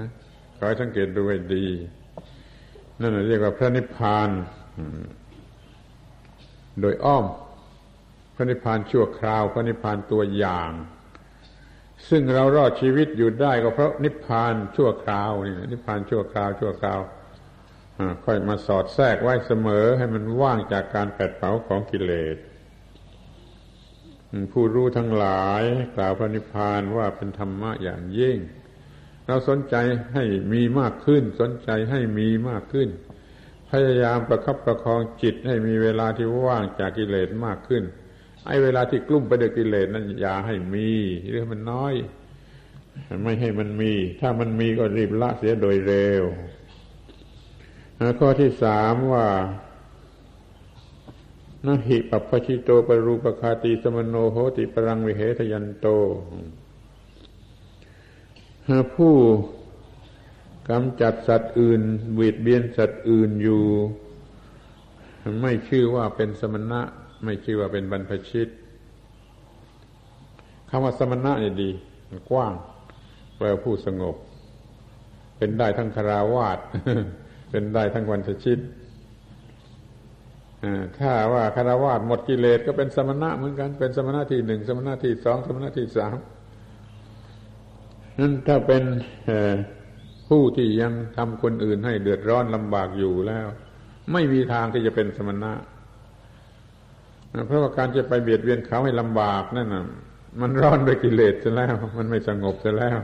[0.56, 1.66] ขอให้สังเกตดูให้ดี
[3.00, 4.30] นั่นเรียกว่าพระนิพพาน
[6.80, 7.24] โดยอ้อม
[8.34, 10.70] พระนิพพานชั่วคราว พระนิพพานตัวอย่าง
[12.08, 17.00] ซึ่งเรารอดชีวิตอยู่ได้ก็เพราะนิพพานชั่วคราวนี่นิพพานชั่วคราวชั่วคราว
[18.24, 22.36] ค่อยมาสอดแทรกไว้เสมอให้มันว่างจากการแผดเผาของกิเลส
[24.52, 25.62] ผู้รู้ทั้งหลาย
[25.96, 28.38] กล่าวพระนิพพานว่าเป็นธรรมะอย่างยิ่ง
[29.26, 29.76] เราสนใจ
[30.14, 32.88] ให้มีมากขึ้น สนใจให้มีมากขึ้น
[33.70, 37.84] พยายามประคับประคองจิตให้มีเวลาที่ว่างจากกิเลสมากขึ้น
[38.46, 40.88] ไอ้เวลาที่กลุ่มไปด้วยกิเลสนั้นอย่าให้มี
[41.28, 41.94] หรือมันน้อย
[43.22, 46.24] ไม่ให้มันมี ถ้ามันมีก็รีบละเสียโดยเร็ว
[48.18, 49.26] ข้อที่สามว่า
[51.66, 55.86] นะหิปัปชิโตปรูปคาติสมโนโหติปรังวิเหทยันโต
[58.94, 59.14] ผู้
[60.68, 61.82] กำจัดสัตว์อื่น
[62.14, 63.64] เบียดเบียนสัตว์อื่นอยู่
[65.40, 66.82] ไม่ชื่อว่าเป็นสมณะ
[67.24, 68.48] ไม่ชื่อว่าเป็นบรรพชิต
[70.70, 71.70] คำว่าสมณะเนี่ยดี
[72.08, 72.54] มันกว้าง
[73.36, 74.16] แปลผู้สงบ
[75.36, 76.58] เป็นได้ทั้งคาราวาส
[77.50, 78.60] เป็นได้ทั้งวันชิต
[80.98, 86.16] ถ้าว่าคารวาสหมดกิเลสก็เป็นสมณะเหมือนกัน เป็นสมณะที่หนึ่งสมณะที่สองสมณะที่สาม
[88.18, 88.82] นั้นถ้าเป็น
[90.28, 93.46] ผู้ที่ยังทำคนอื่นให้เดือดร้อนลำบากอยู่แล้ว
[94.12, 95.52] ไม่มีทางที่จะเป็นสมณะ
[97.46, 99.84] เพราะว่าการจะไปเบียดเบียนเขาให้ลำบากนั่นน่ะ
[100.40, 102.98] มันร้อนด้วยกิเลสซะแล้ว มันไม่สงบซะแล้ว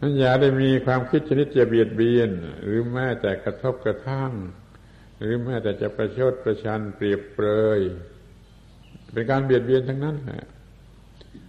[0.00, 2.30] นั้นอย่าได้มีความคิดชนิดจะเบียดเบียน
[2.64, 4.32] หรือแม้แต่กระทบกระทั่ง
[5.18, 7.48] หรือแม้แต่จะประชดประชันเปรียบเปร
[7.78, 7.80] ย
[9.12, 10.44] เป็นการเบียดเบียนทั้งนั้นแหละ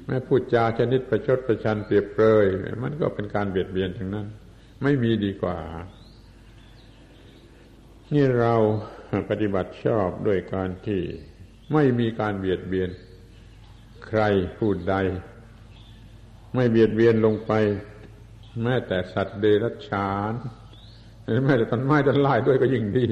[0.05, 2.45] แม้พูดจาชนิดประชดประชันเปรียบเปรย
[2.83, 4.27] มันก็เป็นการเบียดเบียนทั้งนั้น
[4.83, 5.57] ไม่มีดีกว่า
[8.13, 8.55] นี่เรา
[9.29, 11.01] ปฏิบัติชอบด้วยการที่
[11.73, 12.89] ไม่มีการเบียดเบียน
[14.07, 14.21] ใคร
[14.59, 14.95] พูดใด
[16.55, 17.51] ไม่เบียดเบียนลงไป
[18.63, 20.33] แม้แต่สัตว์เดรัจฉาน
[21.45, 23.07] แม้แต่ต้นไม้ต้นไม้ด้วยก็ยิ่งดี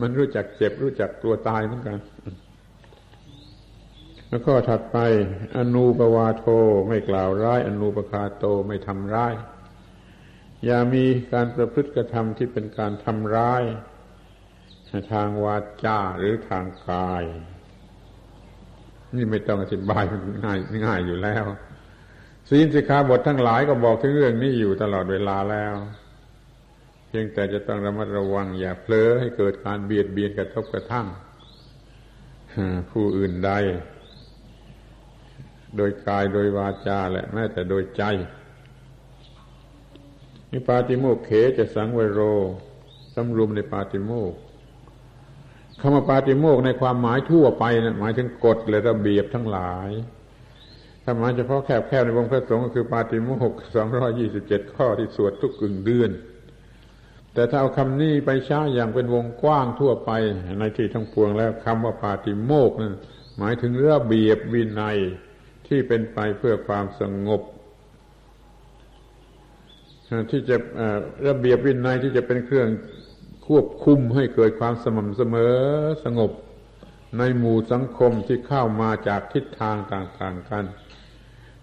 [0.00, 1.98] มันรู้จักเจ็บรู้จักตัวตายเหมือนกัน
[4.28, 4.98] แล้วก็ถัดไป
[5.56, 6.44] อนูปวาโท
[6.88, 9.34] ไม่กล่าวร้าย อนูปคาโตไม่ทำร้าย
[10.64, 13.62] อย่ามีการประพฤติกระทำที่เป็นการทำร้าย
[15.12, 17.24] ทางวาจาหรือทางกาย
[19.16, 20.04] นี่ไม่ต้องอธิบาย
[20.44, 21.44] ง่ายง่ายอยู่แล้ว
[22.48, 25.74] ศีลสิกขาบททั้งหลายก็บอกถึงเรื่องนี้อยู่ตลอดเวลาแล้ว
[27.06, 31.06] เพียงแต่จะต้องระมัดระวัง อย่าเผลอให้เกิดการเบียดเบียนกระทบกระทั่ง
[32.90, 33.52] ผู้อื่นใด
[35.76, 38.02] โดยกายโดยวาจาและแม้แต่โดยใจ
[40.50, 42.20] นี่ปาติโมกเขจะสังเวโร
[43.14, 44.34] สำรวมในปาติโมก
[45.84, 49.90] คำว่าปาติโมกในความหมายทั่วไปนะหมายถึงกฎและระเบียบทั้งหลาย
[51.02, 56.10] ถ้าหมายเฉพาะแคบๆในวงพระสงฆ์ก็คือปาติโมกสองร้อยี่สิบเจ็ดข้อที่สวดทุกกึ่งเดือน
[57.34, 60.10] แต่ถ้าเอาคำนี้ไปใช้อย่างเป็นวงกว้างทั่วไป
[60.58, 62.94] ในที่ทั้งปวงแล้วคำว่าปาติโมกนั้น
[63.38, 64.98] หมายถึงระเบียบวินัย
[65.66, 67.42] ที่เป็นไปเพื่อความสงบ
[70.30, 70.56] ที่จะ
[71.26, 72.68] ระเบียบวินัยที่จะเป็นเครื่อง
[73.46, 75.56] ควบคุมให้เกิดความสม่ำเสมอ
[76.04, 76.32] สงบ
[77.18, 80.64] ในหมู่สังคมที่เข้ามาจากทิศทางต่างๆกัน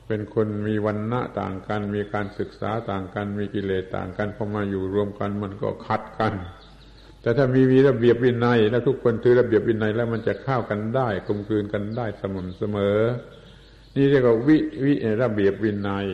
[0.08, 6.34] เป็นคนมีวันณะต่างกัน มีการศึกษาต่างกัน มีกิเลสต่างกันพอมาอยู่รวมกันมันก็คัดกัน
[7.22, 13.00] แต่ถ้ามีวีระเบียบวินัย แล้วทุกคนถือระเบียบวินัยแล้วมันจะเข้ากันได้กลมกลืนกันได้สม่ำเสมอ
[13.96, 16.08] นี่เรียกว่าวิวิระเบียบวินัย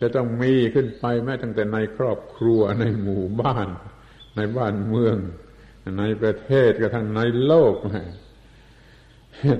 [0.00, 3.68] จะต้องมีขึ้นไปแม้ตั้งแต่ในครอบครัวในหมู่บ้าน
[4.36, 5.16] ในบ้านเมือง
[5.98, 7.74] ในประเทศกระทั่งในโลก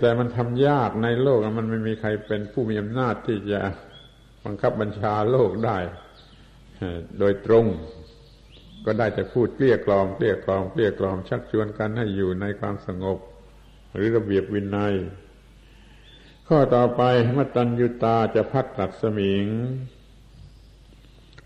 [0.00, 3.60] แต่มันทำยากในโลกมันไม่มีใครเป็นผู้มีอำนาจที่จะ
[4.44, 5.78] บังคับบัญชาโลกได้
[7.18, 7.66] โดยตรง
[8.84, 13.18] ก็ได้จะพูดเกลี้ยกล่อมเกลี้ยกล่อมเกลี้ยกล่อมชักชวนกันให้อยู่ในความสงบ
[13.94, 14.94] หรือระเบียบวินัย
[16.48, 17.02] ข้อต่อไป
[17.36, 19.46] มตัญยุตาจะพัดตัดสมิง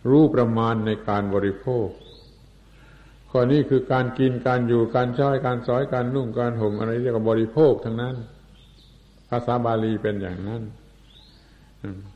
[0.08, 1.88] รู้ประมาณในการบริโภค
[3.30, 8.16] ข้อนี้คือการกินการอยู่การใช้การสอยการนุ่งการห่มอะไรเรียกว่าบริโภคทั้งนั้น
[9.28, 10.62] ภาษาบาลีเป็นอย่างนั้น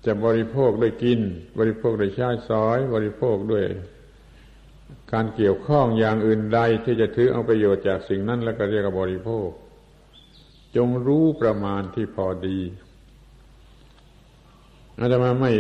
[0.05, 1.21] จะบริโภคด้วยกิน
[1.59, 3.65] บริโภคด้วยใช้สอย บริโภคด้วย
[5.13, 9.49] การเกี่ยวข้องอย่างอื่นใดที่จะถือเอาประโยชน์จากสิ่งนั้น แล้วก็เรียกว่าบริโภค
[10.77, 12.59] จงรู้ประมาณที่พอดี
[14.99, 15.53] อาตมาไม่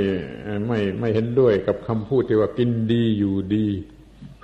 [0.68, 3.66] ไม่ไม่เห็นด้วยกับคำพูดที่ว่ากินดีอยู่ดี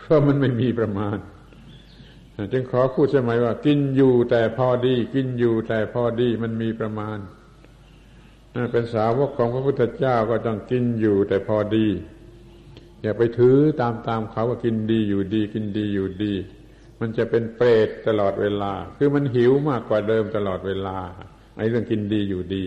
[0.08, 1.18] เพราะมันไม่มีประมาณ
[2.52, 7.18] จึงขอพูดสมัยว่า กินอยู่แต่พอดี กินอยู่แต่พอดีมันมีประมาณ
[8.72, 11.86] เป็นสาวกของพระพุทธเจ้าก็ต้องกินอยู่แต่พอดี
[13.02, 16.34] อย่าไปถือตามตามเขาว่ากินดีอยู่ดี กินดีอยู่ดี
[17.00, 20.98] มันจะเป็นเปรตตลอดเวลา คือมันหิวมากกว่าเดิมตลอดเวลา
[21.56, 22.64] ไอ้เรื่องกินดีอยู่ดี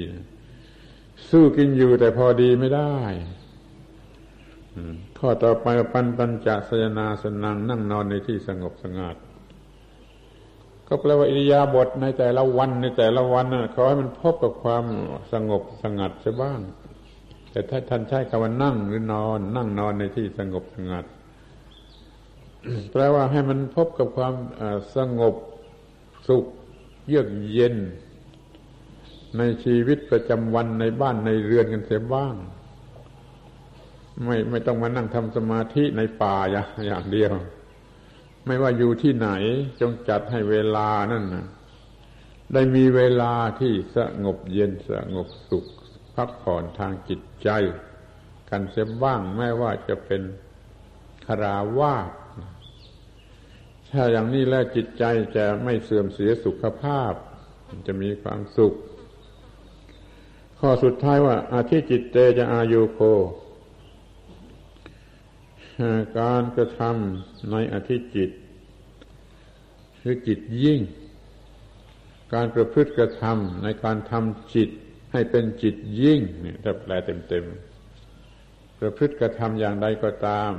[1.30, 2.96] สู้กินอยู่แต่พอดีไม่ได้
[5.24, 9.16] ข้อต่อไปปันปัญจสยนาสนังนั่งนอนในที่สงบสงัด
[10.88, 14.86] ก็แปลว่าอิริยาบถในแต่ละวันในแต่ละวันน่ะขอให้มันพบกับความ
[15.34, 16.60] สงบสงัดซะบ้าง
[17.52, 21.06] แต่ถ้าท่านใช้คำว่านั่งหรือนอน นั่งนอนในที่สงบสงัด
[22.92, 24.34] แปลว่าให้มันพบกับความ
[24.96, 25.36] สงบ
[26.28, 26.46] สุข
[27.08, 27.76] เยือกเย็น
[29.38, 32.36] ในชีวิตประจำวันในบ้านในเรือนกันเสียบ้าง
[34.26, 37.34] ไม่ไม่ต้องมานั่งทำสมาธิในป่าอย่างอย่างเดียว
[38.46, 39.30] ไม่ว่าอยู่ที่ไหน
[39.80, 41.48] จงจัดให้เวลานั่นนะ
[42.54, 45.66] ได้มีเวลาที่สงบเย็นสงบสุข
[46.16, 47.50] พักผ่อนทางจิตใจ
[48.50, 50.22] กันเสียบ้างแม้ว่าจะเป็น
[51.26, 52.12] คาราวาส
[53.92, 55.04] ถ้าอย่างนี้แล้วจิตใจ
[55.36, 57.14] จะไม่เสื่อมเสียสุขภาพ
[57.88, 58.74] จะมีความสุข
[60.60, 63.00] ข้อสุดท้ายว่า อาทิจิตเตจะอายุโค
[66.20, 68.30] การกระทำในอธิจิต
[70.02, 70.82] คือจิตยิ่ง
[72.34, 74.70] การประพฤติกระทำในการทำจิต
[75.12, 80.52] ให้เป็นจิตยิ่งเนี่ยถ้าแปลเต็มๆประพฤติกระทำอย่างใดก็ตาม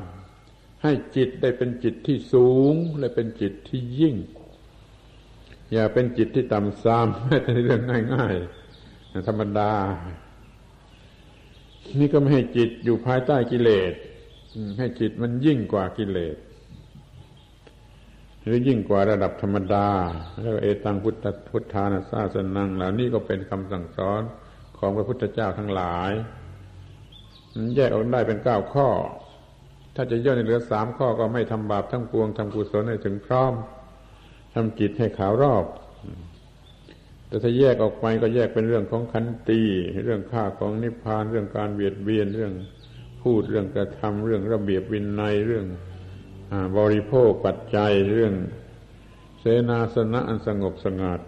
[0.82, 4.14] ให้จิตได้เป็นจิตที่สูงและเป็นจิตที่ยิ่ง
[5.72, 7.80] อย่าเป็นจิตที่ต่ำซ้ำแม้แต่เรื่อง
[8.14, 9.72] ง่ายๆธรรมดา
[12.00, 13.92] นี่ก็ไม่ให้จิตอยู่ภายใต้กิเลส
[14.78, 16.36] ให้จิตมันยิ่งกว่ากิเลส
[18.42, 19.88] หรือยิ่งกว่าระดับธรรมดา
[20.40, 24.22] แล้วเอตังพุทธพุทธานาซาสนังเหล่านี้ก็เป็นคำสั่งสอน
[24.78, 26.12] ของพระพุทธเจ้าทั้งหลาย
[27.54, 28.88] มันแยกออกได้เป็นเก้าข้อ
[29.94, 33.52] ถ้าจะย่อในเหลือสามข้อก็ไม่ทำบาปทั้งปวงทำกุศลให้ถึงพร้อม
[34.54, 35.64] ทำจิตให้ขาวรอบ
[37.26, 39.60] แต่ถ้าแยกออกไปก็แยกเป็นเรื่องของขันตี
[40.04, 42.52] เรื่องฆ่าของนิพพาน เรื่องการเบียดเบียน เรื่อง
[43.22, 45.66] พูดเรื่องกระทำเรื่องระเบียบวินัยเรื่อง
[46.78, 48.34] บริโภคปัจจัยเรื่อง
[49.40, 51.20] เสนาสนะอันสงบสงัด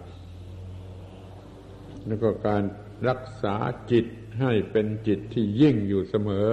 [2.05, 2.63] แล้วก็การ
[3.09, 3.55] รักษา
[3.91, 4.05] จิต
[4.39, 6.47] ให้เป็นจิตที่ยิ่งอยู่เสมอ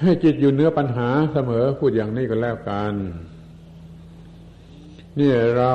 [0.00, 2.94] ให้จิตอยู่เนื้อปัญหาเสมอพูดอย่างนี้ก็แล้วกัน
[5.18, 5.72] นี่เรา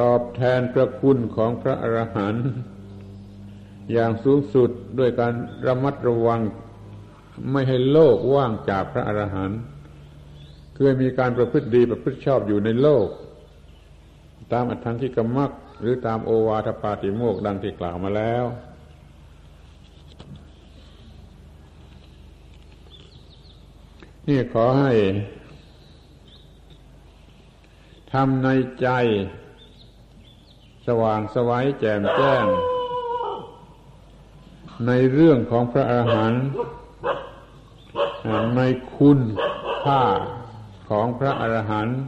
[0.00, 2.48] ตอบแทนพระคุณของพระอรหันต์
[3.92, 5.32] อย่างสูงสุดด้วยการ
[5.66, 6.40] ระมัดระวัง
[7.50, 9.60] ไม่ให้โลกว่างจากพระอรหันต์
[10.76, 13.06] คือมีการประพฤติดีประพฤติชอบอยู่ในโลก
[14.52, 15.50] ตามอัตถังที่กมัก
[15.80, 18.44] หรือตามโอวาทปาติโมกดังที่กล่าวมาแล้ว
[24.28, 24.92] นี่ขอให้
[28.12, 28.48] ทำใน
[28.80, 28.88] ใจ
[30.86, 32.44] สว่างสวัยแจ่มแจ้ง
[34.86, 36.44] ในเรื่องของพระอรหันต์
[38.56, 38.60] ใน
[38.96, 39.20] คุณ
[39.84, 40.02] ค่า
[40.90, 41.98] ของพระอรหันต์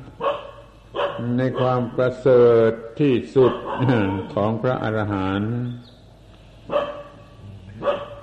[1.38, 2.70] ในความประเสริฐ
[3.00, 3.52] ที่สุด
[4.34, 5.54] ของพระอรหันต์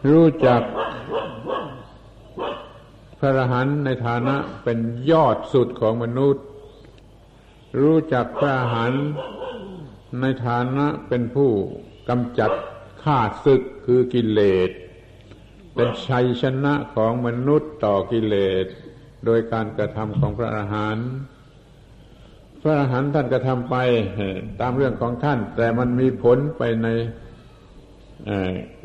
[0.10, 0.62] รู้จัก
[3.20, 4.80] พระอรหันต์ในฐานะเป็น
[5.12, 6.46] ยอดสุดของมนุษย์
[7.82, 9.04] รู้จักพระอรหันต์
[10.22, 11.50] ในฐานะเป็นผู้
[12.10, 12.52] กำจัด
[13.10, 14.70] ข้าศึกคือกิเลส
[15.74, 18.66] เป็นชัยชนะของมนุษย์ต่อกิเลส
[19.26, 21.10] โดยการกระทำของพระอรหันต์
[22.62, 23.76] พระอรหันต์ท่านกระทำไป
[24.62, 26.88] ตามเรื่องของท่าน แต่มันมีผลไปใน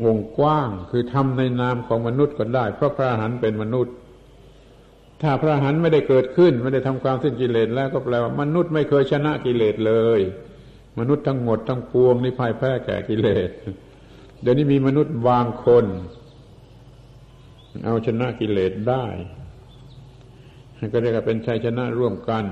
[0.04, 3.94] วงกว้างคือทำในนามของมนุษย์ก็ได้ เพราะพระอรหันต์เป็นมนุษย์
[5.22, 10.20] ถ้าพระอรหันต์ไม่ได้เกิดขึ้น ไม่ได้ทำความสิ้นกิเลสแล้วก็แปลว่ามนุษย์ไม่เคยชนะกิเลสเลย
[10.98, 13.50] มนุษย์ทั้งหมดทั้งปวงนี่พ่ายแพ้แก่กิเลส
[14.44, 15.84] เดี๋ยวนี้มีมนุษย์บางคน
[17.84, 19.06] เอาชนะกิเลสได้
[20.92, 22.44] ก็เรียกว่าเป็นชัยชนะร่วมกัน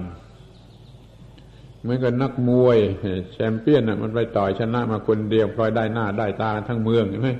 [1.81, 2.79] เหมือนกับนักมวย
[3.33, 7.31] แชมเปี้ยนมันไปต่อยชนะมาคนเดียวพลอยได้หน้าได้ตาทั้งเมืองเห็นไหม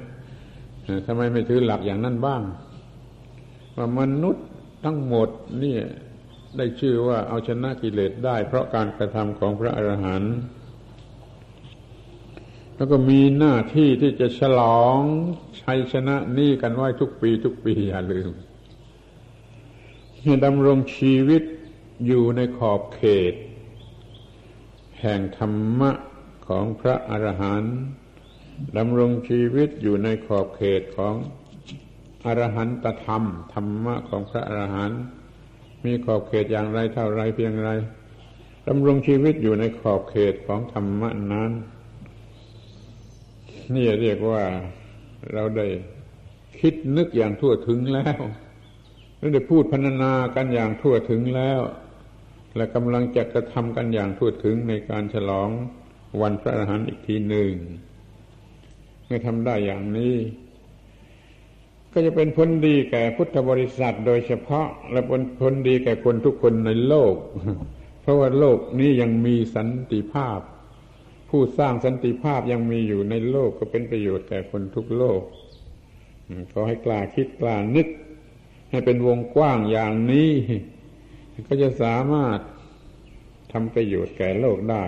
[1.07, 2.43] ทำไมไม่ถือหลักอย่างนั้นบ้าง
[3.77, 4.47] ว่ามนุษย์
[4.85, 5.29] ทั้งหมด
[5.63, 5.77] นี่
[6.57, 10.35] ได้ชื่อว่าเอาชนะกิเลสได้ เพราะการกระทำของพระอรหันต์
[12.77, 14.99] แล้วก็มีหน้าที่ที่จะฉลอง
[15.63, 18.31] ชัยชนะนี่กันไว้ทุกปี ทุกปีอย่าลืม
[20.45, 21.43] ดำรงชีวิต
[22.07, 23.35] อยู่ในขอบเขต
[25.01, 25.91] แห่งธรรมะ
[26.47, 27.77] ของพระอรหันต์
[28.77, 31.15] ดำรงชีวิตอยู่ในขอบเขตของ
[32.27, 35.03] อรหันตธรรม ธรรมะของพระอรหันต์
[35.85, 37.71] มีขอบเขตอย่างไรเท่าไรเพียงไร
[38.69, 41.51] ดำรงชีวิตอยู่ในขอบเขตของธรรมะนั้น
[43.75, 44.43] นี่เรียกว่า
[45.33, 45.67] เราได้
[46.61, 48.21] คิดนึกอย่างทั่วถึงแล้ว
[49.19, 51.61] และได้พูดพรรณนากันอย่างทั่วถึงแล้ว
[52.57, 55.49] และกำลังจะกระทำกันอย่างทั่วถึงในการฉลอง
[56.21, 57.53] วันพระอรหันต์อีกทีหนึ่ง
[59.07, 60.17] เมื่อทำได้อย่างนี้
[61.93, 67.15] ก็จะเป็นผลดีแก่พุทธบริษัทโดยเฉพาะ และเป็นผลดีแก่คนทุกคนในโลก
[68.03, 70.41] เพราะว่าโลกนี้ยังมีสันติภาพ
[71.35, 75.23] ผู้สร้างสันติภาพยังมีอยู่ในโลกก็เป็นประโยชน์แก่คนทุกโลก
[76.53, 77.89] ขอให้กล้าคิดกล้านึก
[78.71, 80.31] ให้เป็นวงกว้างอย่างนี้
[81.49, 82.39] ก็จะสามารถ
[83.53, 84.85] ทำประโยชน์แก่โลกได้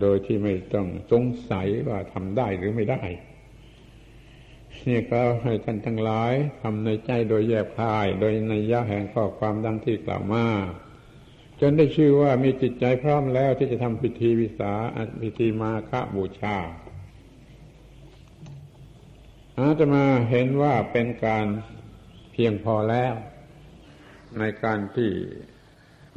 [0.00, 3.02] โดยที่ไม่ต้องสงสัยว่าทำได้หรือไม่ได้
[4.88, 6.32] นี่ก็ให้ท่านทั้งหลาย
[6.62, 10.46] ทำในใจโดยแยบคาย โดยในยะแห่งข้อความดังที่กล่าวมา
[11.60, 14.72] จนได้ชื่อว่ามีจิตใจพร้อมแล้วที่จะทำพิธีวิสา
[15.22, 16.56] พิธีมาฆบูชา
[19.58, 21.46] อาจะมาเห็นว่าเป็นการ
[22.32, 23.14] เพียงพอแล้ว
[24.38, 25.10] ในการที่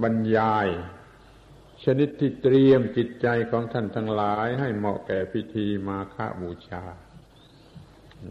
[0.04, 0.68] บรรยาย
[1.84, 6.84] ชนิดที่เตรียมจิตใจของท่านทั้งหลาย ให้เหมาะแก่พิธีมาฆบูชา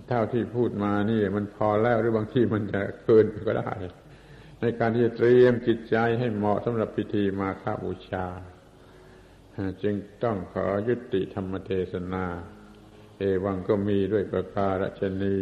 [0.08, 3.72] เท่าที่พูดมานี่มันพอแล้วหรือบางที่มันจะเกินก็ได้
[4.60, 8.26] ในการที่จะเตรียมจิตใจให้เหมาะสำหรับพิธีมาฆบูชา
[9.82, 12.24] จึงต้องขอยุติธรรมเทศนา
[13.18, 15.38] เอวังก็มีด้วยประการฉนี